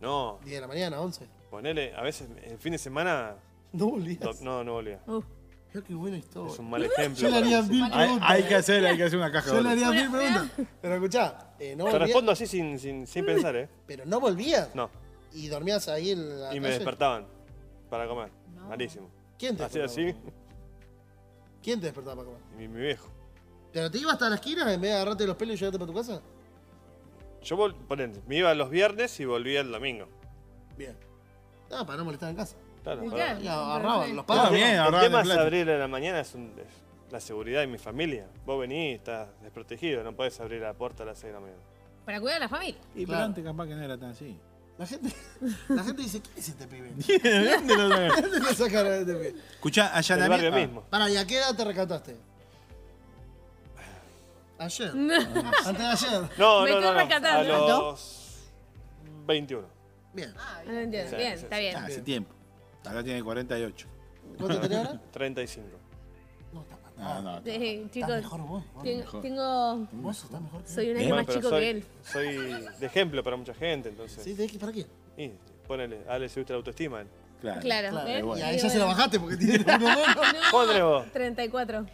No, 0.02 0.40
¿10 0.42 0.46
de 0.50 0.62
la 0.62 0.68
mañana, 0.68 1.00
11? 1.00 1.26
ponele, 1.50 1.94
a 1.96 2.02
veces 2.02 2.28
el 2.44 2.58
fin 2.58 2.74
de 2.74 2.78
semana. 2.78 3.36
No 3.72 3.88
volvías. 3.92 4.42
No, 4.42 4.64
no 4.64 4.74
volvía. 4.74 5.00
Uf. 5.08 5.24
Mirá 5.76 5.88
qué 5.88 5.94
buena 5.94 6.18
historia. 6.18 6.54
Es 6.54 6.60
un 6.60 6.70
mal 6.70 6.84
ejemplo. 6.86 7.22
Yo 7.22 7.30
le 7.30 7.38
haría 7.38 7.62
mil 7.64 7.84
Hay, 7.84 7.92
preguntas. 7.92 8.30
hay 8.32 8.44
que 8.44 8.56
hacer, 8.56 8.86
hay 8.86 8.96
que 8.98 9.04
hacer 9.04 9.20
una 9.20 9.32
caja 9.32 9.52
Yo 9.54 9.62
le 9.62 9.70
haría 9.72 9.92
mil 9.92 10.10
preguntas. 10.10 10.52
Pero 10.82 10.96
escuchá, 10.96 11.54
eh, 11.60 11.76
no 11.76 11.86
Te 11.86 12.00
respondo 12.00 12.32
así 12.32 12.48
sin, 12.48 12.80
sin, 12.80 13.06
sin 13.06 13.26
pensar, 13.26 13.56
¿eh? 13.58 13.70
Pero 13.86 14.06
no 14.06 14.20
volvías. 14.22 14.74
No. 14.74 14.90
Y 15.34 15.48
dormías 15.50 15.88
ahí 15.90 16.12
en 16.12 16.40
la 16.42 16.56
Y 16.56 16.60
me 16.62 16.68
calle? 16.68 16.76
despertaban 16.76 17.28
para 17.90 18.08
comer. 18.08 18.30
Malísimo. 18.70 19.10
¿Quién 19.38 19.58
te 19.58 19.64
Así, 19.66 19.80
despertaba? 19.80 20.10
así. 20.12 20.32
¿Quién 21.62 21.80
te 21.82 21.88
despertaba 21.88 22.16
para 22.16 22.26
comer? 22.28 22.42
Mi, 22.58 22.68
mi 22.70 22.80
viejo. 22.82 23.10
¿Pero 23.74 23.92
te 23.92 23.98
ibas 23.98 24.14
hasta 24.14 24.30
la 24.30 24.36
esquina 24.36 24.74
en 24.74 24.80
vez 24.80 24.92
de 24.92 24.96
agarrarte 24.96 25.28
los 25.28 25.36
pelos 25.36 25.56
y 25.56 25.58
llevarte 25.60 25.78
para 25.80 25.92
tu 25.92 25.98
casa? 25.98 26.22
Yo 27.44 27.58
vol- 27.58 27.76
ponele, 27.86 28.22
me 28.28 28.38
iba 28.38 28.54
los 28.54 28.70
viernes 28.70 29.20
y 29.20 29.26
volvía 29.26 29.60
el 29.60 29.72
domingo. 29.72 30.08
Bien. 30.78 30.96
No, 31.70 31.86
para 31.86 31.98
no 31.98 32.06
molestar 32.06 32.30
en 32.30 32.38
casa. 32.38 32.56
Claro, 32.86 33.04
claro. 33.10 33.42
Y 33.42 33.48
agarraban, 33.48 34.16
los 34.16 34.24
Ah, 34.24 34.28
padres. 34.28 34.52
bien, 34.54 34.80
El 34.80 35.00
tema 35.02 35.22
es 35.22 35.30
abrir 35.32 35.70
a 35.72 35.78
la 35.78 35.88
mañana, 35.88 36.20
es, 36.22 36.34
un- 36.36 36.54
es 36.58 37.12
la 37.12 37.20
seguridad 37.20 37.60
de 37.62 37.68
mi 37.68 37.78
familia. 37.80 38.28
Vos 38.46 38.60
venís, 38.60 38.96
estás 38.98 39.28
desprotegido, 39.42 40.04
no 40.04 40.16
podés 40.16 40.40
abrir 40.40 40.62
la 40.62 40.74
puerta 40.74 41.04
a 41.04 41.08
las 41.08 41.18
6 41.18 41.30
de 41.30 41.34
la 41.34 41.40
mañana. 41.40 41.60
Para 42.06 42.22
cuidar 42.22 42.38
a 42.38 42.40
la 42.42 42.50
familia. 42.50 42.80
Y 42.94 43.00
pero 43.00 43.08
Claro. 43.08 43.24
antes 43.26 43.44
capaz 43.44 43.66
que 43.68 43.76
no 43.76 43.84
era 43.84 43.98
tan 43.98 44.12
así. 44.12 44.38
La 44.78 44.86
gente, 44.86 45.10
la 45.70 45.84
gente 45.84 46.02
dice, 46.02 46.22
¿quién 46.22 46.38
es 46.38 46.50
este 46.50 46.68
pibe? 46.68 46.90
¿De 47.24 47.50
dónde 47.56 47.76
lo 47.78 47.96
a 47.96 48.08
este 48.98 49.14
pibe? 49.14 49.36
Escuchá, 49.56 49.88
El 49.88 50.04
barrio 50.04 50.24
allanamiento. 50.36 50.58
mismo. 50.60 50.82
Para, 50.90 51.10
¿y 51.10 51.18
a 51.18 51.26
qué 51.26 51.38
edad 51.38 51.56
te 51.56 51.64
recataste? 51.66 52.16
Ayer. 54.58 54.90
Antes 54.90 55.78
de 55.78 55.86
ayer. 55.86 56.30
No, 56.38 56.62
Me 56.64 56.70
no, 56.72 56.78
estoy 56.78 56.82
no, 56.82 56.82
no. 56.82 56.90
A 56.90 56.94
rescatando. 57.04 57.68
los 57.68 58.50
21. 59.26 59.68
Bien. 60.14 60.34
Lo 60.66 60.72
entiendo. 60.80 61.10
Sí, 61.12 61.16
Bien, 61.18 61.38
sí, 61.38 61.44
está 61.44 61.56
sí. 61.58 61.62
bien. 61.62 61.76
Ah, 61.78 61.86
hace 61.86 62.02
tiempo. 62.02 62.35
Ahora 62.88 63.04
tiene 63.04 63.24
48. 63.24 63.88
¿Cuánto 64.38 64.60
tenés 64.62 64.78
ahora? 64.78 65.02
35. 65.12 65.68
No, 66.54 66.62
está 66.62 66.78
mal. 66.78 67.24
No, 67.24 67.32
no. 67.40 67.42
Sí, 67.44 67.52
Estás 67.52 67.92
chicos, 67.92 68.10
mejor 68.18 68.40
vos. 68.42 68.64
vos. 68.74 68.84
ten- 68.84 68.98
mejor. 69.00 69.22
tengo. 69.22 69.88
Vos 69.92 70.24
estás 70.24 70.42
mejor 70.42 70.64
que 70.64 70.70
Soy 70.70 70.90
un 70.92 70.98
¿Eh? 70.98 71.06
año 71.06 71.16
más 71.16 71.26
pero 71.26 71.38
chico 71.40 71.50
soy, 71.50 71.60
que 71.62 71.70
él. 71.70 71.86
soy 72.04 72.68
de 72.80 72.86
ejemplo 72.86 73.24
para 73.24 73.36
mucha 73.38 73.54
gente, 73.54 73.90
entonces. 73.90 74.24
¿Sí? 74.24 74.34
¿Tenés 74.34 74.52
que 74.52 74.60
para 74.60 74.72
qué? 74.72 74.86
Y 75.18 75.32
ponele, 75.68 76.02
a 76.08 76.14
Ale 76.14 76.30
se 76.30 76.40
gusta 76.40 76.54
la 76.54 76.58
autoestima. 76.58 77.02
él. 77.02 77.08
Claro. 77.42 77.62
Claro. 77.62 77.90
Claro. 77.90 78.08
¿ves? 78.08 78.24
bueno. 78.24 78.38
Y 78.38 78.40
Y 78.40 78.44
ahí 78.52 78.60
ya 78.60 78.70
se 78.70 78.80
la 78.80 78.86
bajaste 78.86 79.20
porque 79.20 79.38
tiene 79.38 79.64
uno 79.76 79.78
menos. 79.80 80.46
¿Cómo 80.52 80.66
tenés 80.66 80.84
vos? 80.84 81.12
34. 81.12 81.86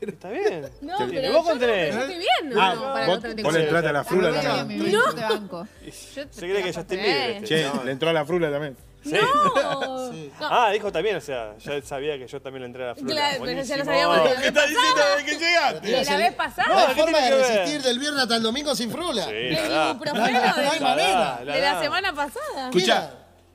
Está 0.00 0.30
bien. 0.30 0.68
No, 0.80 1.06
¿Y 1.06 1.10
pero 1.12 1.32
vos 1.34 1.46
yo 1.46 1.58
tenés? 1.60 1.94
no, 1.94 2.00
estoy 2.00 2.16
bien. 2.18 2.58
Ah, 2.58 2.74
no, 2.74 2.82
para 2.92 3.06
vos, 3.06 3.14
los 3.14 3.20
34. 3.22 3.44
vos 3.44 3.52
le 3.54 3.62
entraste 3.62 3.88
a 3.88 3.92
la 3.92 4.04
frula 4.04 4.40
también. 4.42 4.82
de 4.90 4.96
banco. 5.22 5.68
Yo 5.84 6.22
Se 6.30 6.40
cree 6.40 6.62
que 6.62 6.72
ya 6.72 6.80
estoy 6.80 6.96
libre. 6.96 7.36
este 7.36 7.46
Che, 7.46 7.62
chabón. 7.64 7.86
le 7.86 7.92
entró 7.92 8.10
a 8.10 8.12
la 8.12 8.24
frula 8.24 8.50
también. 8.50 8.76
Sí. 9.04 9.12
No. 9.12 10.12
Sí. 10.12 10.32
No, 10.40 10.48
Ah, 10.50 10.70
dijo 10.70 10.92
también, 10.92 11.16
o 11.16 11.20
sea, 11.20 11.56
ya 11.58 11.72
él 11.74 11.82
sabía 11.84 12.16
que 12.18 12.26
yo 12.26 12.40
también 12.40 12.62
le 12.62 12.66
entré 12.66 12.84
a 12.84 12.86
la 12.88 12.94
fruta. 12.94 13.12
Claro, 13.12 13.42
pero 13.44 13.62
ya 13.62 13.76
lo 13.76 13.84
sabíamos 13.84 14.16
de 14.16 14.24
la 14.24 14.30
vez 14.30 14.44
estás 14.46 14.68
diciendo 14.68 14.94
pasada. 14.94 15.16
desde 15.16 15.26
que 15.26 15.38
llegaste? 15.44 15.80
De 15.88 16.04
la 16.04 16.16
vez 16.16 16.34
pasada. 16.34 16.68
No 16.68 16.78
hay 16.78 16.86
¿qué 16.86 16.94
forma 17.02 17.18
tiene 17.18 17.20
de 17.22 17.30
que 17.30 17.36
ver? 17.48 17.58
resistir 17.58 17.82
del 17.82 17.98
viernes 17.98 18.22
hasta 18.22 18.36
el 18.36 18.42
domingo 18.42 18.74
sin 18.76 18.90
frula. 18.90 19.24
Sí, 19.24 19.32
De 19.32 19.68
la 19.68 19.90
ibuprofeno 19.90 20.22
No 20.22 20.24
hay 20.26 20.32
de, 20.78 20.80
manera. 20.84 21.40
La 21.44 21.54
de 21.54 21.60
la 21.60 21.80
semana 21.82 22.12
pasada. 22.14 22.64
Escuchá, 22.70 23.10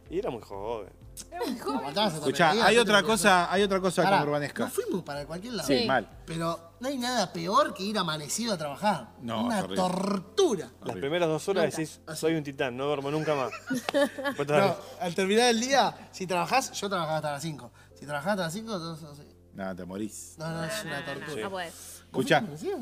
Y 0.10 0.20
era 0.20 0.30
muy 0.30 0.42
joven. 0.42 0.90
Mediodía, 1.26 2.66
hay 2.66 2.78
otra 2.78 3.04
cosa, 3.04 3.52
hay 3.52 3.64
otra 3.64 3.80
cosa 3.80 4.04
Pará, 4.04 4.20
conurbanesca. 4.20 4.66
Nos 4.66 4.74
fuimos 4.74 5.04
para 5.04 5.26
cualquier 5.26 5.54
lado. 5.54 5.68
Sí, 5.68 5.86
mal. 5.88 6.08
Pero 6.26 6.74
no 6.80 6.88
hay 6.88 6.98
nada 6.98 7.32
peor 7.34 7.74
que 7.74 7.84
ir 7.84 7.98
amanecido 7.98 8.54
a 8.54 8.58
trabajar. 8.58 9.10
No, 9.22 9.46
Una 9.46 9.60
horrible. 9.60 9.76
tortura. 9.78 10.66
Las 10.66 10.82
Horrible. 10.82 11.02
primeras 11.02 11.30
dos 11.30 11.48
horas 11.50 11.76
decís, 11.76 12.00
soy 12.16 12.36
un 12.36 12.44
titán, 12.44 12.78
no 12.78 12.86
duermo 12.86 13.12
nunca 13.12 13.36
más. 13.36 13.52
Después 13.94 14.48
te 14.48 14.54
al 15.00 15.16
terminar 15.16 15.50
el 15.50 15.60
día, 15.60 16.10
si 16.12 16.28
trabajás, 16.28 16.72
yo 16.74 16.90
trabajaba 16.90 17.18
hasta 17.18 17.32
las 17.32 17.42
5. 17.42 17.72
Si 17.96 18.06
trabajás 18.06 18.32
hasta 18.32 18.44
las 18.44 18.54
5, 18.54 18.74
entonces. 18.74 19.26
Nada, 19.54 19.76
te 19.76 19.86
morís. 19.86 20.36
No, 20.38 20.50
no, 20.52 20.64
es 20.64 20.86
una 20.86 21.04
tortura. 21.06 21.50
No. 21.50 21.60
Escuchá, 21.60 22.38
¿Amanecido? 22.38 22.80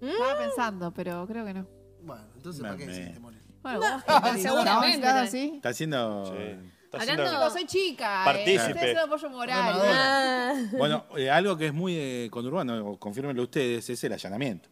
Estaba 0.00 0.38
pensando, 0.38 0.92
pero 0.92 1.26
creo 1.26 1.44
que 1.46 1.54
no. 1.54 1.66
Bueno, 2.02 2.22
entonces, 2.36 2.62
¿para 2.62 2.76
qué 2.76 2.86
Mame. 2.86 2.98
decís 2.98 3.14
te 3.14 3.20
morís? 3.20 3.42
Bueno, 3.62 3.80
vos 3.80 4.40
seguramente. 4.40 5.06
¿Estás 5.06 5.28
así? 5.28 5.52
está 5.56 5.68
haciendo. 5.70 6.26
Sí. 6.26 6.72
Está 6.98 7.12
Hablando- 7.12 7.50
soy 7.50 7.66
chica. 7.66 8.22
Partícipe. 8.24 8.52
Eh. 8.52 8.56
Estoy 8.66 8.78
haciendo 8.78 9.00
apoyo 9.02 9.30
moral. 9.30 9.74
Ah, 9.84 10.54
Bueno, 10.72 11.04
eh, 11.16 11.30
algo 11.30 11.56
que 11.56 11.66
es 11.66 11.72
muy 11.74 11.96
eh, 11.96 12.28
conurbano, 12.30 12.96
confírmenlo 12.98 13.42
ustedes, 13.42 13.88
es 13.90 14.02
el 14.04 14.12
allanamiento. 14.12 14.68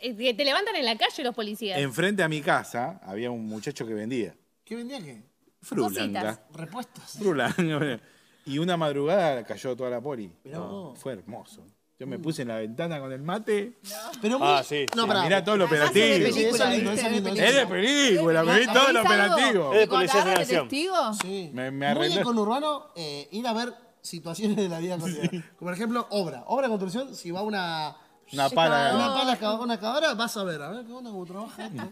eh, 0.00 0.14
que 0.16 0.34
te 0.34 0.44
levantan 0.44 0.76
en 0.76 0.84
la 0.84 0.96
calle 0.98 1.22
los 1.24 1.34
policías. 1.34 1.78
Enfrente 1.78 2.22
a 2.22 2.28
mi 2.28 2.40
casa 2.42 3.00
había 3.04 3.30
un 3.30 3.46
muchacho 3.46 3.86
que 3.86 3.94
vendía 3.94 4.34
¿Qué 4.64 4.76
vendía 4.76 4.98
qué? 5.02 5.22
frulanga. 5.62 6.20
Cositas. 6.20 6.40
Repuestos. 6.52 7.04
Frulanga. 7.18 8.00
Y 8.46 8.58
una 8.58 8.76
madrugada 8.76 9.42
cayó 9.44 9.74
toda 9.74 9.88
la 9.88 10.02
poli. 10.02 10.30
Vos. 10.44 10.98
Fue 10.98 11.14
hermoso. 11.14 11.64
Yo 11.98 12.08
me 12.08 12.18
puse 12.18 12.42
en 12.42 12.48
la 12.48 12.56
ventana 12.56 12.98
con 12.98 13.12
el 13.12 13.22
mate. 13.22 13.78
Pero 14.20 14.38
muy... 14.40 14.48
Ah, 14.48 14.62
sí, 14.64 14.84
No. 14.96 15.06
Mirá 15.06 15.44
todo 15.44 15.56
lo 15.56 15.66
operativo. 15.66 16.04
es 16.04 16.34
de 16.34 17.66
película, 17.66 18.42
me 18.42 18.58
vi 18.60 18.66
todo 18.66 18.88
el 18.88 18.96
¿Abrís 18.96 19.10
algo? 19.20 19.34
operativo. 19.34 19.72
Es 19.72 19.78
de 19.78 19.84
¿Y 19.84 19.86
con 19.86 19.98
policía 19.98 20.24
de 20.24 20.34
nación. 20.34 20.68
testigo? 20.68 21.14
Sí. 21.22 21.50
Me- 21.52 21.70
me 21.70 21.86
Muy 21.86 21.86
arreglé. 21.86 22.16
de 22.18 22.22
conurbano 22.24 22.86
eh, 22.96 23.28
ir 23.30 23.46
a 23.46 23.52
ver 23.52 23.74
situaciones 24.02 24.56
de 24.56 24.68
la 24.68 24.80
vida 24.80 24.98
cotidiana. 24.98 25.30
Como 25.30 25.68
por 25.68 25.72
ejemplo, 25.74 26.06
obra. 26.10 26.42
Obra 26.48 26.66
de 26.66 26.70
construcción, 26.76 27.14
si 27.14 27.30
va 27.30 27.42
una... 27.42 27.96
Una 28.32 28.48
pala. 28.50 28.92
Una 28.94 29.14
pala, 29.14 29.32
excava- 29.38 29.60
una 29.60 29.74
excavadora, 29.74 30.14
vas 30.14 30.36
a 30.36 30.44
ver, 30.44 30.62
a 30.62 30.70
ver 30.70 30.84
qué 30.86 30.92
onda, 30.92 31.10
cómo 31.10 31.24
trabaja 31.26 31.66
esto. 31.66 31.82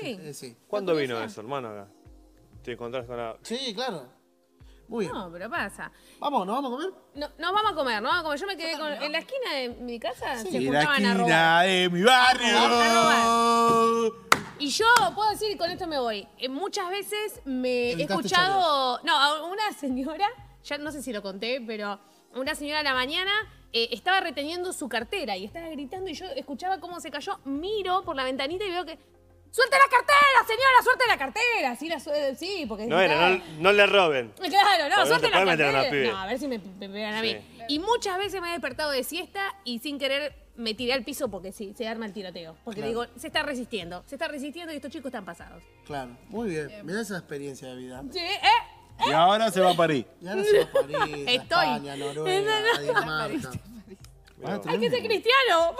Sí. 0.00 0.16
Eh, 0.20 0.32
sí. 0.32 0.56
¿Cuándo 0.68 0.94
vino 0.94 1.20
eso, 1.22 1.40
hermano, 1.40 1.68
acá? 1.68 1.88
Te 2.62 2.72
encontrás 2.72 3.04
con 3.04 3.16
la... 3.16 3.36
Sí, 3.42 3.72
claro. 3.74 4.06
Muy 4.92 5.06
bien. 5.06 5.16
No, 5.16 5.32
pero 5.32 5.48
pasa. 5.48 5.90
Vamos, 6.20 6.46
¿nos 6.46 6.56
vamos 6.56 6.70
a 6.70 6.74
comer? 6.76 6.90
No, 7.14 7.30
nos 7.38 7.52
vamos 7.52 7.72
a 7.72 7.74
comer, 7.74 8.02
nos 8.02 8.12
vamos 8.12 8.20
a 8.20 8.24
comer. 8.24 8.38
Yo 8.40 8.46
me 8.46 8.56
quedé 8.58 8.78
con, 8.78 8.92
en 8.92 9.10
la 9.10 9.18
esquina 9.20 9.54
de 9.54 9.70
mi 9.70 9.98
casa, 9.98 10.36
se 10.36 10.50
Y 10.50 10.68
la 10.68 10.84
juntaban 10.84 11.06
a 11.06 11.14
robar. 11.14 11.30
esquina 11.30 11.62
de 11.62 11.88
mi 11.88 12.02
barrio. 12.02 14.14
Y 14.58 14.68
yo 14.68 14.84
puedo 15.14 15.30
decir, 15.30 15.50
y 15.50 15.56
con 15.56 15.70
esto 15.70 15.86
me 15.86 15.98
voy, 15.98 16.28
eh, 16.38 16.48
muchas 16.50 16.90
veces 16.90 17.40
me 17.46 17.92
he 17.92 18.02
escuchado, 18.02 19.00
no, 19.02 19.18
a 19.18 19.44
una 19.46 19.72
señora, 19.72 20.28
ya 20.62 20.76
no 20.76 20.92
sé 20.92 21.02
si 21.02 21.10
lo 21.12 21.22
conté, 21.22 21.62
pero 21.66 21.98
una 22.34 22.54
señora 22.54 22.80
a 22.80 22.82
la 22.82 22.92
mañana 22.94 23.32
eh, 23.72 23.88
estaba 23.92 24.20
reteniendo 24.20 24.74
su 24.74 24.90
cartera 24.90 25.38
y 25.38 25.46
estaba 25.46 25.68
gritando 25.68 26.10
y 26.10 26.14
yo 26.14 26.26
escuchaba 26.36 26.80
cómo 26.80 27.00
se 27.00 27.10
cayó, 27.10 27.40
miro 27.44 28.02
por 28.04 28.14
la 28.14 28.24
ventanita 28.24 28.62
y 28.64 28.70
veo 28.70 28.84
que... 28.84 28.98
¡Suelte 29.52 29.76
la 29.76 29.90
cartera, 29.90 30.46
señora! 30.46 30.82
¡Suelte 30.82 31.04
la 31.06 31.18
cartera! 31.18 31.76
Sí, 31.76 31.88
la 31.88 32.00
su- 32.00 32.36
sí 32.38 32.64
porque... 32.66 32.86
No 32.86 32.98
era, 32.98 33.28
no, 33.28 33.42
no 33.58 33.72
le 33.72 33.86
roben. 33.86 34.32
Claro, 34.38 34.88
no, 34.88 34.96
Porque 34.96 34.96
no 34.96 35.06
suelte 35.06 35.28
te 35.28 35.34
la 35.34 35.44
meter 35.44 35.66
a 35.66 35.72
cartera. 35.82 36.10
No, 36.12 36.18
a 36.18 36.26
ver 36.26 36.38
si 36.38 36.48
me, 36.48 36.58
me 36.58 36.88
pegan 36.88 37.14
a 37.14 37.20
mí. 37.22 37.32
Sí. 37.34 37.62
Y 37.68 37.78
muchas 37.78 38.16
veces 38.18 38.40
me 38.40 38.48
he 38.48 38.52
despertado 38.52 38.90
de 38.90 39.04
siesta 39.04 39.54
y 39.64 39.78
sin 39.80 39.98
querer 39.98 40.34
me 40.56 40.74
tiré 40.74 40.92
al 40.94 41.04
piso 41.04 41.28
porque 41.30 41.52
sí, 41.52 41.74
se 41.76 41.86
arma 41.86 42.06
el 42.06 42.12
tiroteo. 42.14 42.56
Porque 42.64 42.80
Claro. 42.80 43.02
digo, 43.02 43.06
se 43.18 43.26
está 43.26 43.42
resistiendo, 43.42 44.02
se 44.06 44.14
está 44.14 44.26
resistiendo 44.28 44.72
y 44.72 44.76
estos 44.76 44.90
chicos 44.90 45.06
están 45.06 45.24
pasados. 45.26 45.62
Claro, 45.86 46.16
muy 46.28 46.48
bien. 46.50 46.70
Mirá 46.84 47.02
esa 47.02 47.18
experiencia 47.18 47.68
de 47.68 47.76
vida. 47.76 48.02
Sí, 48.10 48.18
¿eh? 48.20 49.06
Y 49.06 49.12
ahora 49.12 49.50
se 49.50 49.60
va 49.60 49.72
a 49.72 49.74
París. 49.76 50.06
Y 50.20 50.28
ahora 50.28 50.44
se 50.44 50.58
va 50.58 50.64
a 50.64 50.72
París, 50.72 50.96
a 51.28 51.30
Estoy. 51.30 51.34
España, 51.66 51.92
a 51.92 51.96
Noruega, 51.96 52.54
a 52.76 52.80
Dinamarca. 52.80 53.50
Ah, 54.44 54.60
Hay 54.66 54.78
que 54.78 54.90
ser 54.90 55.02
cristiano. 55.02 55.74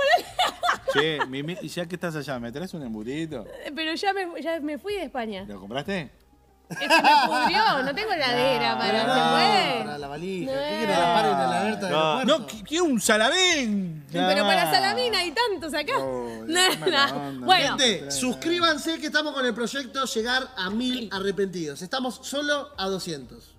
Che, 0.92 1.26
mi- 1.26 1.42
mi- 1.42 1.56
ya 1.68 1.86
que 1.86 1.94
estás 1.96 2.14
allá, 2.16 2.38
¿me 2.38 2.52
traes 2.52 2.72
un 2.74 2.82
embutito? 2.82 3.44
Pero 3.74 3.94
ya 3.94 4.12
me, 4.12 4.40
ya 4.42 4.60
me 4.60 4.78
fui 4.78 4.94
de 4.94 5.04
España. 5.04 5.44
¿Lo 5.48 5.60
compraste? 5.60 6.10
Es 6.70 6.78
que 6.78 6.86
me 6.88 7.10
pudrió, 7.26 7.82
no 7.84 7.94
tengo 7.94 8.12
heladera 8.12 8.78
para, 8.78 9.00
¿se 9.00 9.30
puede? 9.30 9.84
para 9.84 9.98
la 9.98 10.08
valija. 10.08 10.52
No. 10.52 10.58
¿Qué 10.58 10.78
querés? 10.80 10.98
¿La 10.98 11.14
paren 11.14 11.32
en 11.32 11.38
la 11.38 11.60
alerta 11.60 11.80
del 11.86 11.90
No. 11.94 12.02
aeropuerto? 12.16 12.38
No, 12.38 12.46
qui- 12.48 12.66
quiero 12.66 12.84
un 12.84 13.00
salamín. 13.00 14.04
Pero 14.10 14.44
para 14.46 14.70
Salamina 14.70 15.18
hay 15.18 15.32
tantos 15.32 15.74
acá. 15.74 15.92
Oh, 15.98 16.44
No, 16.46 16.74
no. 16.76 16.86
onda. 16.86 17.46
Bueno, 17.46 17.76
Gente, 17.78 18.10
suscríbanse 18.10 18.98
que 19.00 19.06
estamos 19.06 19.34
con 19.34 19.44
el 19.44 19.52
proyecto 19.54 20.04
Llegar 20.06 20.48
a 20.56 20.70
Mil 20.70 21.10
Arrepentidos. 21.12 21.82
Estamos 21.82 22.20
solo 22.22 22.70
a 22.78 22.86
200. 22.86 23.51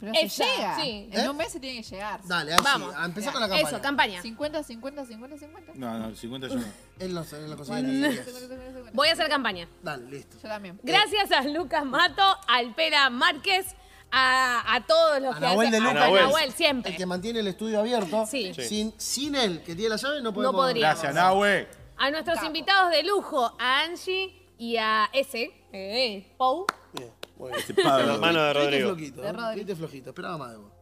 Pero 0.00 0.12
se 0.28 0.44
llega. 0.44 0.76
sí. 0.80 1.08
En 1.12 1.20
¿Eh? 1.24 1.28
un 1.30 1.36
mes 1.36 1.52
se 1.52 1.60
tiene 1.60 1.82
que 1.82 1.88
llegar. 1.88 2.20
Dale, 2.24 2.52
así, 2.54 2.62
vamos. 2.64 2.94
a 2.94 3.04
empezar 3.04 3.32
con 3.32 3.40
la 3.42 3.48
campaña. 3.48 3.68
Eso, 3.68 3.80
campaña. 3.82 4.22
50, 4.22 4.62
50, 4.62 5.04
50, 5.06 5.38
50. 5.38 5.72
No, 5.76 5.98
no, 5.98 6.14
50 6.14 6.48
yo 6.48 6.54
no. 6.56 6.64
Él 6.98 7.14
no, 7.14 7.24
Bueno, 7.24 7.54
50, 7.64 7.82
diez. 7.82 8.24
50, 8.24 8.40
50. 8.66 8.90
Voy 8.92 9.08
a 9.08 9.12
hacer 9.12 9.28
campaña. 9.28 9.68
Dale, 9.82 10.10
listo. 10.10 10.36
Yo 10.42 10.48
también. 10.48 10.78
Gracias 10.82 11.30
a 11.32 11.42
Lucas 11.42 11.84
Mato, 11.84 12.22
al 12.48 12.74
Pera 12.74 13.08
Márquez, 13.10 13.74
a, 14.10 14.74
a 14.74 14.86
todos 14.86 15.20
los 15.22 15.34
A 15.36 15.38
que 15.40 15.46
Nahuel 15.46 15.70
de 15.70 15.76
hacen- 15.78 15.84
Lucas. 15.88 15.96
a 16.02 16.06
Nahuel. 16.06 16.22
Nahuel, 16.24 16.44
El 16.44 16.52
siempre. 16.52 16.96
que 16.96 17.06
mantiene 17.06 17.40
el 17.40 17.46
estudio 17.48 17.80
abierto. 17.80 18.26
Sí. 18.26 18.52
Sí. 18.54 18.62
Sin, 18.62 18.94
sin 18.98 19.34
él, 19.34 19.62
que 19.62 19.74
tiene 19.74 19.90
la 19.90 19.96
llave, 19.96 20.20
no 20.20 20.32
podemos. 20.34 20.54
podría. 20.54 20.88
Gracias, 20.90 21.14
Nahue. 21.14 21.68
A 21.96 22.10
nuestros 22.10 22.42
invitados 22.44 22.90
de 22.90 23.02
lujo, 23.04 23.56
a 23.58 23.80
Angie 23.82 24.42
y 24.58 24.76
a 24.76 25.08
ese, 25.12 25.50
eh, 25.72 26.32
Pou. 26.36 26.66
Bien, 26.94 27.10
muy 27.36 27.52
bien. 27.52 27.64
El 27.78 28.08
hermano 28.10 28.42
de 28.42 28.48
Viste 28.52 28.64
Rodrigo. 28.64 28.88
flojito, 28.94 29.22
De 29.22 29.72
¿eh? 29.72 29.76
Flojito, 29.76 30.10
esperaba 30.10 30.38
más 30.38 30.50
de 30.52 30.56
vos. 30.58 30.72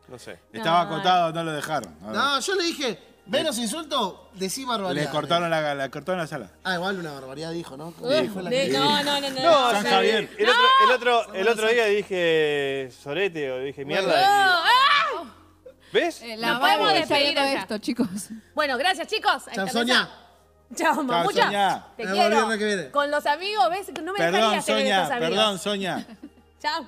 No 0.07 0.17
sé. 0.17 0.39
Estaba 0.51 0.85
No. 0.85 0.91
acotado, 0.95 1.31
no 1.33 1.43
lo 1.43 1.51
dejaron. 1.51 1.95
A 2.01 2.07
ver. 2.07 2.15
No, 2.15 2.39
yo 2.39 2.55
le 2.55 2.63
dije, 2.63 2.99
menos 3.27 3.59
insulto, 3.59 4.31
decí 4.33 4.65
barbaridad. 4.65 5.03
Le 5.05 5.09
cortaron 5.11 5.49
la, 5.51 5.75
le 5.75 5.89
cortaron 5.91 6.19
la 6.19 6.25
sala. 6.25 6.49
Ah, 6.63 6.73
igual 6.75 6.97
una 6.97 7.11
barbaridad 7.11 7.51
dijo, 7.51 7.77
¿no? 7.77 7.91
Dijo 7.91 8.41
la 8.41 8.49
de- 8.49 8.67
que- 8.71 8.73
no, 8.77 9.03
no, 9.03 9.21
no, 9.21 9.29
no. 9.29 9.41
No, 9.43 9.71
San 9.71 9.83
Javier. 9.83 10.29
El 10.35 10.49
otro, 10.49 10.63
el 10.83 10.91
otro, 10.95 11.33
el 11.35 11.47
otro 11.47 11.67
día 11.67 11.85
dije 11.85 12.89
sorete 13.03 13.51
o 13.51 13.59
dije 13.59 13.85
mierda. 13.85 14.07
No, 14.07 14.19
y- 14.19 14.23
¡ah! 14.25 15.25
¿Ves? 15.93 16.23
Eh, 16.23 16.37
la 16.37 16.53
mamá 16.53 16.59
podemos 16.59 16.93
está 16.93 17.15
despedir 17.15 17.37
allá. 17.39 17.59
esto, 17.61 17.77
chicos. 17.77 18.07
Bueno, 18.55 18.77
gracias, 18.79 19.07
chicos. 19.07 19.43
Chao, 19.53 19.65
Esta 19.65 19.67
Sonia. 19.67 19.93
mesa- 20.01 20.18
Chao, 20.75 21.03
mamucha. 21.03 21.43
Sonia. 21.43 21.85
Te 21.97 22.03
Nos 22.05 22.11
vemos 22.13 22.25
el 22.25 22.29
quiero. 22.29 22.29
viernes 22.47 22.57
que 22.59 22.65
viene. 22.65 22.89
Con 22.91 23.11
los 23.11 23.25
amigos, 23.25 23.69
¿ves? 23.69 23.87
No 24.03 24.13
me 24.13 24.19
Perdón, 24.19 24.53
estos 24.55 24.75
amigos. 24.75 25.09
perdón, 25.09 25.59
Soña. 25.59 26.05
Chao. 26.61 26.85